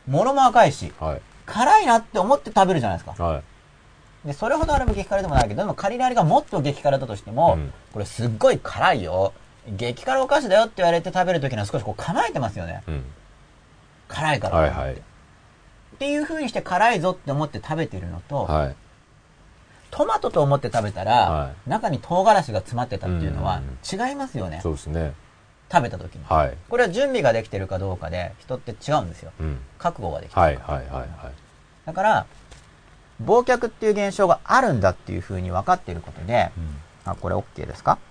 [0.08, 1.22] ものも赤いし、はい。
[1.46, 3.24] 辛いなって思って食べるじゃないですか。
[3.24, 3.44] はい。
[4.28, 9.34] で、それほどあれも激辛でもないけど、でも仮にあれがもっと激辛だとしても、うんこれすっごい辛いよ。
[9.68, 12.84] 激辛お菓子だよって言われて食べるときには少しこう構えてますよね。
[12.88, 13.04] うん。
[14.08, 14.58] 辛いから。
[14.58, 14.94] はいはい。
[14.94, 14.98] っ
[16.00, 18.76] ていう風にして辛いぞって思って食べてるのと、はい。
[19.92, 24.60] トマトと思って食べたら、は中に唐辛子が詰まってたっていうのはうん違いますよね。
[24.64, 25.14] そうですね。
[25.72, 26.24] 食べた時に。
[26.26, 26.58] はい。
[26.70, 29.32] これは準備ができてるかどうかで人って違うんですよ。
[29.40, 29.60] うん。
[29.78, 30.42] 覚悟ができてる。
[30.42, 31.08] はいはいはいはい。
[31.86, 32.26] だから、
[33.24, 36.52] 忘却っていう現象があるんだっていう風に分かっていることで、
[37.06, 37.92] あ、これ OK ですか？
[37.92, 38.09] はい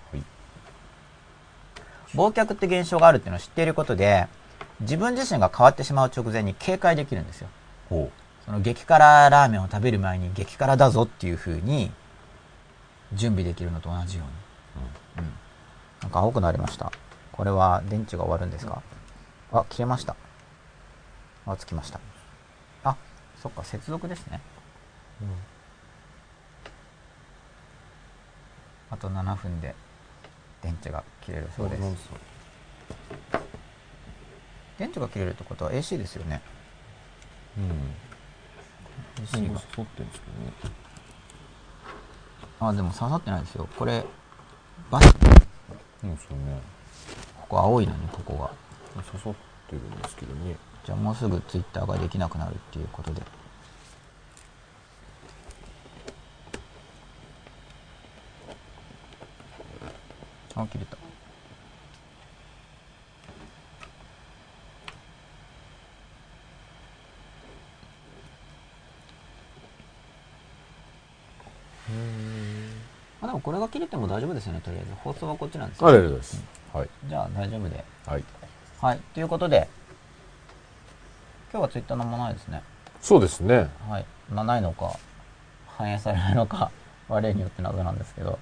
[2.14, 4.28] 忘却って現象があるっていうのを知っていることで、
[4.80, 7.48] 自分自身が変わってしまう直前に警戒できるんですよ。
[7.88, 8.10] ほ
[8.44, 11.90] その激辛ラーメンを食べる前に激辛だぞっていう風に
[13.12, 14.24] 準備できるのと同じよ
[15.16, 15.24] うに。
[15.26, 15.32] うん。
[16.02, 16.92] なんか青くなりました。
[17.32, 18.82] これは電池が終わるんですか？
[19.52, 20.16] あ、切れました。
[21.46, 22.00] あ、つきました。
[22.84, 22.96] あ、
[23.42, 24.40] そっか、接続ですね。
[28.90, 29.74] あと7分で
[30.68, 31.82] 電池が切れるそうです。
[34.78, 36.42] 電池が切れるってことは AC ですよね。
[37.56, 39.24] うん。
[39.24, 39.60] AC が。
[39.78, 40.74] 沿ってるんですけどね。
[42.60, 43.66] あ、でも刺さってないですよ。
[43.78, 44.04] これ、
[44.90, 45.06] バス、
[46.04, 46.60] うん、そうね。
[47.40, 49.02] ここ青いのに、ここが。
[49.02, 49.34] 刺さっ
[49.68, 50.56] てるんですけどね。
[50.84, 53.22] じゃあもうすぐ Twitter ができなくなるっていうことで。
[60.62, 60.96] あ、切れた。
[73.20, 74.92] まあでもこれが切れても大丈夫ですよね、とりあえず。
[75.02, 76.44] 放送はこっちなんですよありがとうございます。
[76.72, 76.88] はい。
[77.08, 77.84] じゃあ大丈夫で。
[78.06, 78.24] はい。
[78.80, 79.00] はい。
[79.14, 79.68] ということで、
[81.50, 82.62] 今日はツイッターのもないですね。
[83.00, 83.68] そうですね。
[83.88, 84.06] はい。
[84.30, 84.96] まあないのか、
[85.66, 86.70] 反映されないのか、
[87.08, 88.38] 我によって謎なんですけど。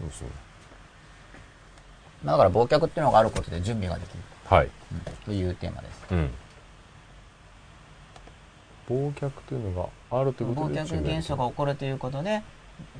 [0.00, 0.28] そうそう。
[2.24, 4.66] まあだから忘却っていうのがあることで準備ができる、はい。
[4.66, 4.72] うん
[5.24, 6.04] というテーマです。
[6.10, 6.30] うん。
[8.88, 12.42] 忘却というのがあるということ忘で却現象が起こるということで、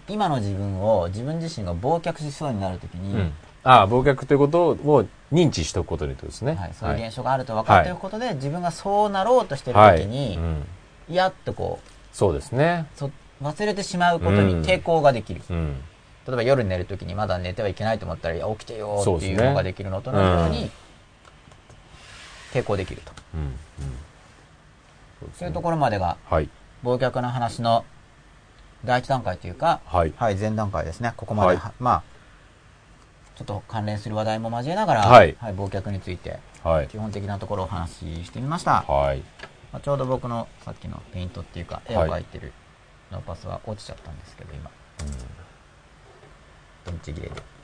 [0.08, 3.32] 今の自分を、自分自身が忘却しそうになるときに、うん。
[3.64, 6.54] ああ、忘却ということを認知しておくことにとですね。
[6.54, 9.98] はい、そういう現象があると分かっていることで、自分がそうなろうとしているはい。
[9.98, 11.14] ときに、うん。
[11.14, 12.86] やっとこう、そうですね。
[12.94, 13.10] そ
[13.42, 15.42] 忘れてしまうことに抵抗ができる。
[15.48, 15.80] うん。
[16.28, 20.70] 例えば夜寝るときにまだ寝てはいけないと思ったら、いや起きてよっていうのができるのと同じように、
[22.52, 23.12] 抵抗できると。
[23.34, 23.40] うん。
[23.40, 23.54] うん。
[25.20, 26.50] そうねそういうところまでが、はい。
[26.84, 27.86] 忘却の話の
[28.84, 30.12] 第一段階というか、はい。
[30.18, 31.14] はい、前段階ですね。
[31.16, 32.02] ここまで、はいまあ、
[33.34, 36.88] ちょっと関連する話題も交えながら、はい忘却について、はい。
[36.88, 38.82] 基本的なところをお話ししてみました。
[38.82, 39.22] はい。
[39.72, 42.52] まあ、ちょうど僕のさっきのペイントっていうか、絵をはい描いてる
[43.10, 44.70] のパスは落ちちゃったんですけど、今。
[46.98, 47.58] 切れで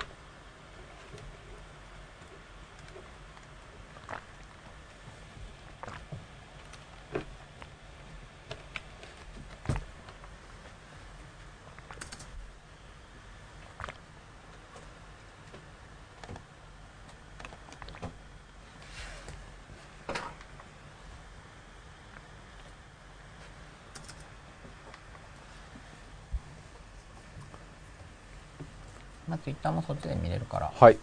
[29.45, 30.73] ツイッターもそっちで見れるから。
[30.79, 30.99] はい。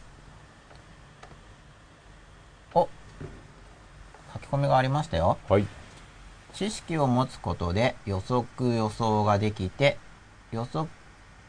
[2.74, 2.88] お
[4.34, 5.38] 書き込みがありましたよ。
[5.49, 5.66] はい。
[6.53, 9.97] 知識を持つことで予測予想ができて、
[10.51, 10.88] 予測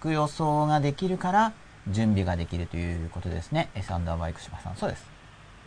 [0.04, 1.52] 予想ができるから
[1.88, 3.68] 準備ができるということですね。
[3.74, 4.76] エサンダーバイク島さん。
[4.76, 5.06] そうです。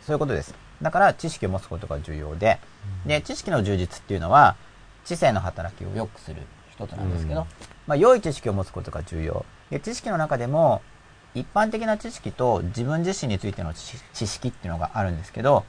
[0.04, 0.54] そういうことです。
[0.82, 2.58] だから知識を持つことが重要で、
[3.06, 4.56] で、知識の充実っていうのは、
[5.04, 7.46] 知性の働きを良くする一つなんですけど、うん
[7.86, 9.46] まあ、良い知識を持つことが重要。
[9.70, 10.82] で、知識の中でも、
[11.36, 15.64] 一般的な知識と自分自身についての知知識っていうのがあるんですけど、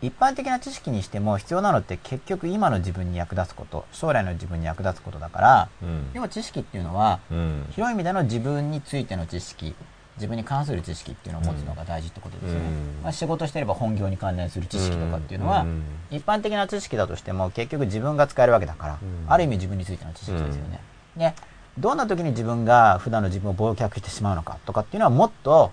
[0.00, 6.10] 一般的な知識にしても必要なのって結局今の自分に役立つこと、将来の自分に役立つことだから、うん。
[6.14, 7.66] 要は知識っていうのは、うん。
[7.72, 9.74] 広い意味での自分についての知識、
[10.16, 12.68] 自分に関する知識っていうのを持つのが大事ってことですよね。
[12.68, 13.02] うん。
[13.02, 15.82] まあ、仕事してれば本業に関連する知識とかっていうのは、ん。
[16.10, 19.30] 一般的な知識だとしても結局自分が使えるわけだから、うん。
[19.30, 20.80] ある意味自分についての知識ですよね。
[21.18, 21.34] で、
[21.78, 25.72] どんな時に自分が普段の自分を忘却してしまうのかとかっていうのはもっと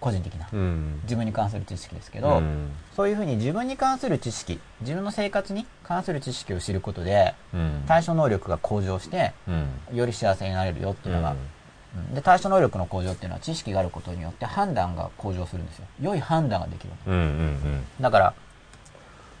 [0.00, 1.00] 個人的なうん。
[1.04, 2.70] 自分に関する知識ですけど、うん。
[2.96, 7.84] そういうふうに自分に関する知識、自分の生活に関する知識を知ることでうん。
[7.86, 9.96] 対処能力が向上してうん。
[9.96, 12.00] より幸せになれるよっていうのが、うん。
[12.00, 12.14] うん。
[12.14, 15.84] で対処能力の向上っていうのは知識があることによって判断が向上するんですよ。
[16.00, 16.90] 良い判断ができる。
[17.06, 18.34] うんうんだから、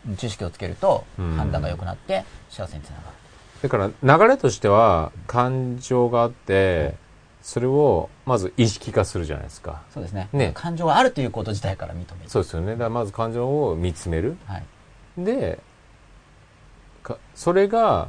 [0.06, 1.36] うん知識をつけるとうん。
[1.36, 3.19] 判断が良くなって幸せにつながる。
[3.62, 6.94] だから流れとしては感情があって
[7.42, 9.82] それをまず意識化するじゃないですか。
[9.92, 10.28] そうですね。
[10.32, 10.52] ね。
[10.54, 12.06] 感情があるということ自体から認める。
[12.26, 12.72] そうですよね。
[12.72, 14.36] だからまず感情を見つめる。
[14.46, 14.64] はい。
[15.18, 15.58] で
[17.02, 18.08] かそれが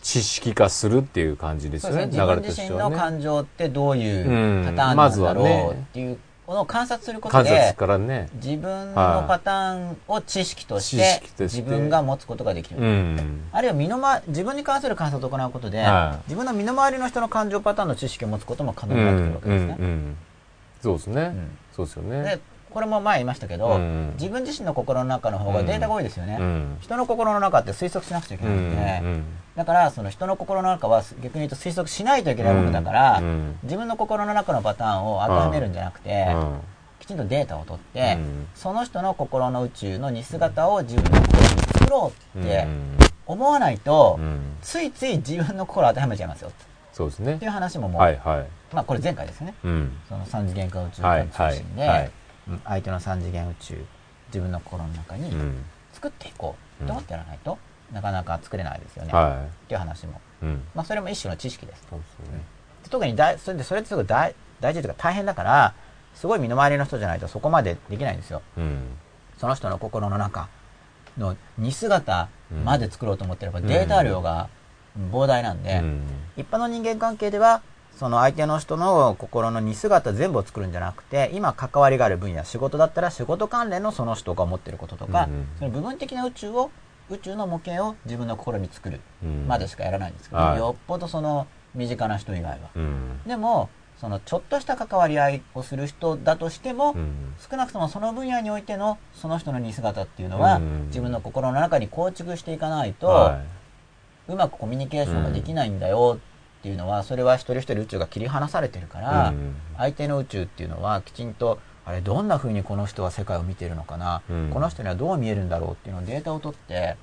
[0.00, 2.06] 知識化するっていう感じですよね。
[2.06, 2.18] 流れですね。
[2.18, 2.90] 自分自としてはね。
[2.90, 6.20] 身の感情ってどういうパターンなんだろうねっていうこ
[6.54, 7.50] の観察することで
[7.98, 8.28] ね。
[8.34, 12.80] 自分のパターンを知識として自分が持つことができる。
[12.80, 13.42] うん。
[13.52, 16.30] あるいは身の回自分に関する観察を行うことで、はい。
[16.30, 19.76] 自分の身の回りの人の感情パターンの知識を持つことも可能うになってくるんわけですね。
[19.78, 20.16] うんうん
[20.82, 21.58] そうですね、ん。
[21.76, 22.22] そうですよね。
[22.22, 22.40] で、
[22.70, 24.14] これも前言いましたけど、うん。
[24.18, 26.38] 自分自身の心の中の方がデータが多いですよね。
[26.40, 26.76] うん。
[26.80, 29.24] 人の心の中って推測しなくちゃいけうないので、ん
[29.56, 36.60] だからその人の心の中は逆に言うと推測しないといけないものだから、うん自分の心の中のパターンを当てはめるんじゃなくて、うん。
[37.00, 38.46] きちんとデータを取って、うん。
[38.54, 42.66] その人の心の宇宙の似姿を自分の心に作ろうって
[43.26, 44.56] 思わないと、うん。
[44.62, 46.52] ついつい自分の心を当てはめちゃいますよ。
[46.92, 47.34] そうですね。
[47.34, 48.46] っていう話ももう、はいはい。
[48.74, 49.54] まあこれ前回ですよね。
[49.64, 49.92] うん。
[50.08, 52.10] その三次元化宇宙はい観中心で、はいはい
[52.48, 53.84] うん相手の三次元宇宙、
[54.28, 55.64] 自分の心の中にうん。
[55.92, 57.58] 作っていこうと思ってやらないと、
[57.92, 59.12] なかなか作れないですよね。
[59.12, 60.12] はっていう話も。
[60.12, 61.86] いうんまあそれも一種の知識です。
[61.88, 62.42] そうですよね
[62.90, 65.74] 特に大それでそれってすごい大大事というか大変だから、
[66.14, 68.42] すごい身の回りの人じゃないとそこまでできないんですよ。
[68.56, 68.82] うん
[69.38, 70.48] その人の心の中
[71.18, 72.28] の似姿
[72.64, 74.48] まで作ろうと思ってればデータ量が
[75.10, 76.02] 膨大なんで、うん
[76.36, 77.62] 一般の人間関係では、
[77.98, 86.70] その相手の人の心の似姿全部を作るんじゃなくて、今関わりがある分野、仕事だったら仕事関連のその人が思ってることとか、うんうんその部分的な宇宙を、
[87.10, 89.00] 宇宙の模型を自分の心に作る。
[89.22, 89.46] うん。
[89.46, 90.58] までしかやらないんですけど、はい。
[90.58, 92.70] よっぽどその身近な人以外は。
[92.74, 93.20] うん。
[93.26, 97.34] でも、そのちょっとした関わり合いをする人だとしても、うん。
[97.50, 100.86] 少なくともその分野においてのその人の似姿っていうのは、うん。
[100.86, 103.40] 自分の心の中に構築していかないと、は
[104.28, 106.18] うまくコミュニケーションができないんだよ
[106.60, 109.54] っていうのは、それは一人一人宇宙が切り離されてるから、うん。
[109.76, 114.50] 相手の宇宙っていうのはきちんと、あれ、どんな風にこの人は世界を見てるのかな、うん。
[114.52, 116.96] この人にはどう見えるんだろうっていうのをデータを取って、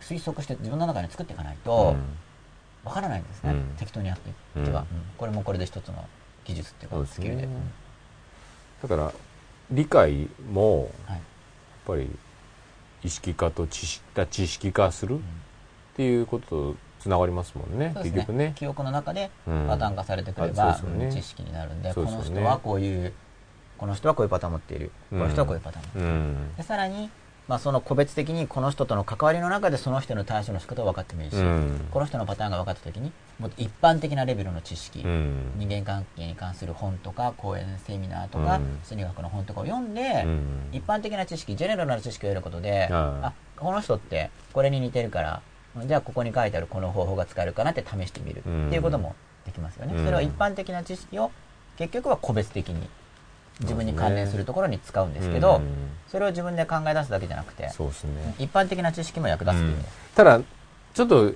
[0.00, 1.96] 推測して自分の中に作っていかないと、
[2.84, 3.74] わからないんですね、うん。
[3.76, 4.96] 適当にやっていっては、うん。
[4.96, 5.04] うん。
[5.16, 6.04] これもこれで一つの
[6.44, 7.44] 技術っていうか、スキルで。
[7.44, 7.72] うん。
[8.82, 9.12] だから
[9.70, 11.16] 理解もはい。
[11.16, 11.20] やっ
[11.86, 12.10] ぱり
[13.04, 15.20] 意識化と知識知識化するっ
[15.96, 18.52] ていうこととつながりますもんね結局ね。
[18.56, 19.66] 記憶の中でうん。
[19.68, 21.12] パターン化されてくれあば、ね。
[21.12, 23.12] 知識になるんでこの人はこういう
[23.78, 26.08] この人はこういうパターンを持っている、この人はこういうパターンを持っている。
[26.08, 26.56] うん。
[26.56, 27.10] でさらに、
[27.48, 31.86] まあ、その個別的にこの人との関わりの中でその人の対処の仕方を分かってもいいし、うん。
[31.90, 35.52] この人のパターンが分かった時にもっと一般的なレベルの知識、うん。
[35.56, 38.78] 人間関係に関する本とか講演セミナーとか、うん。
[38.82, 40.68] 心理学の本とかを読んで、うん。
[40.72, 45.42] 一般的な知識ジェネラルな知識を得ることで、あこの人ってこれに似てるから
[45.86, 49.14] じゃあここに書いてあるこの方法が使えるかなって試してみる、うんっていうことも
[49.44, 50.04] できますよね、うん。
[50.04, 51.30] それは一般的な知識を
[51.76, 52.88] 結局は個別的に
[53.60, 55.62] 自分に関連するところに使うんですけど、うん。
[56.08, 58.34] それを自分で考え出すだけじゃなくてそうですね。
[58.38, 59.72] 一般的な知識も役立つっていう。
[59.72, 60.40] 意味です、ただ
[60.94, 61.32] ちょっと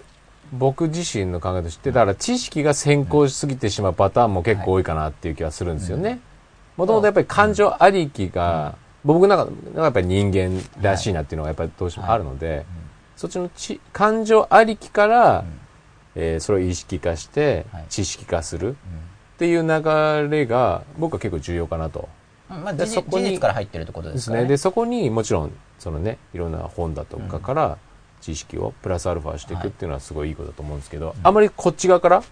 [0.52, 6.20] 僕自身の考えとしてだから知識が先行しすぎてしまうパターンも結構多いかなっていう気はするんですよね。
[6.76, 12.64] もともとやっぱり感情ありきが僕なんかなんかやっぱり人間らしいなっていうのがやっぱりどうしてもあるので
[13.16, 15.44] そっちのち感情ありきから
[16.14, 17.84] えーそれを意識化してはい。
[17.88, 18.76] 知識化する
[19.40, 22.10] っていう流れが僕は結構重要かなと。
[22.50, 24.42] うんまあ、事実でそこに事実から入ってるってことでですね。
[24.42, 27.78] ねでそこにもちろんそのねいろんな本だとかから
[28.20, 32.22] 知識をプラスアルファしていくっていうのはすごいいいことだと思うんですけど、あまりこっち側から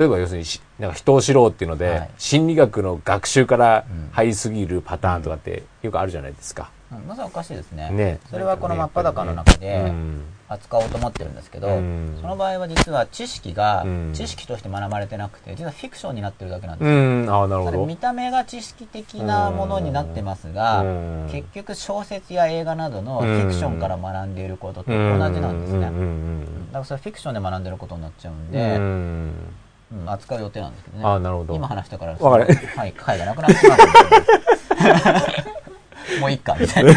[0.00, 2.10] 例えば要するにしなんか人を知ろうっていうので、はい。
[2.18, 4.10] 心理学の学習からうん。
[4.10, 6.72] 入りすぎるパターンとかってよくあるじゃないですか。
[6.90, 7.06] うん。
[7.06, 7.88] まずはおかしいですね。
[7.90, 8.18] ね。
[8.28, 10.22] それはこの真っ裸の中うでん。
[10.48, 16.98] 扱おうと思ってるんですけど、うんその場合は実は知識がうん知識として学ばれてなくて、実はフィクションになってるだけなんですうよ。
[17.00, 17.30] ん。
[17.30, 17.96] ああ、なるほど見。
[17.96, 25.86] た目が知識的なものになってますが、うん結局小説や映画などのフィクションから学んでいることと同じなんですね。
[25.86, 25.90] だ
[26.72, 28.50] からそれフィクションで学んでることになっちゃうんうん。
[28.50, 29.32] で、うんうん
[30.06, 31.04] 扱う予定なんですけどね。
[31.04, 31.54] ああ、なるほど。
[31.54, 33.78] 今話したから、はい、回がなくなってしまう。
[36.20, 36.92] もういっか、みたいな。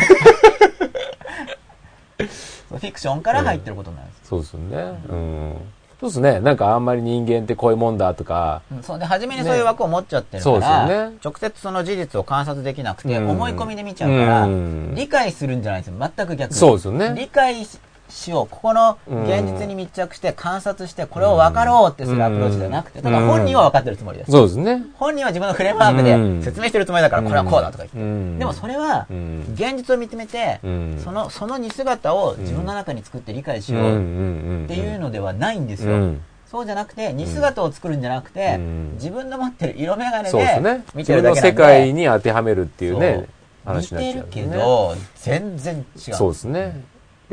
[2.78, 4.28] フィクションから入ってることになるんです。
[4.28, 4.78] そうですよね。
[5.10, 5.56] うん。
[6.00, 6.40] そうですね。
[6.40, 16.12] なんかあんまり人間ってこういうもんだとか、うんそうで、初めにそういう枠を持っちゃってるから、ですよね直接その事実を観察できなくて、うん思い込みで見ちゃうから、うん理解するんじゃないんですよ。
[16.16, 16.54] 全く逆。
[16.56, 17.66] そうですよね理解
[18.12, 18.47] ししよう。
[18.47, 24.32] ここの現実に密着して観察して、これを分かろうってするアプローチじゃなくて、だ本人は分かってるつもりです。
[24.32, 24.84] そうですね。
[24.95, 27.97] 本人は自分のフレームワークで説明してるつもりだから、これはこうだとか言って。
[27.97, 35.93] うんでもそれはう、ん現実を見つめて、うんその、その似姿を自分の中に作って理解しようっていうのではないんですよ。
[35.93, 40.38] うんそうじゃなくて、似姿を作るんじゃなくて、うん自分の持ってる色眼鏡で。
[40.38, 41.41] 見自分のてるだけなんで。
[41.41, 43.26] 世界に当てはめるっていうね、
[43.66, 46.14] 似てるけど、全然違う。
[46.14, 46.82] そうですね。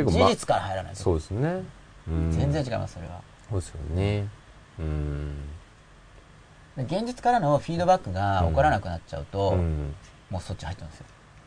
[0.04, 0.98] 結事ま実から入らないと。
[1.00, 1.62] そうですね。
[2.08, 3.20] うん全然違います、それは。
[3.50, 4.28] そうですよね。
[4.78, 5.34] うん。
[6.78, 9.94] 現実からのフィードバックが起こらなくなっちゃうと、うん
[10.30, 11.06] もうそっち入っちゃうんですよ。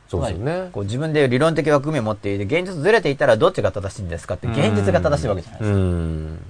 [0.10, 0.70] そうですね。
[0.72, 5.78] こう自分で理論的枠組みを持っていて、現実ずれていたらどっちが正しいんですかって、現実が正しいわけじゃないですか。
[5.78, 6.46] うん。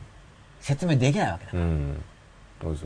[0.61, 1.63] 説明できないわけだから。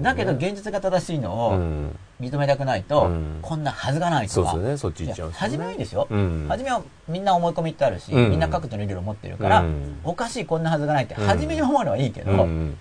[0.01, 1.95] だけど現実が正しいのうをん。
[2.21, 4.51] 認めたくないと、うんこんなはずがないとか。
[4.51, 4.77] そうですよね。
[4.77, 5.29] そっち行っちゃ。
[5.31, 6.07] 初めはいいですよ。
[6.09, 6.45] うん。
[6.47, 12.77] 初めはみんな思い込みってあるし、うんみんな各自の理論を持ってるから、うんおかしいこんなはずがないって、うん初めに思うのはいいけど、うん。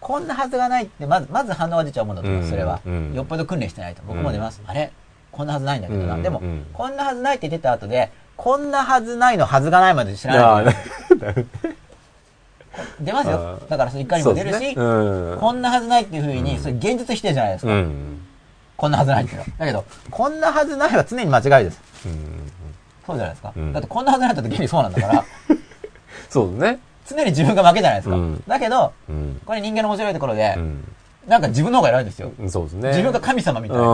[0.00, 4.02] こんなはずがないって、まず、まず反応は出ちゃうもんだと思う、うんそれは、うんよっぽど訓練してないと。
[4.06, 4.62] 僕も出ます。
[4.64, 4.92] あれ？
[5.32, 6.14] こんなはずないんだけどな。
[6.14, 10.74] うんでも、うんこんなはずないって出た後で、こんなはずないのはずがないまで知いらない
[13.00, 17.72] 出ますよだからそれ怒りも出るし、ねうんこんなはずないっていうふうに、それ現実否定じゃないですか。
[17.72, 18.20] うん。
[18.76, 19.48] こんなはずないっていうのは。
[19.58, 21.80] だけど、こんなはずないは常に間違いです。
[22.06, 22.52] うん。
[23.06, 23.52] そうじゃないですか。
[23.56, 25.24] うんだってこんなはずないだって現にそうなんだから、
[26.28, 26.78] そうですね。
[27.06, 28.16] 常に自分が負けじゃないですか。
[28.16, 29.40] うんだけど、うん。
[29.44, 30.84] これ人間の面白いところで、うん。
[31.26, 32.30] なんか自分の方が偉いんですよ。
[32.48, 32.88] そうですね。
[32.90, 33.82] 自分が神様みたいな。
[33.82, 33.86] う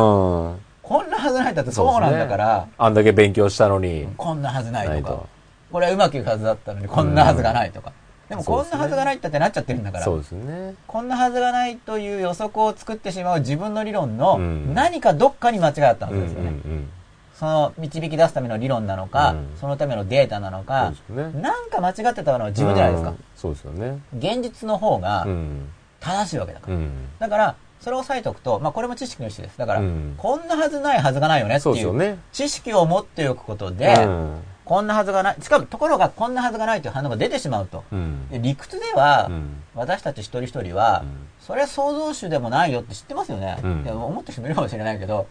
[0.48, 0.60] ん。
[0.82, 4.06] こんなはずないだってそうなんだから、あんだけ勉強したのに。
[4.16, 5.26] こんなはずないとかと。
[5.72, 7.90] これはうまくいくはずだったのに、こんなはずがないとか。
[7.90, 10.74] うですねこんなはずがないってってなっちゃってるんだから、ね。
[10.86, 16.48] こんなはずがないという予測を作ってしまう自分の理論のうん何かどっかに間違ったんですよね。
[16.50, 16.88] うん。
[17.34, 21.32] その導き出すための理論なのか、うんそのためのデータなのかね。
[21.40, 23.24] なんか間違ってたのは自分じゃないですかうん。
[23.36, 23.98] そうですよね。
[24.16, 25.68] 現実の方がうん。
[26.00, 26.74] 正しいわけだから。
[26.74, 26.90] うん。
[27.18, 29.58] だから、それを押さえておくと、まあこれも知識の一種です。
[29.58, 32.18] だから、うんこんなはずないはずがないよねっていう。
[32.32, 37.84] 知識を持っておくことで、うんこんなはずがない、しかもところがこんなはずがないという反応が出てしまうと。
[37.92, 38.28] うん。
[38.30, 43.58] で理屈では、うん私たち一人一人は、うんそれは創造主でもないよって知ってますよね。
[43.62, 45.26] 思ってる人もいるかもしれないけど、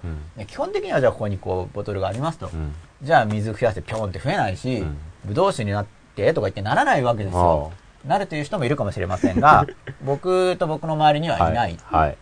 [0.46, 2.50] 基本的にはじゃあここにこうボトルがありますと。
[2.54, 2.76] うん。
[3.02, 7.72] じゃあ水増やしてピョンって増えないし、うんブドウ酒になってとか言ってならないわけですよ。
[8.06, 9.66] なるという人もいるかもしれませんが、
[10.06, 11.78] 僕と僕の周りにはいない。
[11.86, 12.18] はい。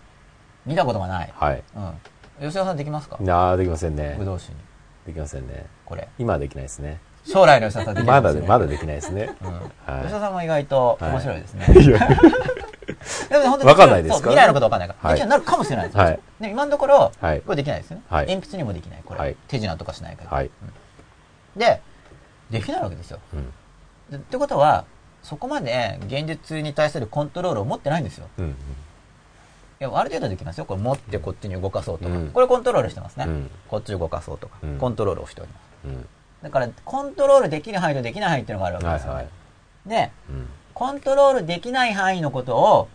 [0.66, 1.34] 見たことがない。
[1.36, 1.64] はい。
[1.76, 2.48] うん。
[2.48, 3.18] 吉田さんできますか？
[3.20, 4.24] いやーできませんねブ。
[4.24, 4.60] ドウ酒に。
[5.08, 5.66] できませんね。
[5.92, 6.08] これ。
[6.18, 7.00] 今はできないですね。
[7.26, 9.36] 将来の吉田さんできるかまだで、もしれないまだできないですね。
[9.42, 11.66] うんはい吉田さんも意外と面白いですね。
[11.70, 14.30] いやでもね本当にわかんないですか？
[14.30, 15.10] らねそう未来のことわかんないから。
[15.10, 16.04] はいできるようになるかもしれないですよ。
[16.04, 18.04] はいで今のところ、はいこれできないですよね。
[18.10, 19.02] はい鉛筆にもできない。
[19.04, 19.20] これ。
[19.20, 20.32] はい手品とかしないから。
[20.32, 20.50] はい。
[21.58, 21.82] で、
[22.50, 23.20] できないわけですよ。
[23.34, 23.54] うん。
[24.10, 24.86] でってことは、
[25.22, 28.30] そこまで現実に対するコントロールを持ってないんですよ。
[28.40, 28.50] うん。
[28.50, 28.54] い
[29.84, 30.66] やある程度できますよ。
[30.66, 32.16] これ持ってこっちに動かそうとか。
[32.16, 33.26] うんこれコントロールしてますね。
[33.28, 35.71] うんこっち動かそうとか、うんコントロールをしております。
[35.86, 36.08] うん。
[36.42, 39.90] だから、コントロールできる範囲とできない範囲っていうのがあるわけですよ、はいはい。
[39.90, 40.48] で、うん。
[40.74, 42.88] コントロールできない範囲のことを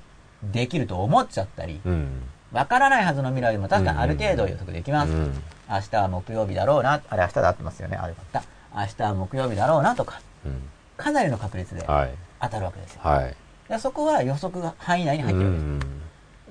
[0.43, 2.23] できると思っちゃったり、うん。
[2.53, 5.13] わからないはずの未来も確かにある程度予測できます。
[5.13, 7.03] うん明日は木曜日だろうな。
[7.09, 7.97] あれ明日で合ってますよね。
[7.97, 8.45] あれだった。
[8.73, 10.63] 明日は木曜日だろうなとか、うん。
[10.97, 12.15] かなりの確率ではい。
[12.41, 13.01] 当たるわけですよ。
[13.03, 13.35] はい。
[13.69, 15.71] でそこは予測が範囲内に入うってるわけで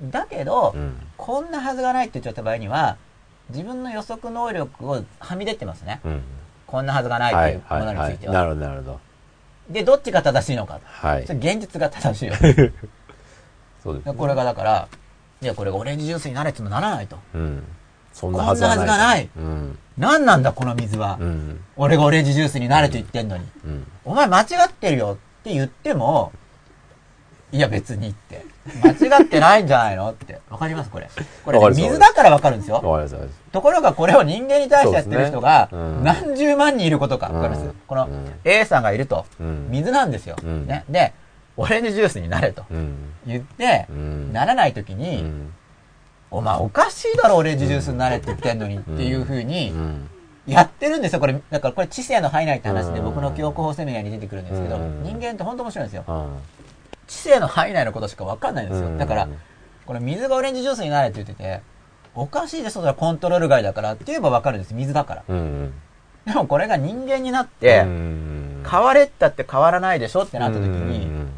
[0.02, 0.04] す。
[0.04, 0.10] ん。
[0.10, 1.06] だけど、うん。
[1.16, 2.98] こんなはずがないって言っちゃった場合には、
[3.50, 6.00] 自分の予測能力をはみ出てますね。
[6.04, 6.22] うん。
[6.66, 8.34] こんなはずがないはいというものについては。
[8.34, 9.00] なるほど、なるほど。
[9.70, 10.80] で、どっちが正しいのか。
[10.84, 12.34] はい現実が正しいよ。
[13.82, 14.14] そうですね。
[14.16, 14.88] これがだから、
[15.40, 17.18] いや、これがオレンジジュースになれってもならないと。
[17.34, 17.64] うん。
[18.12, 18.78] そんなはずはない。
[18.78, 19.78] こんなはずがないうん。
[19.98, 21.18] 何なんだ、この水は。
[21.20, 21.60] うん。
[21.76, 23.46] 俺がオレンジジュースになれと言ってんのに。
[23.64, 23.86] うん。
[24.04, 26.32] お前間違ってるよって言っても、
[27.52, 28.44] いや別にって。
[28.82, 30.40] 間違ってないんじゃないのって。
[30.50, 30.90] わかります？
[30.90, 31.08] これ。
[31.44, 32.80] これ、わかります水だからわかるんですよ。
[33.52, 35.68] ところがこれを人間に対してやってる人が
[36.02, 37.28] 何十万人いることか。
[37.28, 37.74] うんわかります？
[37.86, 40.36] このうん A さんがいるとうん水なんですよ。
[40.42, 40.84] うんね。
[40.88, 41.12] で、
[41.56, 42.94] オレンジジュースになれとうん。
[43.26, 44.32] 言ってう、ん。
[44.32, 45.52] ならない時うに、ん。
[46.30, 50.10] お前おかしいだろオレンジジュースになれって言ってんのにっていう風うにん。
[50.46, 51.18] やってるんですよ。
[51.20, 56.04] これ、だからこれ知性の範囲内って話でうん僕の記憶法セミナーに出てくるんですけど、うん人間って本当面白いんですよ。
[57.06, 58.88] あ知性の範囲内のことしかわかんないんですよ。
[58.88, 59.28] うんだから、
[59.86, 61.60] これ水がオレンジジュースになれって言ってて、
[62.14, 64.74] おかしいですそれはコントロール外だからって言えばわかるんです。
[64.74, 65.24] 水だから。
[65.28, 65.72] うん。
[66.24, 71.28] でもこれが人間になって、うん変われったって変わらないでしょってなった時に、うん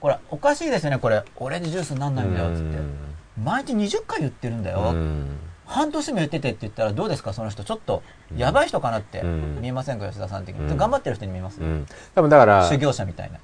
[0.00, 1.22] これおかしいですよね、これ。
[1.36, 2.62] オレンジジュースになんないんだよ、つって。
[2.62, 2.96] うん
[3.44, 4.80] 毎日20回言ってるんだよ。
[4.80, 7.62] うん半年も言っててって言ったらどうですか、その人。
[7.62, 8.02] ちょっと、
[8.36, 10.66] やばい人かなってうん見えませんか、吉田さん的に。
[10.70, 13.38] うん頑張ってる人に見えます、うん多分だから、修行者みたいな。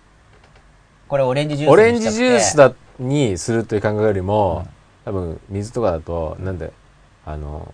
[1.08, 4.66] これオレンジジュースオレンジジュースだにするという考えよりも、
[5.04, 6.72] 多分水とかだと、なんで、
[7.24, 7.72] あの、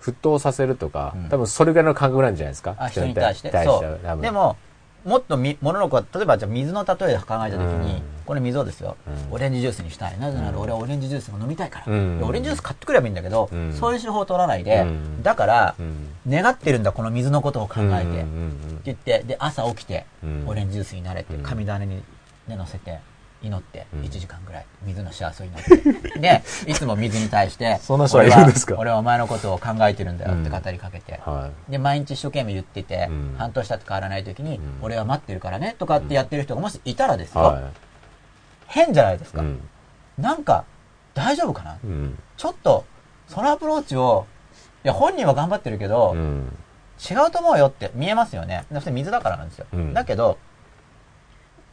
[0.00, 1.28] 沸騰させるとか、うん。
[1.28, 2.74] 多分それぐらいの感覚なんじゃないですか？
[2.78, 3.50] あ、人に対して。
[3.50, 4.18] 対そは多分。
[4.20, 4.22] う。
[4.22, 4.56] でも、
[5.04, 8.02] もっとみ、物の子は、例えばじゃあ水の例えで考えたときに、うん。
[8.24, 8.96] これ水をですよ、
[9.28, 9.34] うん。
[9.34, 10.18] オレンジジュースにしたい。
[10.18, 10.60] なぜならうん。
[10.60, 11.86] 俺はオレンジジュースが飲みたいから。
[11.86, 13.74] オレンジジュース買ってくればいいんだけど、うん。
[13.74, 15.22] そういう手法を取らないで、うん。
[15.22, 16.08] だから、うん。
[16.28, 17.84] 願ってるんだ、この水のことを考えて。
[17.84, 18.50] うんうん
[18.80, 20.44] って言って、で、朝起きて、うん。
[20.46, 21.42] オレンジジュースになれてう、ん。
[21.42, 22.02] 神種に
[22.50, 22.98] ね、乗せて、
[23.42, 25.64] 祈って、うん1時間ぐらい、水の幸せを祈っ
[26.12, 26.18] て。
[26.20, 31.20] で、いつも水に対して、俺は俺はお前のことを考えてるんだよって語りかけて。
[31.24, 37.38] はで、毎日一生懸命言ってて、うん半年経って変わらない時に、うん俺は待ってるからね、とかってやってる人がもしいたらですい。
[37.38, 37.70] よ、は
[38.66, 39.32] 変じゃないですい。
[39.32, 39.40] か。
[39.40, 39.68] うん。
[40.18, 40.64] なんか、
[41.14, 41.78] 大丈夫かな？
[41.82, 42.18] うん。
[42.36, 42.84] ちょっと、
[43.26, 44.26] そのアプローチを、
[44.84, 46.56] いや、本人は頑張ってるけど、うん。
[47.10, 48.64] 違うと思うよって見えますよね。
[48.80, 49.66] それ水だからなんですよ。
[49.72, 50.36] うんだけど、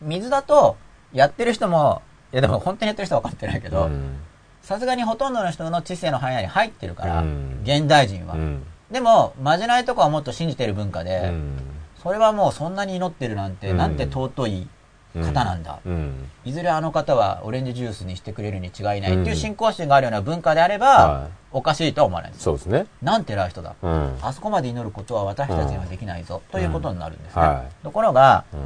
[0.02, 0.78] 水だと、
[1.14, 2.02] やってる人も、
[2.34, 4.18] いやでも本当にやってる人は分かってないけど、うん
[4.62, 8.36] さすがにほとんどの人の知性の範囲内に入ってるから、うん現代人は。
[8.36, 8.64] うん。
[8.92, 11.58] でも、まじないとこはもっと信じてる文化で、うん
[12.04, 14.68] それはもうそんなに祈ってるなんて、うんなんて尊い
[15.16, 15.80] 方なんだ。
[15.86, 16.30] うん。
[16.44, 22.58] いずれあの方はオレンジジュースにしてくれるに違いないっていううん信仰心があるような文化であれば、はいおかしいとは思わないんですよ。
[22.58, 22.88] そうですね。
[23.02, 23.74] なんて偉い人だ。
[23.82, 24.18] うん。
[24.22, 27.42] あそこまで祈ることは私たちにはできないぞ、ということになるんですね。
[27.42, 28.60] はいところが、うん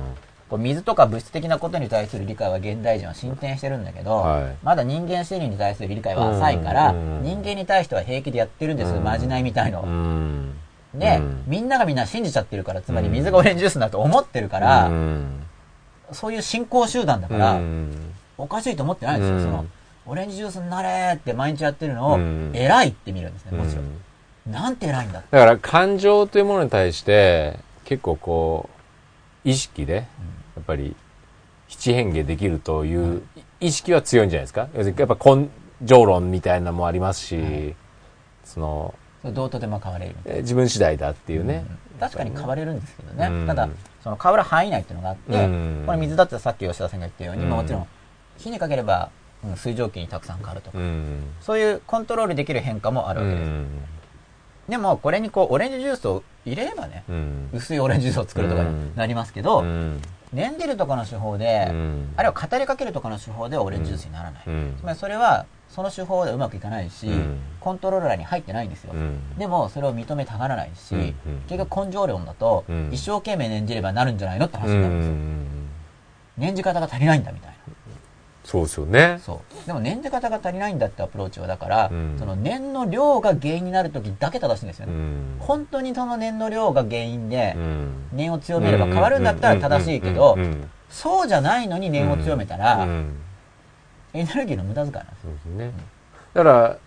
[0.52, 4.58] こう水とか物質的なことに対する理解は現代人は進展してるんだけど、はい。
[4.62, 9.84] まだ人間心理に対する理解は浅いから、うん人間に対しては平気でやってるんです、うんまじないみたいの。
[9.84, 10.54] うん。
[10.94, 11.44] で、うん。
[11.48, 15.44] みんながみんな信じちゃってるから、つまり水がオレンジジュースだと思ってるから、うん
[16.12, 19.36] そういう信仰集団だから、うんおかしいと思ってないんですよ。
[19.38, 19.44] うん。
[19.44, 19.66] その、
[20.06, 22.52] オレンジジュースになれーって毎日やってるのを、うん。
[22.54, 23.86] 偉いって見るんですね、もちろん。
[23.86, 24.52] うん。
[24.52, 28.70] なんて偉いんだだから感情というものに対して結構こ
[29.46, 30.06] う意識で
[30.56, 30.96] やっぱり
[31.68, 33.22] 七変化できるという
[33.60, 34.68] 意識は強いんじゃないですか？
[34.74, 35.48] 要するにやっぱ根
[35.86, 37.76] 性論みたいなのもありますし、はい。
[38.44, 38.94] その
[39.24, 43.28] どうとでも変われる自分次第だっていうね、うん確かに変われるんですけどね。
[43.28, 43.46] うん。
[43.46, 43.70] ただ、
[44.04, 45.84] その変わる範囲内っていうのがあって、うん。
[45.86, 47.50] これ水だってさっき吉田さんが言ったように、うん。
[47.52, 47.88] まあもちろん、
[48.40, 49.12] 火にかければ、
[49.44, 51.22] うん水蒸気にたくさん変わるとか、うん。
[51.42, 53.50] そういうコントロールできる変化もあるうわけです。
[53.50, 53.68] ん。
[54.68, 57.50] でも、これにこう、オレンジジュースを入れればね、うん。
[57.54, 60.02] 薄いオレンジジュースを作るとかになりますけど、うん
[60.34, 64.44] 念じるとかの手法で、うんあるいは語りかけるとかの手法でオレンジジュースにならない。
[64.48, 68.94] うんつまりそれは、その手法でうまくいかないし、うんコントローラーに入ってないんですよ。
[68.94, 71.16] うんでも、それを認めたがらないし、
[71.48, 75.14] 結局根性論だと、うん一生懸命念じればなるんじゃないのって話うになるんですよ。
[75.14, 75.48] ん
[76.38, 77.56] 念じ方が足りないんだみたいな。
[78.44, 79.20] そうですよね。
[79.24, 79.68] そう。
[79.68, 82.16] でも念じ方が足りないんだってアプローチは、だから、うん。
[82.18, 84.94] その念の量が原因になるときだけ正しいんですよね。
[84.94, 85.36] うん。
[85.40, 87.94] 本当にその念の量が原因でう、ん。
[88.14, 90.38] 念を強めれば変わるんだったら正しいけど
[90.90, 93.16] そうじゃないのに念を強めたうら、ん。
[94.14, 95.18] エネルギーの無駄遣いなんですよ。
[95.24, 95.72] そうですね。
[96.34, 96.78] だから、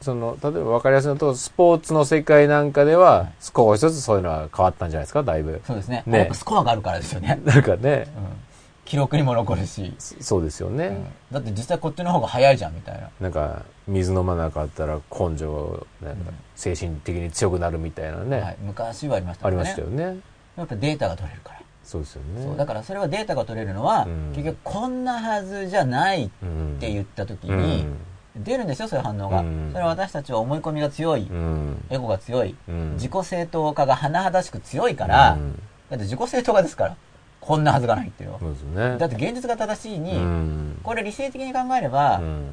[0.00, 5.60] その、例えば分かりやすいのと、スポーツの世界なんかでは、少しずつそういうのは変わったんじゃないですか、だいぶ。
[5.66, 6.02] そうですね。
[6.06, 6.18] ね。
[6.18, 7.38] やっぱスコアがあるからですよね。
[7.44, 8.49] なんかね、うん
[8.90, 10.86] 記録にも残るし、そそうですよね。
[10.86, 11.04] うん。
[11.30, 13.08] だって実際こっちの方が早いじゃんみたいな。
[13.20, 19.54] なんか、水飲まなかったら根性、なんか精神的に強くなるみたいなね、はい、昔はありましたあり。
[19.54, 20.16] ましたよね。
[20.56, 21.60] やっぱデータが取れるから。
[21.84, 22.42] そうですよね。
[22.42, 22.56] そう。
[22.56, 24.32] だからそれはデータが取れるのは、うん。
[24.34, 26.76] 結局こんなはずじゃないっうん。
[26.80, 27.96] て言った時うに、ん。
[28.38, 29.42] 出るんですよ、そういう反応が。
[29.42, 29.70] うん。
[29.70, 31.84] それは私たちは思い込みが強い、うん。
[31.90, 32.94] エゴが強い、うん。
[32.94, 35.52] 自己正当化が甚だしく強いから、うん。
[35.90, 36.96] だって自己正当化ですから、
[37.40, 38.40] こんなはずがないっていうのは。
[38.40, 38.98] そうですね。
[38.98, 42.52] だって現実が正しいに、うんこれ理性的に考えれば、うん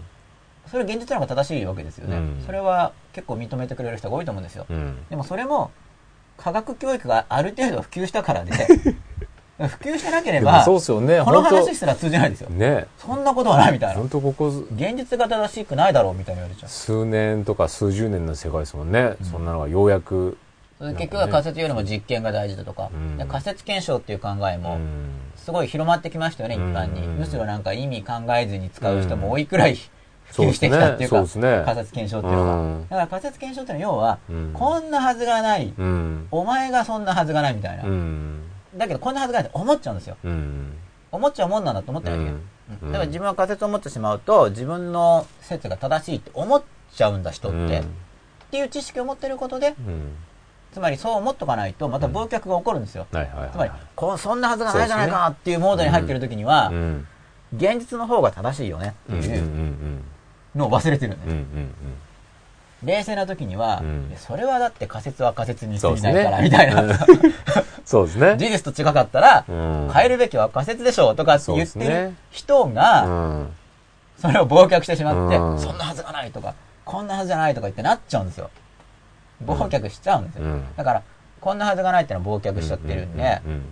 [0.69, 4.65] それ現実の方が正しいわけですよね、うんそれは結構認めてくれる人が多いと思うんですよ。
[4.69, 5.71] うんでもそれも、
[6.37, 8.51] 科学教育がある程度普及したからで、
[9.57, 11.19] 普及してなければ、そうっすよね。
[11.23, 12.49] この話すら通じないですよ。
[12.51, 12.85] ね。
[12.99, 14.09] そんなことはないみたいな本。
[14.09, 16.69] 当ここ現実が正しくないだろうみたいに言われちゃう。
[16.69, 19.15] 数年とか数十年の世界ですもんね。
[19.23, 20.37] そんなのがようやく。
[20.79, 25.09] 結局は仮説よりも実験が大事だとか、うんで仮説検証っていう考えうも、ん。
[25.35, 27.01] すごい広まってきましたよね、一般に。
[27.01, 29.75] うんむしろなんか意味考えずに使う人も多いくらい
[30.25, 32.55] 普及してきたっていうか、そうですね仮説検証っていうのが。
[32.55, 36.27] うんだから仮説検証っていうのは要は、うんこんなはずがない、うん。
[36.31, 37.83] お前がそんなはずがないみたいな。
[37.83, 38.41] うん。
[38.75, 40.17] だけどこんなはずがないって思っちゃうんですよ。
[40.23, 40.73] うん。
[41.11, 46.61] 思っちゃうもんなんだと思ってないわけ、うんうんだから自分は仮説を持ってしまうと、自分の説が正しいって思っ
[46.93, 47.57] ちゃうんだ人って。
[47.57, 48.07] うん
[48.47, 50.15] っていう知識を持ってることで、うん。
[50.77, 53.07] つまりそう思っとかないと、また忘却が起こるんですよ。
[53.11, 53.49] はいはいはい。
[53.51, 57.07] つまり、こうそんなはずがないじゃないかっていうモードに入ってる時には、うん。
[57.55, 59.27] 現実の方が正しいよねって。
[59.27, 60.03] いうん
[60.55, 61.31] のを忘れてるんです。
[61.31, 61.37] うん。
[61.37, 61.73] うん。
[62.83, 65.91] 冷静な時には、うんそれはだって仮説は仮説に過。
[65.95, 66.83] ぎないから、みたいな。
[66.83, 66.93] う ん
[67.83, 68.35] そうですね。
[68.37, 73.49] 事実と違かったら、うん変えるべきは仮説でしょうとかって言ってる人うが、ん。
[74.21, 76.53] それを忘却してしまって、うんそんなはずがないとか、
[76.85, 78.51] こんなはずじゃないとか言ってなっちゃうんですよ。
[79.45, 80.45] 忘却しちゃうんですよ。
[80.45, 81.03] うんだから、
[81.39, 83.63] こんなはずがないってのは忘却しちゃってるんで、うん。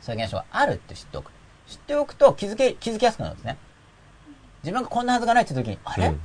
[0.00, 1.30] そういう現象があるって知っておく。
[1.66, 3.56] 知っておくと気づけ、気づきやすくなるんですね。
[4.62, 6.20] 自分がこんなはずがないって時に、あれ、うん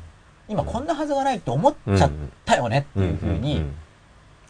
[0.50, 2.12] 今こんなはずがないって思っちゃっ
[2.44, 3.66] たよねっていうふうに、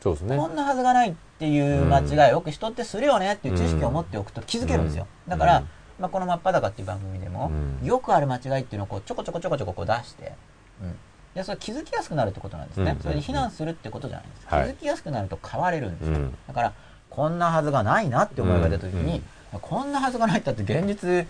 [0.02, 0.36] そうですね。
[0.36, 5.08] こんなはずがないっていう間違いをよく人ってするよねっていう知識を持っておくと気づけるんですよ。
[5.28, 5.68] うんだから、うん
[6.00, 10.34] まあ、この真っ裸っていう番組でも、うんよくある間違いっていうのをこうちょこちょこちょこちょこ出して、
[10.82, 10.96] うん。
[11.36, 12.92] で、それ気づきやすくなるってことなんですね。
[12.92, 14.48] うんそれで非難するってことじゃないんです。
[14.48, 16.16] はい気づきやすくなると変われるんですよ。
[16.16, 16.74] うんだから、
[17.10, 19.22] こんなはずがないなって思いが出た時に、
[19.52, 21.28] こんなはずがないってだって現実、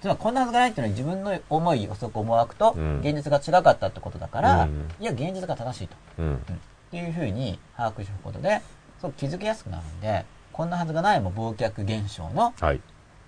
[0.00, 5.96] つまりこんなはずがないっていうのは自分の思い、予測、思惑とうん現実が違かったってことだから、うんいや、現実が正しいと。
[6.18, 6.26] うん。
[6.26, 6.38] うんっ
[6.92, 8.60] ていうふうに把握しておくことで、
[9.00, 12.80] そう気づきやすくなるんで、こんなはずがないも忘却現象のはい。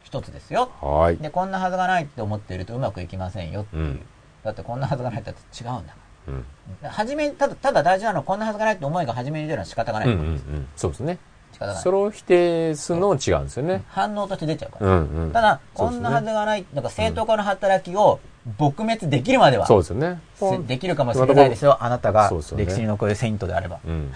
[0.03, 0.71] 一つですよ。
[0.83, 1.17] はい。
[1.17, 4.01] で、こんなはずがないって思っているとうまくいきませんよっていう。
[4.45, 6.45] うんだってこんなはずがないって違うんだかうん。
[6.82, 6.90] ら。
[6.90, 10.09] 初め、ただ、ただ大事なのはこんなはずがないって思いが初めに出るのは仕方がない。
[10.09, 10.68] うんうんうん。
[10.76, 11.18] そうですね。
[11.53, 11.90] 仕方がないそ。
[11.90, 13.82] れを否定するのも違うんですよね。
[13.88, 14.86] 反応として出ちゃうから。
[14.86, 15.32] うんうん。
[15.32, 18.20] ただ、こんなはずがない、なんか正当化の働きを
[18.59, 20.20] 撲滅できるまでは、そうですよね。
[20.34, 21.82] せできるかもしれないですよ。
[21.82, 23.80] あなたが歴史に残るセイントであれば。
[23.86, 24.12] うん。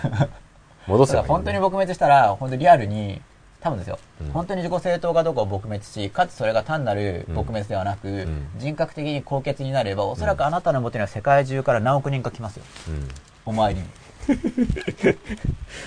[0.86, 3.20] 戻せばいいね本当に撲滅したら、本当にリアルに、
[3.60, 12.64] 多分ですよ、うん本当に自己正当かどうかを撲滅し、かつそれが単なる撲滅ではなく、ん人格的に高潔になれば、おそらくあなたのもとには世界中から何億人か来ますよ。
[12.88, 13.08] うん。
[13.46, 13.86] お参りに。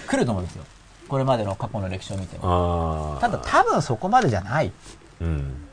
[0.07, 0.63] 来ると思うんですよ。
[1.07, 3.17] これまでの過去の歴史を見ても。
[3.19, 4.71] ただ多分そこまでじゃない。
[5.21, 5.67] うん。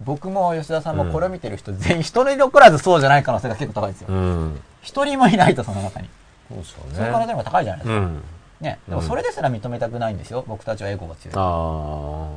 [0.00, 4.14] 僕も吉田さんもこれを見てる人、全員一人残らずそうじゃない可能性が結構高いですよう。
[4.14, 4.60] ん。
[4.82, 6.08] 一人もいないと、その中に。
[6.48, 6.94] そうですよね。
[6.94, 8.37] その可能性が高いじゃないですか。
[8.60, 8.66] うん。
[8.66, 8.78] ね。
[8.88, 10.44] でもそれですら認めたくないんですよ。
[10.46, 11.34] 僕たちはエゴが強い。
[11.36, 12.28] あ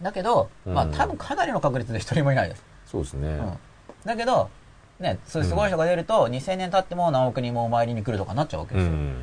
[0.00, 0.04] あ。
[0.04, 2.62] だけど、まあうん多分かなりの確率で一人もいないです。
[2.86, 3.28] そうですね。
[3.28, 3.58] うん。
[4.04, 4.50] だけど、
[5.00, 8.92] ね、そういうすごい人が出ると、2000年経っても何億人もお参りに来るとかなっちゃうわけですよ。
[8.92, 9.22] うん。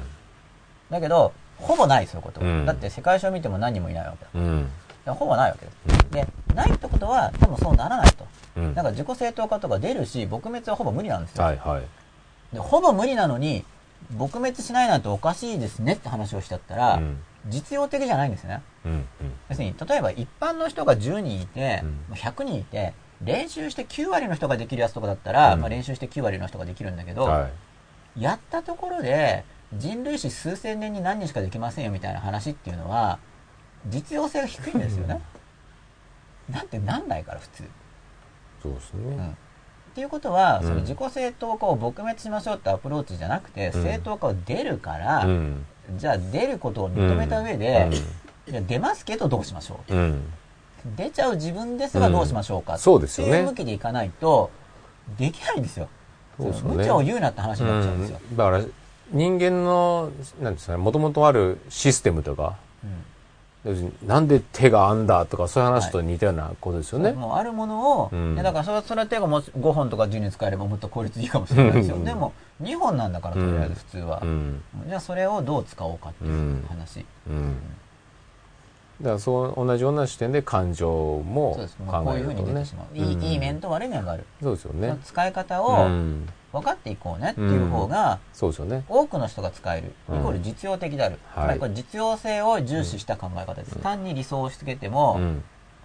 [0.89, 2.47] だけど、ほぼない、そういうことは。
[2.47, 4.29] うんだって世界史を見ても何人もいないわけだ。
[4.35, 4.69] うん。
[5.05, 6.11] ほぼないわけです。
[6.11, 8.27] で、ないってことは、多分そうならないと。
[8.57, 8.73] うん。
[8.75, 11.43] だから自己正当化とか出るし、撲滅はほぼ無理なんですよ。
[11.43, 11.81] はいはい。
[12.53, 13.65] でほぼ無理なのに、
[14.15, 17.17] 撲滅しないなんておかしいですねって話をしちゃったら、うん。
[17.47, 18.61] 実用的じゃないんですね。
[18.85, 19.05] うん。
[19.49, 27.31] 要するに、例えば一般の人が10人いて、うんもう100人いて、練習して9割の人ができるやつとかだったら、うんまあ、練習して9割の人ができるんだけど、うん。
[27.31, 27.47] は
[28.17, 28.21] い。
[28.21, 29.43] やったところで
[29.73, 33.19] 人類史数千年に何人しかできませんよみたいな話っていうのは、
[33.87, 35.21] 実用性が低いんですよね。
[36.49, 37.63] なんてなんないから普通。
[38.61, 39.35] そうですうんね。
[39.93, 40.67] っていうことは、うん。
[40.67, 43.83] その自己正当化を撲滅しましょうってアプローチじゃなくて、うん。
[43.83, 45.65] 正当化を出るから、うん。
[45.97, 47.89] じゃあ出ることを認めた上で、
[48.47, 49.93] ういや出ますけどどうしましょう。
[50.97, 53.33] 出ちゃう自分ですがどうしましょうか、うんそうですよね。
[53.33, 54.49] っていう向きでいかないと、
[55.17, 55.87] できないんですよ。
[56.37, 56.75] そうですよね。
[56.77, 58.19] 無茶を言うなって話になっちゃうんですよ。
[58.35, 58.63] だから
[59.11, 60.11] 人間の
[60.41, 62.57] なんですかねもともとあるシステムとか
[64.05, 68.35] なんで手があんだとかそういう話と似たようなことですよね、もうあるものを、うん。
[68.35, 71.95] だからそれそれ手がもし5本とか10年使えればもっと効率いいかもしれないですよ。
[71.95, 72.03] うん。
[72.03, 74.19] でも2本なんだからとりあえず普通は。
[74.21, 74.61] うん。
[74.87, 77.05] じゃあそれをどう使おうかっていう話。
[77.29, 77.55] うん。
[79.01, 81.77] だからそう同じような視点で感情もそうです。
[81.77, 82.97] 考まあこういうふうえるとねに出てしまう。
[82.97, 84.25] いい,、うんいい面と悪い面がある。
[84.41, 84.97] そうですよね。
[85.05, 89.87] 使い方うをん分かっていこうねっていう方が、そうですよね多くの人が使える。
[90.09, 91.19] イうんコール実用的である。
[91.33, 93.75] はいつまりこれ実用性を重視した考え方です。
[93.79, 95.43] 単に理想を押し付けても、うん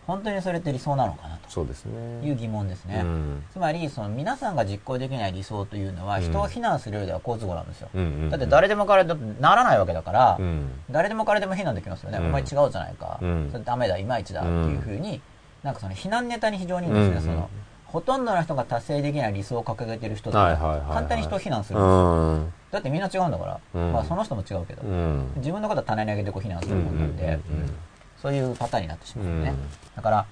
[0.09, 2.35] 本当にそれって理想なのかなそうですというね。
[2.35, 3.03] 疑問ですね。
[3.05, 3.45] うん。
[3.53, 7.91] つまり、その皆さんが実行できない理想というのは、うん人を非難するよりでは好都合なんですよ。
[7.95, 8.31] うんうん。
[8.31, 10.71] だって誰でも彼でもならないわけだから、うん。
[10.91, 12.17] 誰でも彼でも非難できますよね。
[12.17, 13.19] うんお前違うじゃないか。
[13.21, 15.21] うんそれダメだ、いまいちだっていうふうに、
[15.63, 17.33] なんかその非難ネタに非常にいいんですね。
[17.33, 17.51] うんその、
[17.89, 22.35] ほとんどの人が達成できない理想を掲げてる人って、はいはいはいはい簡単に人を非難するんうですよ。
[22.37, 22.53] ん。
[22.71, 25.33] だってみんな違うんだから、うんまあその人も違うけど、うん。
[25.37, 27.75] 自分のことは棚に上げてこう非難するもんなんで、うん
[28.21, 29.55] そういうパターンになってしまうね。
[29.95, 30.27] だから、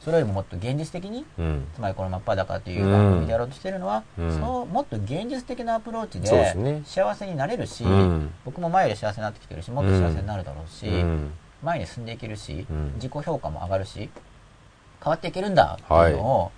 [0.00, 1.44] それよりももっと現実的に、うん。
[1.44, 1.66] うん。
[1.74, 11.32] つまりこの真っ裸っていう番組でやろうとしてるのは、うんそのもっと現実的なアプローチで幸せになれるし、うん僕も前より幸せになってきてるし、もっと幸せになるだろうし、うん。
[11.62, 14.10] 前に進んでいけるし、うん自己評価も上がるし、
[15.02, 16.52] 変わっていけるんだっていうのを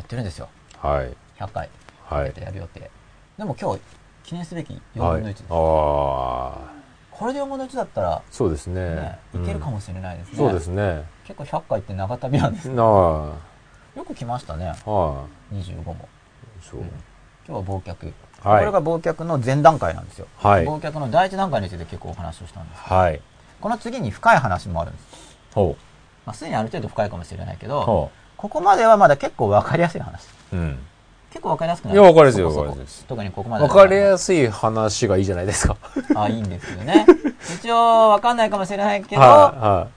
[0.00, 0.48] やってるんですよ。
[0.78, 1.14] はい。
[1.38, 1.68] 100回
[2.04, 2.32] はい。
[2.40, 2.90] やる予定。
[3.36, 3.80] でも今日、
[4.24, 5.20] 記念すべき4はい。
[5.20, 5.44] 分の1です。
[5.50, 6.72] ああ。
[7.10, 9.72] これで4分の1だったら、そうですねね。、いけるかも。
[9.72, 10.36] もしれないですね。
[10.38, 11.04] そうですね。
[11.26, 12.70] 結構100回って長旅なんです。
[12.70, 12.86] なあ。
[13.94, 15.92] よく来ましたね、は25も。
[15.92, 15.96] い。
[16.62, 16.80] そう。
[17.46, 18.12] 今日は忘却。
[18.42, 20.26] はいこれが忘却の前段階なんですよ。
[20.38, 22.80] はい忘却の第一段階について結構お話をしたんです。
[22.84, 23.20] はい。
[23.60, 25.36] この次に深い話もあるんです。
[25.54, 25.76] ほ
[26.24, 27.68] まあ、すでにある程度深いかもしれないけう。
[27.68, 28.10] ど、ほ
[28.40, 30.26] ここまではまだ結構わかりやすい話。
[30.54, 30.56] う。
[30.56, 30.78] うん。
[31.28, 33.64] 結構わかりやすくないいやわかりやすいそこそこわかりやすい特にここまで。
[33.64, 35.76] わかりやすい話がいいじゃないですか。
[36.16, 37.04] あ、いいんですよね。
[37.60, 39.88] 一応わかんないかもしれないけど、は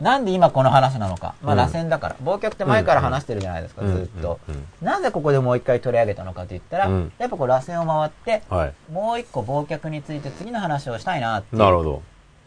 [0.00, 1.34] なんで今この話なのか。
[1.42, 2.16] まあ、うん螺旋だから。
[2.24, 3.94] 忘却って前から話してるじゃないですか、いはい。
[3.96, 4.40] ずっと。
[4.48, 8.72] うんうんなぜここでもう一回取り上げたのかと言ったら、うんやっぱこう螺旋を回って、うんはい。
[8.90, 12.02] もう一個忘却について次の話をしたいなっていうなるほど。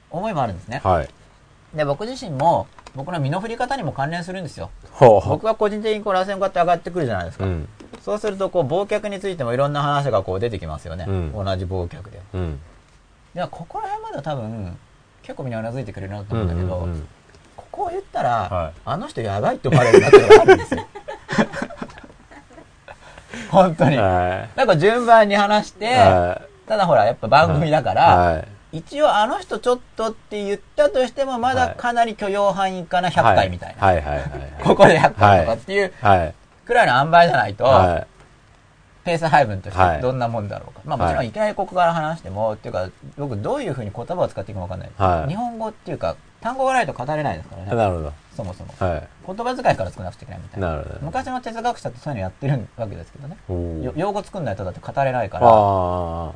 [0.10, 0.82] 思いもあるんですね。
[0.84, 1.10] はい。
[1.76, 2.66] で、僕自身も、
[2.96, 4.72] 僕の身の振り方にも関連するんですよ。
[4.92, 7.40] ほうほ僕は個人的にこう螺旋をこうやって上がってくるじゃないですう。
[7.40, 7.46] か。
[7.46, 7.68] うん。
[8.02, 11.06] そうすると、こう、忘却についてもいろんな話がこう出てきますよね。
[11.08, 12.22] うん同じ忘却で。
[12.34, 12.60] うん。
[13.34, 14.78] では、ここら辺までは多分、
[15.24, 17.08] 結構みんなうなずいてくれるなと思うんだけど、うんうん
[17.58, 20.86] ここを言ったら、はいあの人やばいって思われるなってのがあるんですよ。
[23.52, 23.98] 本当に。
[23.98, 25.94] はなんか順番に話して、
[26.68, 27.96] ただほら、やっぱ番組だかい。
[27.96, 28.48] ら、はい。
[28.76, 33.88] 一応あの人ちょっとって言ったとしても、まだかなり許容範囲かな、100回みたいな。
[33.88, 34.22] はいはいはい
[34.64, 35.94] ここで100回とかっていう。
[36.66, 38.08] くらいの塩梅じゃないと、はい。
[39.06, 40.82] ペース配分としはいてどんなもんだろうか。
[40.84, 44.90] まあもちろんいきなりここから話しても、っていうか、僕どういうふうに言葉を使っていくかわかんない。
[44.98, 47.76] はい日本語っていうか、単語がないと語れないですからね。
[47.76, 48.14] なるほど。
[48.36, 48.74] そもそも。
[48.80, 50.60] は言葉遣いから作らなくちゃいけないみたい。
[50.60, 50.70] いな。
[50.70, 51.00] なるほど。
[51.02, 53.38] 昔の哲学者ってそういうのやってるわけですけどね。
[53.96, 55.48] 用語作んないとだって語れないかあら。
[55.48, 55.54] あ、あ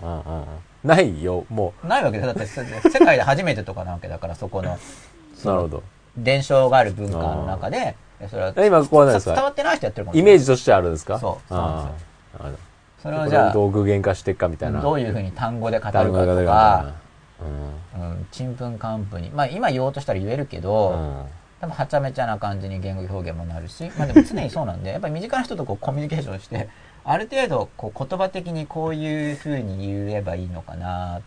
[0.03, 0.43] あ、
[0.83, 4.77] ないよ、もないわけでだってせ世界で初めてとかなわけだから、そこの、
[5.43, 5.47] う。
[5.47, 5.83] なるほど。
[6.17, 7.95] 伝承がある文化の中で、
[8.29, 9.35] それは今、こうなんですか？
[9.35, 11.19] 伝わってない人やってるかもしれないイメージとしてあるんですか？
[11.19, 12.57] そうそうなんですよ
[13.01, 13.21] そほど。
[13.21, 14.81] れをじゃあ、どう具現化していくかみたいな。
[14.81, 16.93] どういうふうに単語で語るかとか、か
[17.41, 19.29] うん、ちんぷんかんぷんに。
[19.29, 21.25] まあ今言おうとしたら言えるけど、うん。
[21.61, 26.69] 多分はちゃめちゃな感じに言語表現もなるし、まあでも常にそうなんで、やっぱり身近な人とこうコミュニケーションして、
[27.03, 31.21] ある程度こう言葉的にこういうふうに言えばいいのかなっ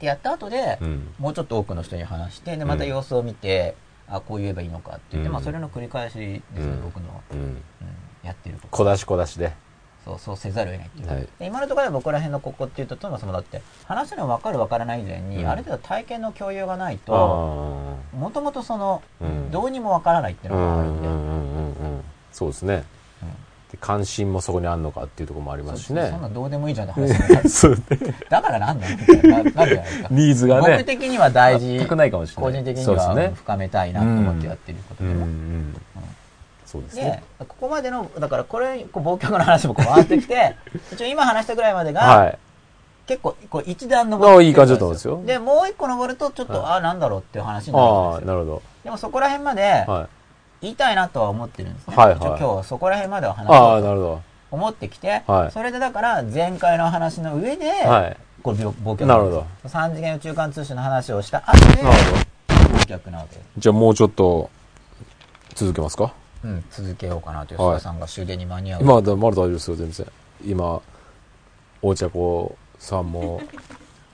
[0.00, 1.08] てやった後で、うん。
[1.18, 3.74] もうちょっと多くの人に話して、で、また様子を見て、
[4.08, 7.38] あ、こう言えばいいのかって言って、うんまあそれの繰り返しですね、うん僕の、うん。
[7.38, 7.62] うん、
[8.22, 8.68] やってること。
[8.76, 9.52] 小出し小出しで。
[10.04, 11.08] そう、そうせざるを得ないっていう。
[11.08, 11.28] はい。
[11.38, 22.04] で今のところで僕ら辺のここっていうと、そもそもだって、話の分かる分からない以前に、うんある程度体験の共有がないあと、もともとその、うんどうにも分からないっていうのがあるんで、んうんうんうんうん。
[22.32, 22.84] そうですね。
[23.80, 26.22] 関心もそこにあるのかっていうところもありますしねそそん。
[26.22, 27.80] などうでもいいじゃんって話になるそうね。
[28.28, 30.08] だからなんだよみたいな、なじゃないですか。
[30.10, 30.84] ニーズが僕ね。
[30.84, 32.52] 的には大事、全くないかもしれない。
[32.52, 32.86] 個人的に。
[32.94, 35.26] は深めたいなと思ってやってることでも。
[35.26, 35.74] ん。
[36.70, 40.54] そうですでね。、ここまでの、だからこれ、こう忘却の話もこう回ってきて、
[40.92, 42.38] 一応今話したぐらいまでが、はい。
[43.06, 48.34] 結構、こう一段登あいい感じだと思うんですよで、もう一個登ると、ちょっと、はああ、なんだろうっていう話になるんああ、ですよ。
[48.34, 49.92] なるほでもそこら辺までど。
[49.92, 50.08] はい。
[50.62, 51.96] 言いたいなとは思ってるんですね。
[51.96, 54.20] はいはい今日はそこら辺までは話ああ、そうとなるほ
[54.50, 57.90] 思ってきて、はいそれでだから前回の話の上で、ど。
[57.90, 58.16] はい。
[58.42, 59.46] これ忘却なるほど。
[59.66, 62.78] 三次元宇宙間通信の話をした後で、なるほど。
[62.78, 63.46] 忘却なわけです。
[63.58, 64.48] じゃあもうちょっと、
[65.54, 66.12] 続けますか？
[66.42, 68.84] うん、続けようかなという、はいさんが終電に間に合う。
[68.84, 70.06] まだ、まだ大丈夫ですよ、全然。
[70.46, 70.80] 今、
[71.82, 73.40] 大茶子さんも、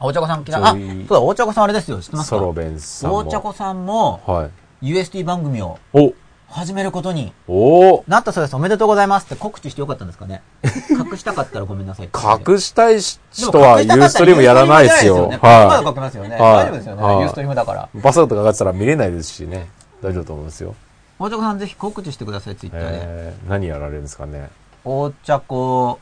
[0.00, 0.58] あ大茶子さん来た。
[0.58, 2.00] あ、そうだ、大茶子さんあれですよ。
[2.00, 2.36] 知ってますか？
[2.36, 3.16] ソロベンさんも。
[3.18, 4.50] 大茶子さんも、は
[4.82, 4.86] い。
[4.92, 6.12] UST 番組をお
[6.56, 8.56] 始めることにおなったそうです。
[8.56, 10.42] おめでとうございますって告知してよかったんですかね？
[10.90, 12.08] 隠したかったらごめんなさい。
[12.48, 15.16] 隠したい人はユーストリームやらないですよ。
[15.16, 16.30] ユーストリームじゃないまだは書けますよね。
[16.30, 17.02] はい大丈夫ですよね。
[17.02, 17.88] はいユーストリームだから。
[17.94, 17.98] い。
[18.00, 19.68] バサッとかかってたら見れないですしね。
[20.02, 20.74] 大丈夫だと思いますよ。
[21.18, 22.86] 大茶子さんぜひ告知してください、ツイッターで。
[22.90, 24.48] えー、何やられるんですかね？
[24.82, 25.98] 大茶子、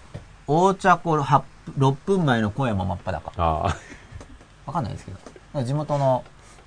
[0.47, 1.43] 大茶子8
[1.79, 3.33] 6分前の声も真っ裸。
[3.37, 3.75] あ
[4.67, 5.11] わかんないですけ
[5.53, 5.63] ど。
[5.65, 6.23] 地元の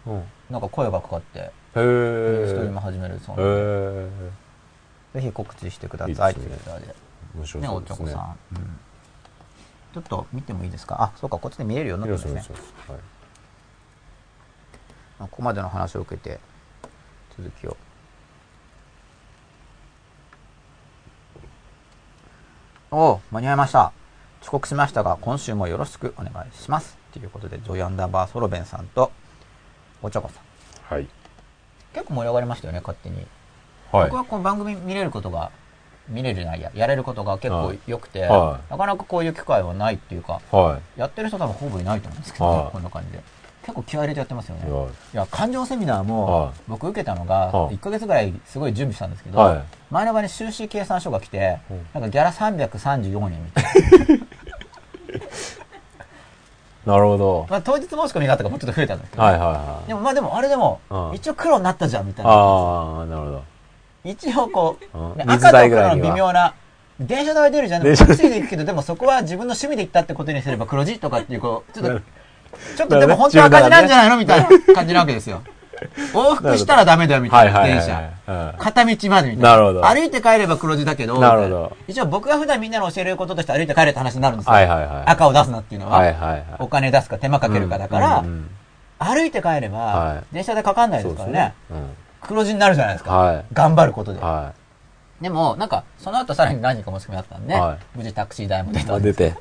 [0.05, 0.09] あ。
[0.09, 0.23] うん。
[0.49, 4.11] なんか声がかかって、ストリーえム始めるそうへなんで、
[5.15, 6.95] えぜひ告知してください、いいですね Twitter で。
[7.35, 8.37] 面白ね、おちょこさん。
[8.53, 8.79] うん
[9.93, 11.01] ちょっと見てもいいですか？
[11.01, 12.55] あ、そうか、こっちで見れるようになってますね。
[12.87, 12.99] はい
[15.19, 16.39] ここまでの話を受けて、
[17.35, 17.75] 続きを。
[22.91, 23.91] おう間に合いました。
[24.43, 26.95] 遅刻しましたが、今週もよろしくお願いします。
[27.11, 29.11] ということで、ジョイアンダーバーソロベンさんと、
[30.03, 30.39] おちょこさ
[30.93, 30.95] ん。
[30.95, 31.07] はい
[31.97, 33.25] 結構盛り上がりましたよね、勝手に。
[33.91, 34.09] はい。
[34.11, 35.49] 僕はこの番組見れることが、
[36.07, 40.99] 見れるじゃないや、やれることが結構良くて、はなかなかこういう機会はないっていうか、はい。
[40.99, 42.71] やってる人多分ほぼいないと思うんですけど、はい。
[42.71, 43.23] こんな感じで。
[43.63, 44.71] 結構気合い入れてやってますよね。
[44.71, 44.85] はい。
[44.85, 47.75] いや、感情セミナーもはい、僕受けたのが、はい。
[47.75, 49.63] 1ヶ月ぐらいすごい準備したんですけど、はい。
[49.89, 54.27] 前の場に収支計算書が来てうん、なんかギャラ334円みたいな。
[56.87, 57.45] なるほど。
[57.49, 59.87] まあ当日申し込みがあったからもうちょっと増えたんですけど、はいはいはい。
[59.87, 61.13] でもまあでもあれでもう、ん。
[61.13, 62.31] 一応黒になったじゃんみたいな。
[62.31, 63.43] ああなるほど。
[64.03, 66.53] 一応こう、赤と黒の微妙な、
[66.99, 67.83] 電車代出るじゃん。
[67.83, 72.01] 電車タクシーで行くけど、でもそこは自分の趣味で行ったってことにすれば黒字とかっていう、こう、ちょっと
[72.77, 74.17] ちょっとでも本当は赤字なんじゃないの？
[74.17, 75.41] みたいな感じなわけですよ。
[76.13, 78.33] 往復したらダメだよみたいいはいはい電はい車。
[78.33, 79.49] はい片道までみたいな。
[79.51, 84.53] なるほど歩いて帰れば黒字だけど、なるほど一応僕が普段みんなに教えることとして歩いて帰れって話になるんですよ。
[84.53, 85.99] はいはいはい赤を出すなっていうのは。
[85.99, 88.49] はいはいはいお金出すか手間かけるかだから、うんうん
[88.99, 91.53] 歩いて帰れば、はい電車でかかんないですからね。
[92.21, 93.15] 黒字になるじゃないですか。
[93.15, 94.19] はい頑張ることで。
[94.19, 94.53] は
[95.21, 99.35] でも、なんか、その後さらに何人か申し込みあったんで、はい無事タクシー代も出いたんで出て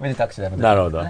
[0.00, 0.90] 無事タクシー代も出たなんるほ。
[0.90, 1.04] ど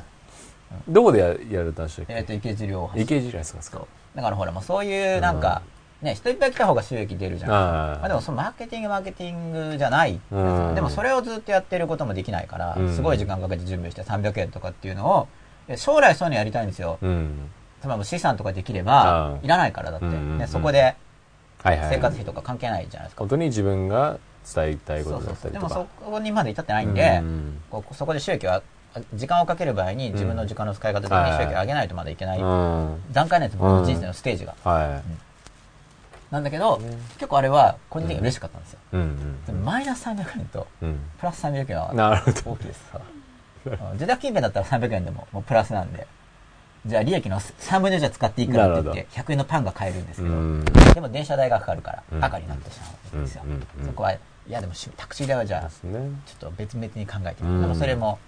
[0.94, 3.00] こでややられたんでしたっえっ、と、け池尻大橋。
[3.00, 3.62] 池尻ですか？
[3.62, 3.86] そう。
[4.16, 5.62] だからほら、もうそういう、なんか、
[6.02, 7.50] ね、人いっぱい来た方が収益出るじゃん。
[7.50, 7.54] あ
[8.00, 10.20] まあ、でもそのマーケティングマーケティングじゃない。
[10.30, 10.74] うん。
[10.74, 12.94] でもそれをずっとやってることもできないから、うん。
[12.94, 15.28] すごい時間かけて準備して300円とかっていうのを、
[15.68, 16.98] で将来そういうのやりたいんですよ。
[17.00, 17.50] うん。
[17.82, 20.94] 例えば資産とかできればう、んいらないからだって、ね、そこで
[21.62, 23.20] 生活費とか関係ないじゃないですか。
[23.20, 24.18] 本当に自分が
[24.54, 25.74] 伝えたいことだったりでとか。
[25.80, 28.62] もそこにまで至ってないんで、うんこうそこで収益は、あ
[29.14, 34.54] 時間をかける場合に自分の時間の使い方的に収益を上げないとまだいけないうん段階なんです、僕の人生のステージが。
[34.64, 35.02] は
[36.30, 36.80] なんだけど、
[37.14, 38.78] 結構あれは個人的に嬉しかったんですよ。
[38.92, 39.44] いうん。
[39.44, 42.50] でもマイナス300円とプラス300円はなるほど。
[42.52, 43.00] 大きいですさ。
[43.66, 43.72] うん。
[43.92, 46.06] 自宅勤勉だったら300円でももうプラスなんで。
[46.86, 50.64] じゃあ利益の3分の1は使っていいからって言って100円のパンが買えるんですけど、うん。
[50.92, 52.24] でも電車代がかかるからうん。
[52.24, 53.42] 赤になってしまうんですよ。
[53.86, 54.18] そこは、い
[54.48, 57.54] やでもしタクシー代はじゃあちょっと別々に考えてみる。
[57.54, 57.62] うん。
[57.62, 58.18] でもそれも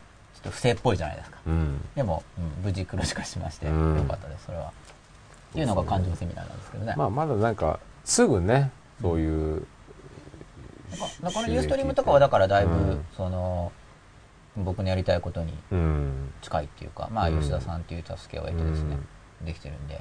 [0.51, 1.39] 不正っぽいじゃないですか。
[1.47, 1.89] うん。
[1.95, 4.05] でも、うん無事黒字化しまして、ようん。
[4.09, 4.67] かったです、それは。
[4.67, 6.95] っていうのが感情セミナーなんですけどね。
[6.97, 8.71] まあまだなんかすぐね
[9.01, 9.67] そういう
[11.23, 13.05] なんかこのユーストリームとかはだからだいぶ、うん。
[13.17, 13.73] その、
[14.57, 16.33] 僕のやりたいことにうん。
[16.43, 17.41] 近いっていうか、まあうん。
[17.41, 18.97] 吉田さんっていう助けを得てですね、
[19.45, 20.01] できてるんで、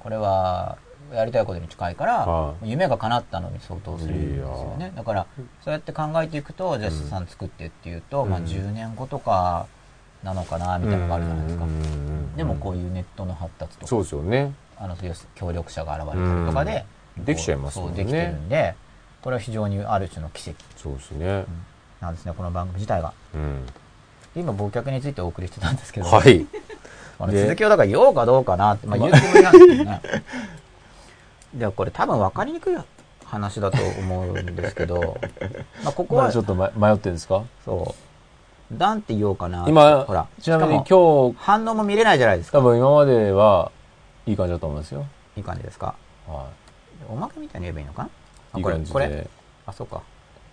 [0.00, 0.78] これは
[1.12, 4.92] やりたいことに近いから、は夢が叶ったのに相当するんですよね。
[4.94, 5.26] だから、
[5.64, 8.30] そうやって考えていくと、じゃあ吉田さん作ってっていうと、うん。
[8.30, 9.66] まあ10年後とか
[10.22, 11.64] なのかな、みたいなのがあるじゃないですか。
[11.64, 11.70] うん。
[11.70, 11.86] うんうんう
[12.32, 12.36] ん。
[12.36, 14.54] でもこういうネットの発達とかそうですよね。
[14.76, 16.84] あのそういう協力者が現れたりとかで、
[17.18, 17.24] うん。
[17.24, 17.86] できちゃいますね。
[17.86, 18.74] そうできてるんで
[19.22, 20.58] これは非常にある種の奇跡。
[20.76, 21.44] そうですね。
[22.00, 23.12] なんですねこの番組自体が。
[23.34, 23.66] うん。
[24.36, 26.46] 今忘却についてお送りしてたんですけど、はい。
[27.18, 30.02] あので続きをだから言おうかどうかなって、まあ、言うつもりなんですけどね
[31.54, 32.76] でこれ多分分かりにくい
[33.24, 35.18] 話だと思うんですけど、
[35.84, 37.42] まあ、ここはまだちょっとま迷ってるんですか？
[37.64, 37.94] そ
[38.70, 38.74] う。
[38.76, 42.58] なんて言おうかな今ほらちなみにしかも今日反応も見れないじゃないですか。
[42.58, 43.70] 多分今までは
[44.26, 45.06] いい感じだと思いますよ。
[45.36, 45.94] いい感じですか？
[46.26, 46.48] は
[47.08, 48.08] おまけみたいに言えばいいのかな？
[48.08, 48.10] い
[48.54, 49.04] あいいこれこれ。
[49.06, 49.30] 感じで
[49.66, 50.00] あそうか。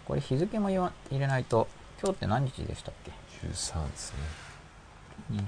[0.07, 1.68] これ日付も言わ入れないと。
[2.03, 3.11] 今日って何日でしたっけ
[3.48, 5.41] ？13ですね。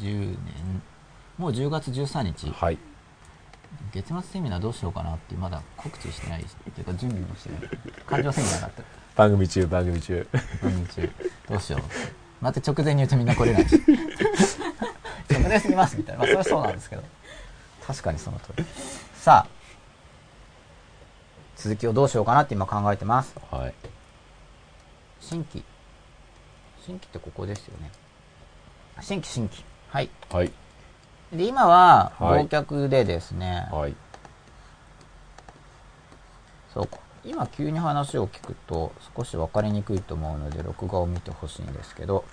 [0.00, 0.82] 2010年。
[1.38, 2.50] もう10月13日。
[2.50, 2.78] はい
[3.92, 7.60] 月末セミナーどうしようかなってまだ告知してないしっていうか準備もしてない。
[8.06, 8.82] 感情セミナーだった。
[9.14, 10.26] 番組中番組中。
[10.62, 11.10] 何日
[11.48, 11.82] どうしよう。
[12.40, 13.68] また直前に言うとみんな来れない。
[13.68, 13.80] し
[15.30, 16.20] 直前すぎますみたいな。
[16.20, 17.02] まあそれはそうなんですけど。
[17.86, 18.64] 確かにその通り。
[19.14, 19.62] さあ。
[21.56, 23.34] 続きをどうしようかなって今考えてます。
[23.50, 23.74] はい。
[25.20, 25.62] 新規。
[26.84, 27.90] 新規ってここですよね。
[29.00, 29.62] 新規新規。
[29.90, 30.10] はい。
[30.30, 30.50] はい
[31.32, 32.46] で今ははい。
[32.46, 33.94] 忘却でですね、はい。
[36.74, 36.98] そうか。
[37.24, 42.24] 今急に話を聞くと少し分かりにくいと思うので録画を見てほしいんですけど。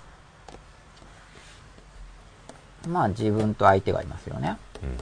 [2.88, 4.58] まあ自分と相手がいますよね。
[4.82, 4.96] うん。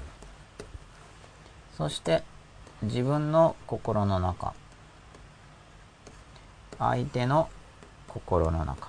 [1.77, 2.23] そして
[2.83, 4.55] 自分の心の中。
[6.79, 7.49] 相手の
[8.07, 8.89] 心の中。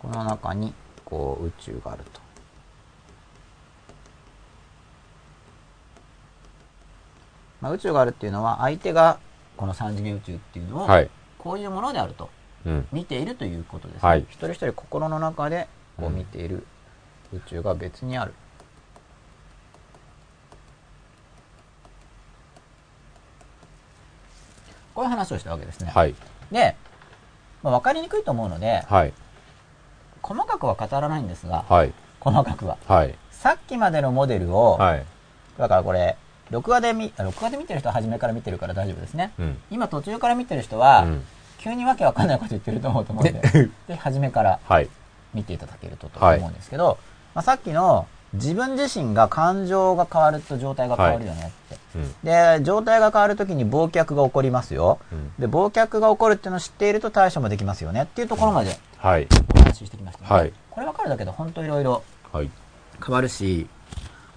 [0.00, 0.72] この中に
[1.04, 2.20] こう宇宙があると
[7.60, 9.18] まあ、宇宙があるっていうのは、相手が
[9.56, 11.10] この三次元宇宙っていうのを、はい。
[11.38, 12.30] こういうものであると
[12.66, 12.88] うん。
[12.92, 16.66] 見ているということです、はい一人一人心の中でこううん見ている
[17.32, 18.34] 宇宙が別にある。
[24.94, 25.92] こういう話をしたわけですね。
[25.94, 26.14] はい。
[26.50, 26.74] で、
[27.62, 29.12] まあ、分かりにくいと思うので、はい。
[30.22, 31.92] 細かくは語らないんですが、はい。
[32.18, 32.78] 細かくは。
[32.88, 33.14] はい。
[33.30, 35.06] さっきまでのモデルを、はい。
[35.56, 36.16] だからこれ、
[36.50, 39.32] 録画で見、あ録画で見てる人は初めから見てるから大丈夫ですね。
[39.38, 39.58] うん。
[39.70, 41.22] 今途中から見てる人は、うん
[41.58, 43.42] 急にわけわかんないこと言ってると思うと思うんで、
[43.88, 44.88] で、初めからはい。
[45.34, 46.98] 見ていただけるとと思うんですけど、
[47.34, 51.78] まあ、さっきの自分自身が感情が変わると状態が変わるよねって。
[51.96, 52.14] うん。
[52.22, 54.98] で、状態が変わるときに忘却が起こりますよ。
[55.12, 55.32] うん。
[55.38, 59.26] で、忘却が起こるっていうのを知っていると対処もできますよねっていうところまではい。
[59.54, 62.02] お話ししてきました、ねはいこれ分かるだけで本当いろいろ
[62.32, 62.50] はい。
[63.04, 63.68] 変わるし、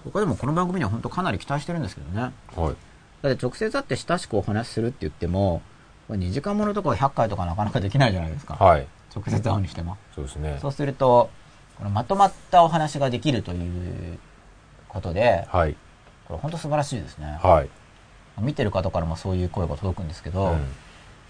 [0.04, 2.32] 僕はでもこの番組には本当かなり期待してるんですけどね。
[2.56, 2.74] はい。
[3.22, 5.62] だって直接会って親しくお話しするって言っても、
[6.08, 8.54] これ2時間ものとか100回とかなかなかできないじゃないですか。
[8.54, 8.86] はい。
[9.14, 9.96] 直接会うにしても。
[10.14, 10.58] そうですね。
[10.60, 11.30] そうすると、
[11.78, 14.18] このまとまったお話ができるという
[14.88, 15.76] ことで、はい。
[16.26, 17.38] これ本当素晴らしいですね。
[17.42, 17.68] はい。
[18.40, 20.66] 見てる方からもそういう声が届くんですけど、うん。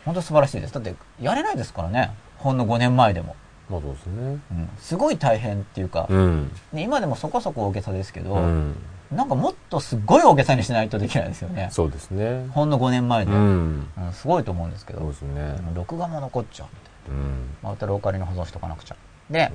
[0.05, 0.75] 本当素晴らしいです。
[0.75, 2.13] だって、やれないですからね。
[2.39, 3.37] ほんの5年前でも。
[3.73, 4.39] まあそうですね。
[4.51, 6.51] うん、すごい大変っていうか、うん。
[6.73, 8.77] ね今でもそこそこ大げさですけど、うん。
[9.11, 11.69] なんかもっとすっごい大げさにしないとできないですよね。
[11.71, 12.47] そうですね。
[12.51, 13.33] ほんの5年前うで。
[13.33, 13.37] ん。
[13.37, 15.57] うんすごいと思うんですけど、そうですね。
[15.75, 17.25] 録画も残っちゃうみたいな。
[17.25, 17.51] うん。
[17.63, 18.97] まあ、歌ローカルに保存しておかなくちゃ。
[19.31, 19.53] でね。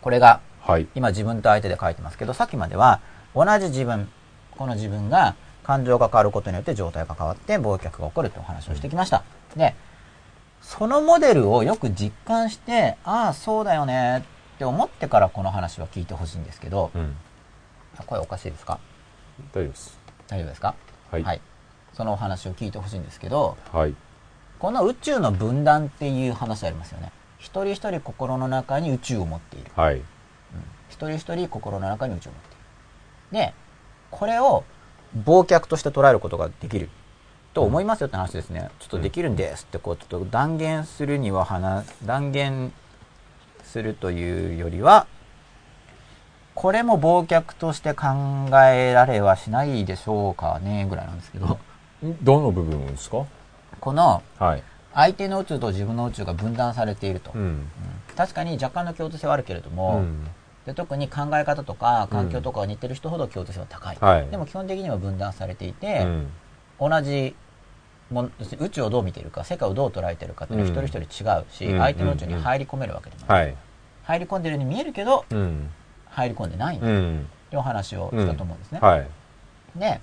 [0.00, 0.86] これがはい。
[0.94, 3.00] 今自分と相手で書いてますけど、さっきまでは
[3.34, 4.08] 同じ自分、
[4.56, 5.34] この自分が
[5.64, 9.22] 感情が変わることによって状態が変わって忘却が起こるってお話をしてきました。
[9.56, 9.74] で、
[10.68, 14.18] そのモデルをよく実感して、ああ、そうだよね
[14.54, 17.16] って思ってからこの話は聞いてほしいんですけど、うん。
[17.96, 18.78] あ声おかしいですか？
[19.54, 19.98] 大丈夫です。
[20.28, 20.74] 大丈夫ですか？
[21.10, 21.40] はい。
[21.94, 23.94] そのお話を聞いてほしいんですけど、はい。
[24.58, 27.12] この宇宙の分断っていう話ありますよね。
[27.38, 29.70] 一人一人心の中に宇宙を持っている。
[29.74, 30.02] はい。
[30.90, 33.46] 一人一人心の中に宇宙を持っている。
[33.46, 33.54] で、
[34.10, 34.64] これを
[35.24, 36.90] 忘却として捉えることができる
[37.58, 38.70] と思いますよって話ですね。
[38.78, 42.72] ちょっとできるんですってこうちょっと断言するには話、断言
[43.64, 45.08] するというよりは、
[46.54, 48.06] これも忘却として考
[48.64, 51.58] えられはしないでしょうかね、ぐらいなんですけど、
[52.22, 53.26] どの部分ですか？
[53.80, 54.62] このはい。
[54.94, 57.32] 相手の宇宙と自分の宇宙が分断されていると。
[57.34, 57.40] うん。
[57.40, 57.68] うん
[58.16, 60.24] 確かに若干の共通性はあるけれどうも、ん。
[60.64, 64.28] で特に考え方とか環境とかが似てる人ほど共通性は高い、はい。
[64.28, 66.28] でも基本的には分断されていうて、ん。
[66.80, 67.34] 同じ
[68.10, 73.56] も宇宙をどう見ているか世界をどう捉えているかっていうのはうん一人一人違うし、うん相手の宇宙に入り込めるわけでもない、はい。
[74.04, 75.70] 入り込んでるように見えるけどうん。
[76.06, 76.90] 入り込んでないっうてん。
[76.90, 79.06] いうお話をしたと思うんですね、はい。
[79.76, 80.00] で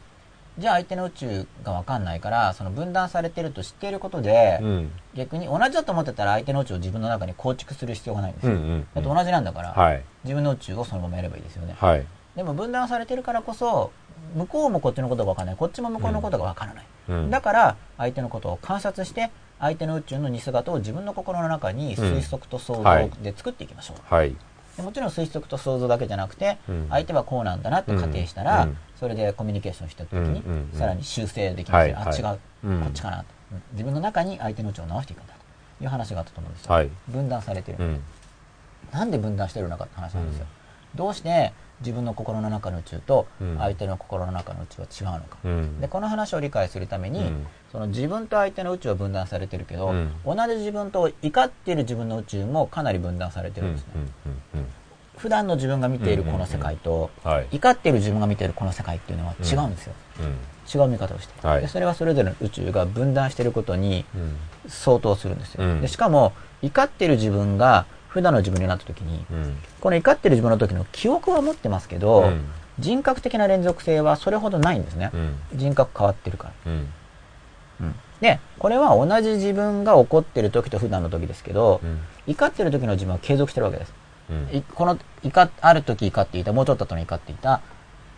[0.58, 4.92] じゃあ相手の宇宙が分かんないからその分断されてると知っていることで、うん。
[5.14, 8.54] 逆に同じだと思ってたら相手の宇宙を自分の中に構築する必要がないんですよ。
[8.54, 10.02] だって同じなんだから、はい。
[10.24, 12.06] 自分の宇宙をそのままやればいいですよね、はい。
[12.38, 13.92] でも分断されてるからこそ
[14.36, 15.56] 向こうもこっちのことが分からない。
[15.56, 17.30] こっちも向こうのことが分からない、うん。
[17.30, 23.10] だから相手のことを観察して相手の宇宙の似姿を自分の心の中に推測と想はい。
[23.10, 24.36] 像で作っていきましょう、はい。
[24.76, 26.88] でもちろん推測と想像だけじゃなくて、うん。
[26.90, 28.78] 相手はこうなんだなって仮定したら、うん。
[29.00, 30.44] それでコミュニケーションした時に、
[30.74, 32.82] さらに修正できますよ、はあ違う、うん。
[32.82, 33.62] こっちかなと、うん。
[33.72, 35.34] 自分の中に相手の宇宙を直していくんだ
[35.78, 36.90] という話があったと思うんですよ、はい。
[37.08, 38.04] 分断されてる、うん。
[38.92, 40.46] なんで分断してるのかって話なんですよ、
[40.96, 43.58] どうして自分の心の中の宇宙とうん。
[43.58, 45.82] 相手の心の中の宇宙は違うのか、うん。
[45.82, 47.48] でこの話を理解するために、うん。
[47.72, 50.12] その自分と相手の宇宙は分断されてるけど、うん。
[50.26, 53.94] 同じ自分と怒っている自分の宇宙もかなり分断されてるんですね、。
[54.54, 54.66] うん。
[55.18, 57.48] 普段の自分が見ているこの世界と、はい。
[57.52, 60.82] 怒っている自分が見ているこの世界っていうのは違うんですよ、うん。
[60.82, 61.48] 違う見方をして。
[61.48, 61.62] はい。
[61.62, 64.38] でそれはそれぞれの宇宙が分断していることにうん。
[64.70, 65.82] 相当するんですよ、うん。
[65.82, 67.86] でしかも怒っている自分が
[68.16, 69.58] 普段の自分になった時にうん。
[69.82, 72.46] この怒っている自分の時の記憶は持ってますけど、うん
[72.78, 75.38] 人格的な連続性はそれほどないんですね、うん。
[75.54, 76.88] 人格変わってるからうん。
[78.20, 82.02] で、これは同じ自分が怒ってる時と普段の時ですけど、うん。
[82.28, 83.94] 怒ってる時の自分は継続してるわけです。
[84.74, 87.62] この怒ある時怒っていた、もうちょっと後に怒っていた、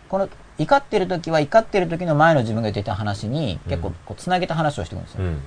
[0.08, 5.24] この怒ってる時は怒ってる時の前の自分が言っていた話に結構こうつなげた話をしていくんですよ。
[5.24, 5.40] うん。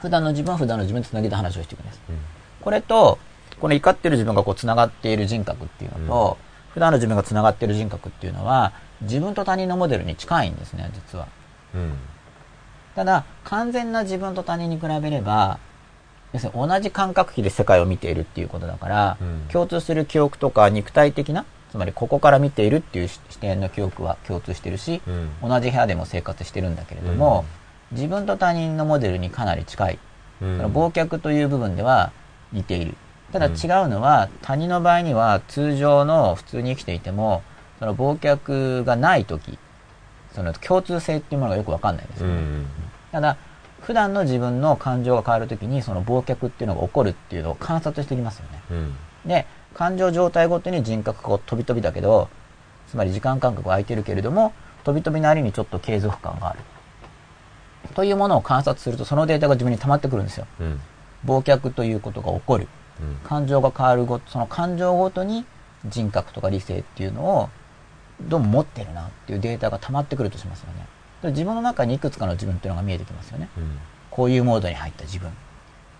[0.00, 2.00] 普段の自分は普段の自分でつなげた話をしていくんです。
[2.08, 2.16] うん。
[2.60, 3.18] これと、
[3.60, 6.38] この怒ってる自分がこうつながっている人格っていうのと、
[6.72, 8.72] 普段の自分がつながっている人格っていうのは、
[9.02, 11.26] 自分と他人のモデルに近いんですね、実は。
[11.74, 11.92] うん。
[12.94, 15.58] ただ、完全な自分と他人に比べれば、
[16.32, 27.44] 要するに同じ感覚器で世界を見ているっていうことだから、うん共通する記憶とか肉体的なつまりここから見ているっていう視点の記憶は共通してるし、うん同じ部屋でも生活してるんだけれども、
[27.92, 29.98] 自分と他人のモデルにかなり近い。
[30.42, 32.12] うんその忘却という部分では
[32.52, 32.94] 似ている。
[33.32, 33.52] ただ違う
[33.88, 37.42] のは、他人の場合には通常の普通に生きていても、
[37.78, 39.58] その忘却がない時、
[40.34, 42.34] その共通性っていうものがよくわかんないんですよね。
[42.34, 42.66] うん
[43.12, 43.36] ただ、
[43.80, 48.62] 普段の自分の感情が変わるときに、その忘却っていうのが起こるっていうのを観察してきますよね。
[48.70, 48.94] うん
[49.26, 52.28] で、感情状態ごとに人格がこう飛び飛びだけど、
[52.88, 54.52] つまり時間間隔が空いてるけれども、
[54.84, 56.60] 飛び飛びなりにちょっと継続感がある。
[57.94, 60.46] というものを観察すると、そのデータが自分に溜まってくるんですよ。
[60.60, 60.80] うん
[61.26, 62.66] 忘却ということが起こる。
[63.02, 65.44] うん感情が変わるごと、その感情ごとに
[65.86, 67.48] 人格とか理性っていうのを
[68.22, 70.86] どうも持ってるなっていうデータが溜まってくるとしますよね。
[71.22, 73.48] で自分の中にいくつかの自分っていうのが見えてきますよね。
[73.56, 73.78] うん
[74.10, 75.30] こういうモードに入った自分。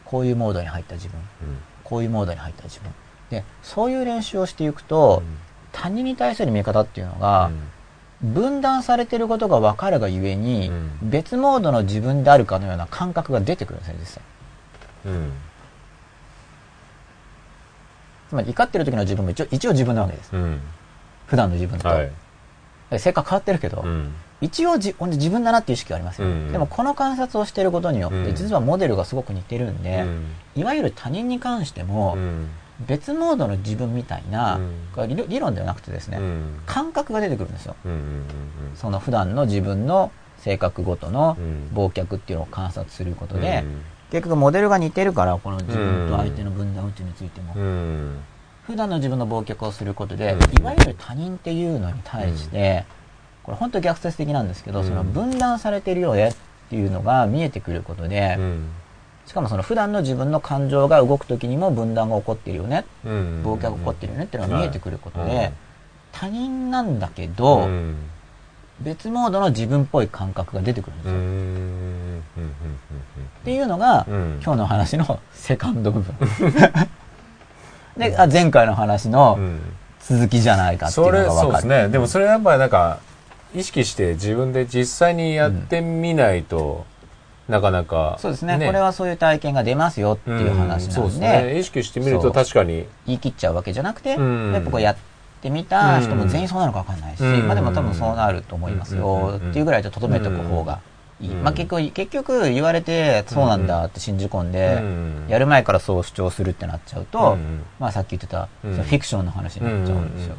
[0.04, 1.18] こういうモードに入った自分。
[1.42, 2.92] うんこういうモードに入った自分。
[3.30, 5.22] で、そういう練習をしていくと、
[5.72, 7.50] 他人に対する見方っていうのが、
[8.22, 14.22] 分断されてることが分かるがゆえに、うん別モードの自分であるかのような感覚が出てくるんですね、実際。
[18.32, 20.30] うんつまり怒ってる時の自分も一応一応自分なわけです。
[20.32, 20.60] うん。
[21.26, 21.88] 普段の自分と。
[21.88, 22.10] はい。
[22.90, 24.14] で性格変わってるけど、うん。
[24.40, 26.52] 一応じ自分だなっていう意識がありますよ、うん。
[26.52, 28.34] でもこの観察をしていることによって、うん。
[28.34, 30.26] 実はモデルがすごく似てるんで、うん。
[30.56, 32.48] いわゆる他人に関しても、うん。
[32.86, 34.60] 別モードの自分みたいな、
[34.96, 35.28] うん。
[35.28, 36.60] 理論ではなくてですね、うん。
[36.66, 37.76] 感覚が出てくるんですよ。
[37.84, 38.24] うんうん
[38.76, 41.70] その普段の自分の性格ごとのうん。
[41.76, 43.40] 忘却っていうのを観察することうん。
[43.40, 43.64] で、
[44.10, 48.18] 結局モデルが似てるから、この自分と相手の分断宇宙についても、うん。
[48.66, 50.60] 普段の自分の忘却をすることで、うん。
[50.60, 52.84] いわゆる他人っていうのに対して、
[53.42, 54.86] これ本当逆説的なんですけど、うん。
[54.86, 56.34] その分断されてるよねっ
[56.70, 58.68] ていうのが見えてくることで、うん。
[59.26, 63.42] しかもその普段の自分の感情が動く時にも分断が起こってるよね、うん。
[63.44, 65.52] 忘却が起こってるよねっていうのが見えてくることで、はい
[66.12, 67.94] 他人なんだけうど、ん。
[68.80, 71.12] 別モードの自分っぽい感覚が出てくるんですよ。
[73.38, 74.40] んっていうのが、うん。
[74.42, 76.14] 今日の話の セカンド部分。
[77.96, 79.60] で、あ前回の話のうん。
[80.00, 81.62] 続きじゃないかっていうそれのが分かる。
[81.62, 81.88] そうですね。
[81.88, 82.98] でもそれやっぱりなんか
[83.54, 86.84] 意識して自分で実際にやってみないと、
[87.48, 88.54] なかなかそうですね。
[88.64, 91.58] これはそういう体験が出ますよっていう話うんそうですなんで、ね。
[91.58, 92.32] 意識してみるとそう。
[92.32, 92.86] 確かに。
[93.06, 94.52] 言い切っちゃうわけじゃなくて、うん。
[94.52, 94.96] やっぱこうやっ
[95.42, 97.46] てみた人も全員そうなのか分かんないし、うん。
[97.46, 99.50] まあでも多分そうなると思いますようん。
[99.50, 100.80] っていうぐらいじゃとどめておく方が
[101.20, 101.30] いい。
[101.30, 101.42] うん。
[101.42, 105.26] まあ結局、結局言われてそうなんだって信じ込んで、うん。
[105.28, 107.64] やる前からそう主張するってなっちゃうと、うん。
[107.78, 110.36] まあさっき言ってた、フィクションの話になっちゃうんですよ。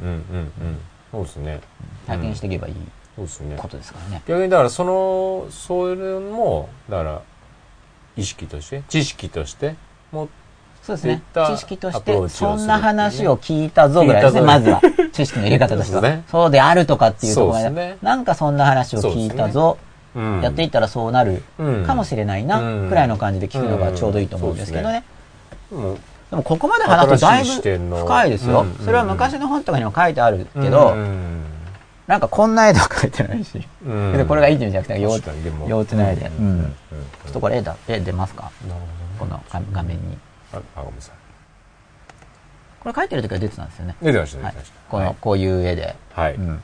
[1.11, 1.61] そうですね。
[2.07, 2.75] 体験していけばいい
[3.15, 3.55] そうですね。
[3.57, 4.21] ことですからね。
[4.27, 7.21] 逆にだからそのそういうのもだから
[8.15, 9.75] 意識として知識として
[10.11, 10.29] も
[10.81, 11.21] そうですね。
[11.35, 14.81] 知識としてそんな話を聞いたぞぐらいですね、まずは。
[15.11, 16.01] 知識の入れ方としては。
[16.01, 16.23] そうですね。
[16.31, 21.85] そうであるとかっていうところまで、なんかそんな話を聞いたぞ、うんやっていったらそうなるうん。
[21.85, 22.89] かもしれないな、うん。
[22.89, 25.03] くらいの感じで聞くのがちょうどいいと思うんですけどね。
[25.69, 25.75] で
[26.37, 28.61] もここまで話すとだいぶの深いですよ。
[28.61, 28.75] うん。
[28.85, 31.43] それは昔の本とかにも書いてあるけど、うん。
[32.07, 34.13] なんかこんな絵とか書いてないし、うん。
[34.17, 36.27] でこれがいいって意味じゃなくて、幼稚な絵で。
[36.27, 36.45] うん。
[36.45, 36.63] うん。
[36.63, 38.51] ちょっとこれ絵だ、絵出ますか？
[39.19, 40.17] この画画面に。
[42.81, 43.95] これ書いてる時は出てたんですよね。
[44.01, 44.55] 出てました出はい。
[44.89, 45.95] この、こういう絵で。
[46.13, 46.35] はい。
[46.35, 46.63] うん。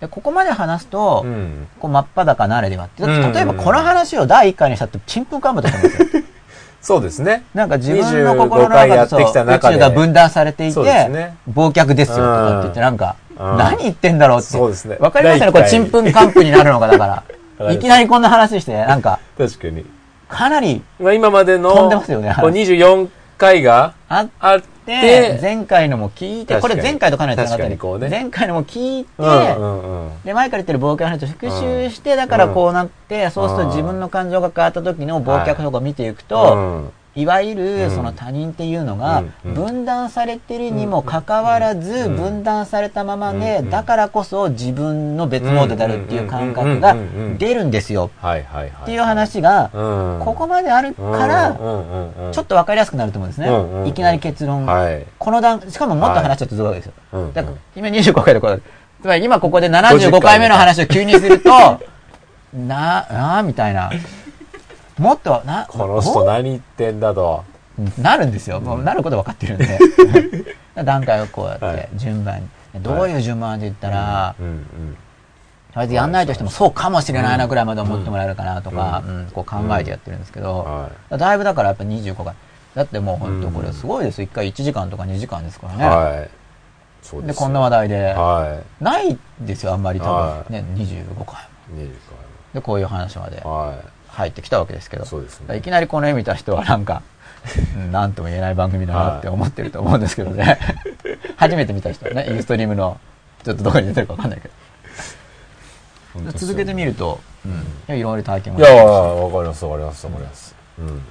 [0.00, 1.68] で、ここまで話すと、うん。
[1.80, 3.04] こう真っ裸なれではって。
[3.06, 6.22] 例えばこの話を第1回にしたって、ちんぷんかんぷんだと思うんですよ。
[6.80, 7.42] そうですね。
[7.54, 9.24] なんか自分の心の25回中で。
[9.24, 11.36] 宇宙が分断されていて、ね。
[11.52, 13.56] 忘却ですよとかって言って、なんか、うん。
[13.56, 14.46] 何言ってんだろうって。
[14.48, 14.96] そうですね。
[15.00, 15.86] わかりますよね、これ、第一回。
[15.86, 17.24] ちんぷんかんぷんになるのが、だか。
[17.58, 17.72] ら。
[17.74, 17.78] い。
[17.78, 19.84] きなりこんな話して、なんか、確かに。
[20.28, 23.08] かなりまあ今までの飛んでますよねこう24
[23.38, 24.28] 回があっ
[24.88, 27.98] てて、前回のも聞いて、これ前回とかなり繋がってる。
[27.98, 28.08] ね。
[28.08, 30.22] 前回のも聞いて、うんうんうん。
[30.24, 37.58] で、前から言ってる忘却の話を復習して、だからこうなって、そうすると自分の感情が変わった時の忘却とかを見ていくと、うんいわゆうん。
[37.58, 39.54] るその他人っていうのがうん。
[39.54, 42.16] 分断されてるにもかかわらずうん。
[42.16, 43.70] 分断されたままでうん。
[43.70, 46.96] だからこそ自分の別モードであるっていう感覚が
[47.38, 48.10] 出るんですよ。
[48.22, 50.20] っていう話がうん。
[50.24, 51.56] ここまであるから
[52.32, 53.88] ちょっと分かりやすくなると思うんですね。
[53.88, 54.64] いきなり結論。
[54.66, 55.04] はい。
[55.18, 56.92] この段しかももっと話しちゃって続くわけですよ。
[57.12, 57.32] うん。
[57.32, 58.58] だから今25回でこれ
[59.00, 61.50] つまり今ここで75回目の話を急にすると
[62.54, 63.90] な なあみたいな
[64.98, 67.44] もっとなこの人何言ってんだと
[67.98, 68.60] なるんですよ。
[68.60, 69.78] もうなること分かってるんで。
[70.84, 72.48] 段階をこうやっはいて、順番に。
[72.82, 74.34] どういう順番で言ったら、
[75.74, 82.34] あえずやんないとしてもそうかもしれないなぐらいまで思ってもらえるかなとか、うんこう考えてやってるんですけど、はだいぶだからやっぱ25回。
[82.74, 84.22] だってもう本当これすごいです。
[84.22, 85.84] 1回1時間とか2時間ですからね。
[85.84, 86.30] いはい
[87.26, 88.12] で、こんな話題で。
[88.12, 90.52] はないですよ、あんまり多は分。
[90.52, 91.26] ね、25回
[91.70, 91.82] も。
[91.82, 91.86] い。
[91.86, 91.90] 20
[92.54, 93.74] で、こういう話まで回は
[94.18, 95.04] 入ってきたわけですけど。
[95.04, 95.56] ね。
[95.56, 97.02] いきなりこの絵見た人はなんか、
[97.76, 100.58] うんなんとも言えない番組だなって思ってると思うんですけどね。
[101.36, 103.00] 初めて見た人はね、ユーストリームの、
[103.44, 106.32] ちょっとどこに出てるかわかんないけど。
[106.32, 107.20] 続けてみると、
[107.88, 107.96] うん。
[107.96, 110.54] いろいろ体験もいや、できるしわかります、わかります、わかります。
[110.78, 111.02] うん。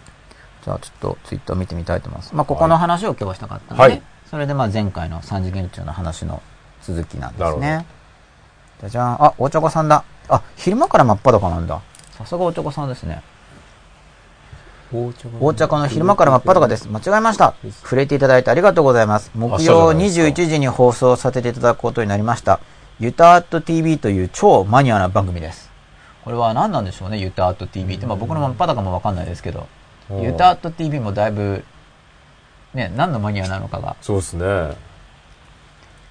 [0.66, 2.36] じゃあちょっとツイッター見てみたいと思います。
[2.36, 6.42] まあ、ここの話を今日はしたかったので、はいそれでまあ前回の三次元中の話の
[6.82, 7.86] 続きなんですなね。
[8.82, 9.24] じゃじゃん。
[9.24, 10.04] あ、お茶子さんだ。
[10.28, 11.82] あ、昼間から真っ裸なんだ。
[12.18, 13.22] さすがお茶子さんですね。
[14.91, 16.88] 大茶子の昼間から真っ裸です。
[16.88, 17.53] 間違えました。
[17.84, 19.30] 触れていただいてありがとうございます。
[19.35, 22.60] 木曜明日じゃないです21時に放送させていただくことになりました。
[22.99, 25.69] ユタアット TV という超マニアな番組です。
[26.23, 28.07] これは何なんでしょうね、ユタアット TV って。
[28.07, 29.68] まあ僕の真っ裸もわかんないですけど、
[30.10, 31.64] うんユタアット TV もだいぶ、
[32.73, 33.95] ね、何のマニアなのかが。
[34.02, 34.76] そうですね。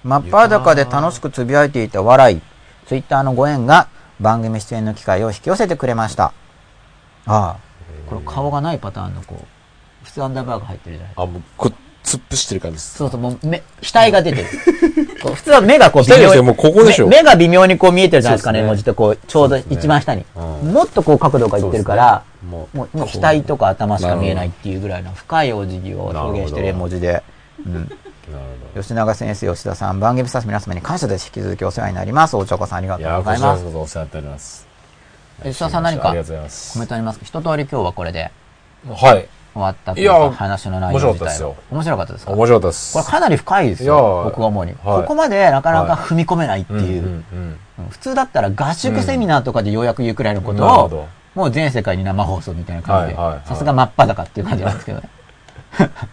[0.03, 2.41] 真っ裸で楽しくつぶやいていた笑い、
[2.85, 3.87] ツイッターのご縁が
[4.19, 6.33] 番組出演の機会を引き寄せてくれました。
[7.25, 7.57] ああ、
[8.07, 11.71] これ顔がないパターンのこう、普通アンダーバーが入ってるじゃないあ、もう、こ、
[12.03, 12.97] 突っ伏してる感じです。
[12.97, 14.47] そうそう、もう目、額が出てる。
[15.21, 20.25] こう普通は目がこう額ですよもうここでしょ目目が微妙にこう見えてるじゃないですかね、文字ってこう、ちょうど一番下に。
[20.35, 27.23] うんもっとこう角度がいってるから、ももう、もう額とか頭しか見えないっていうぐらいの深いお辞儀を表現してる絵文字で。
[27.65, 27.91] うん。
[28.31, 28.43] なる
[28.73, 31.27] ほ吉永先生、吉田さん、番組スタッフ皆様に感謝です。
[31.27, 32.35] 引き続きお世話になります。
[32.35, 33.71] お茶子さんありがとうございますこちらこ。
[33.71, 34.67] そお世話になっております。
[35.43, 36.09] 吉田さん何か。
[36.09, 37.25] コメントありますか？
[37.25, 38.31] 一通り今日はこれで
[38.89, 39.27] はい。
[39.53, 41.53] 終わったという話の内容自体は。
[41.71, 42.93] 面白かったですか面白かったです。
[42.93, 44.21] これかなり深いですよ。
[44.21, 44.71] ー僕が思うに。
[44.73, 47.03] はいここまでなかなか踏み込めないっていう。
[47.03, 47.59] うんうんうん
[47.89, 55.09] 普通だったら合宿セミナーとかでようやく言うくらいのことをなるほど、もう全世界に生放送みたいな感じでさすが真っ裸っていう感じなんですけどね。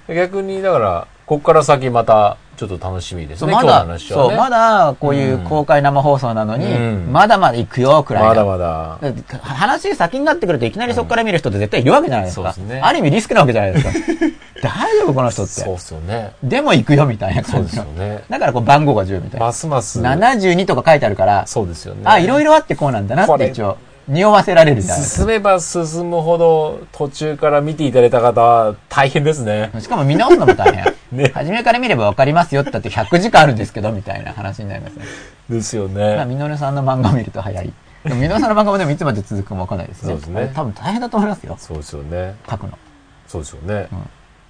[0.08, 4.36] う ん逆に、だから、こっから先また、ちょっと楽しみですね、まだ、今日の話はそう、ね。
[4.36, 8.28] まだこういう公開生放送なのに、うんまだまだ行くよ、くらいな。
[8.28, 8.98] まだまだ。
[9.40, 12.52] 話先になってくるといきなりそこから見る人って絶対いるわけじゃないですか。
[12.52, 13.90] そうですねある意味リスクなわけじゃないですか。
[14.62, 15.52] 大丈夫この人って。
[15.52, 16.32] そうっすよね。
[16.42, 17.76] でも行くよみたいなそうです。
[17.76, 18.22] よね。
[18.28, 19.46] だからこう番号が重要みたいな。
[19.46, 20.00] ますます。
[20.00, 22.02] 72とか書いてあるから、そうですよね。
[22.04, 23.78] あ、いろいろあってこうなんだなって一応、
[24.08, 29.70] 匂わせられるじゃないです進めば進むほど、途中から見ていただいた方は大変ですね。
[29.72, 29.80] か。
[29.80, 30.84] しかも見直すのも大変。
[31.12, 35.04] ね初めから見ればわかりますよって言って100時間あるんですけど、みたいな話になりますね。
[35.48, 36.24] ですよまあ、ね。
[36.26, 37.72] みのるさんの漫画を見ると早い。
[38.04, 40.08] でも、みのるさんの漫画もでもいつまで続くかもわかんないですね。
[40.08, 41.56] そうですね多分大変だと思いますよ。
[41.58, 42.34] そうですよね。
[42.48, 42.78] 書くの。
[43.26, 43.88] そうですよね。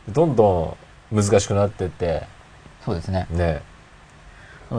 [0.09, 0.77] どんど
[1.13, 2.25] ん難しくなってって、
[2.85, 3.27] そうですね。
[3.31, 3.63] ね。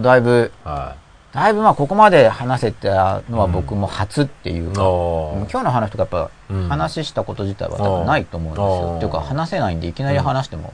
[0.01, 0.95] だいぶ、は
[1.35, 4.71] だいぶまあここまで話せたのは僕も初っていう。
[4.71, 4.73] い。
[4.73, 6.69] か、お今日の話とかやっぱうん。
[6.69, 8.91] 話したこと自体は多分ないと思うんですよ。
[8.91, 10.73] うんっていうか話せないんでいきなり話しても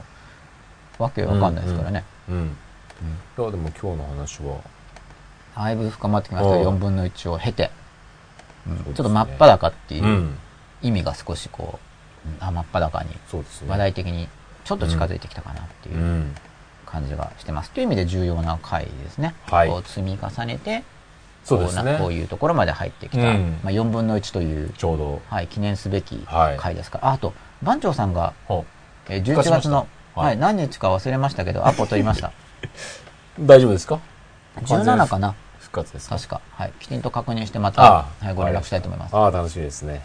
[0.98, 2.04] わけわかんないですからね。
[2.28, 2.56] うん。
[3.38, 4.58] いや、でも今日の話は、
[5.56, 6.54] だいぶ深まってきました。
[6.54, 7.72] うん4分の1を経て、
[8.68, 8.76] うん。
[8.76, 8.82] ね。
[8.84, 10.38] ちょっと真っ裸っていううん。
[10.80, 11.80] 意味が少しこ
[12.24, 12.36] う、うん。
[12.38, 13.10] あ真っ裸に。
[13.66, 14.28] 話題的に
[14.62, 15.96] ちょっと近づいてきたかなっていう。
[15.96, 16.34] うん
[16.92, 17.70] 感じがしてます。
[17.70, 19.34] という意味で重要な回ですね。
[19.50, 20.84] はいこう積み重ねて、
[21.42, 25.22] そうですねこういうところまで入ってきた、うんまあ、4分の1という、ちょうど。
[25.28, 27.32] はい、記念すべきはい回ですから、ああと
[27.62, 28.66] 番長さんが、ほ
[29.08, 29.76] えー11復活しました月の、
[30.14, 32.28] はいはい、何日か忘れましたけど、 アポ取りました。
[32.28, 32.32] う
[33.40, 33.98] 大丈夫ですか
[34.60, 36.16] ？17かな復活ですか？
[36.16, 36.40] 確か。
[36.50, 36.72] はい。
[36.78, 39.16] きちんと確認してまあた、あはい、ご連絡したいと思います。
[39.16, 40.02] ああ、楽しみですね。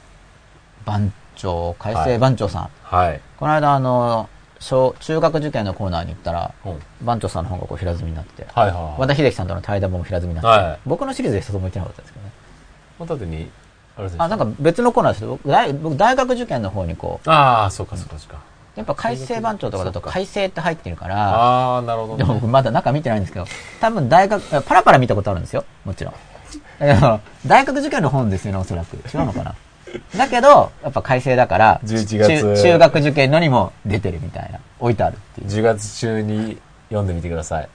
[0.85, 2.69] 番長、改正番長さん。
[2.84, 3.22] はい。
[3.38, 4.30] この間、あの、
[4.60, 8.94] 小、中学受験のコーナーに行ったら、うん番長さんの方がこう平積みになってて、はいはいはい。
[8.98, 12.32] 和田秀樹さんとの対談も平積みになってて、はい僕のシリーズで一つも言ってなかったですけどね。
[13.00, 13.50] またでに、
[13.96, 18.40] あれですあ、なんか別のコーナーですけど、僕大僕大学受験の方にこう、ああ、そうかそうかそうか。
[18.76, 22.18] やっぱ改正番長とかだと改正って入ってるから、ああ、なるほどね。
[22.20, 23.46] でも僕まだ中見てないんですけど、
[23.82, 25.66] 多分大学、パラパラ見たことあるんですよ。
[25.84, 26.14] もちろん。
[27.48, 28.98] 大学受験の本ですよね、おそらく。
[28.98, 29.56] 違うのかな？
[30.18, 34.59] だけど、やっぱ改正だから、11月中中学受験のにも出てるみたいな。
[34.80, 35.47] 置いてあるっていう。
[35.47, 36.57] 10月中に
[36.89, 37.69] 読んでみてください。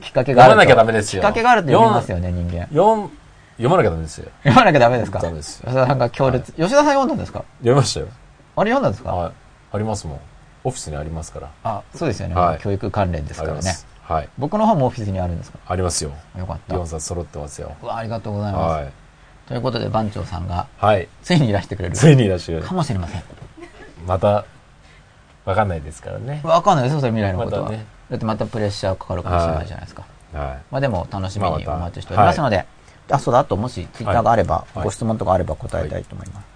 [0.00, 0.56] きっかけがあると。
[0.56, 2.66] 読まなきゃダメですよきっかけがあると読みますよね、人間。
[2.68, 3.10] 読ん、
[3.56, 4.28] 読まなきゃダメですよ。
[4.42, 5.20] 読まなきゃダメですか？
[5.20, 6.52] ダメです吉田さんが強烈。
[6.52, 7.44] 吉田さん読んだんですか？
[7.60, 8.06] 読みましたよ。
[8.56, 9.12] あれ読んだんですか？
[9.14, 9.32] はい。
[9.72, 10.20] ありますもん。
[10.64, 11.48] オフィスにありますから。
[11.62, 12.34] あ、そうですよね。
[12.34, 13.74] はい教育関連ですからね。
[14.02, 14.28] はい。
[14.38, 15.58] 僕の方もオフィスにあるんですか？
[15.66, 16.10] ありますよ。
[16.38, 16.74] よかった。
[16.74, 17.72] 4冊揃ってますよ。
[17.88, 18.72] ありがとうございます。
[18.74, 18.92] はい。
[19.46, 21.08] ということで、番長さんが、はい。
[21.22, 21.94] ついにいらしてくれる。
[21.94, 22.74] ついにいらっしゃるか。
[22.74, 23.22] もしれません。
[24.06, 24.44] また、
[25.44, 26.40] わかんないですからね。
[26.42, 27.62] わかんないですよ、それ未来のことは。
[27.62, 30.04] またねだってまたプレッシャーかかるかもしれないじゃないですか。
[30.32, 32.64] はまあでも楽しみにお待ちしておりますので、
[33.10, 36.46] あ、そうだ、あともしツイッターがあれば、はいご質問とかあれば答えたいと思います。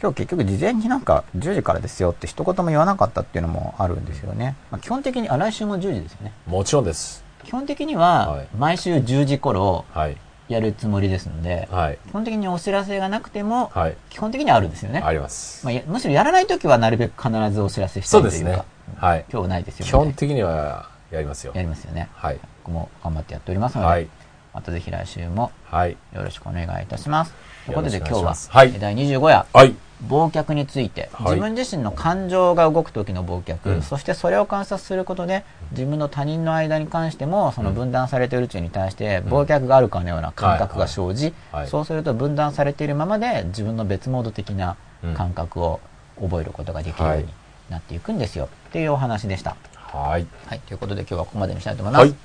[0.00, 4.54] 今日結局事前になんか10時からですよって一言も言わなかったっていうのもあるんですよね。
[4.70, 6.32] まあ、基本的に、あ、来週も10時ですよね。
[6.46, 6.50] い。
[6.50, 7.24] もちろんです。
[7.44, 10.16] 基本的にははい毎週10時頃はい。
[10.48, 11.98] やるつもりですので、はい。
[12.08, 13.96] 基本的にお知らせがなくても、はい。
[14.10, 15.00] 基本的にはあるんですよね。
[15.00, 15.64] あります。
[15.64, 18.64] まあ、やむしろやらないときはなるべく必ずお知らせしたいうというか、。
[18.96, 19.24] はい。
[19.32, 19.90] 今日ないですよ、ね。
[19.90, 21.62] 基本的にはやりますよや。
[21.62, 22.08] りますよね。
[22.14, 22.38] はい。
[22.64, 24.08] 僕も頑張ってやっておりますので、はい。
[24.52, 25.96] またぜひ来週もはい。
[26.12, 27.34] よろしくお願いいたします。
[27.66, 28.34] ということで今日は
[28.78, 29.74] 第25夜、はい。
[30.08, 45.80] 忘却について、はい自分自身の感情が動く時の忘却、うんそしてそれを観察することで自分の他人の間に関してもその分断されている宇宙に対して忘却があるかのような感覚が生じ、はいはいそうすると分断されているままで自分の別モード的なうん感覚を
[46.20, 47.28] 覚えることができるように
[47.70, 49.56] なっていくんですよ、っていうお話でした。
[49.74, 50.26] はい。
[50.46, 52.02] はい、ということで今日はここまでにしたいと思います。
[52.02, 52.16] はいど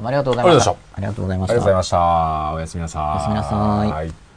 [0.00, 0.70] うもありがとうございました。
[0.70, 1.98] ありがとうございましたありがとうございました。
[1.98, 2.54] ありがとうございました。
[2.54, 3.02] おやすみなさい。
[3.02, 4.27] おやすみなさいはい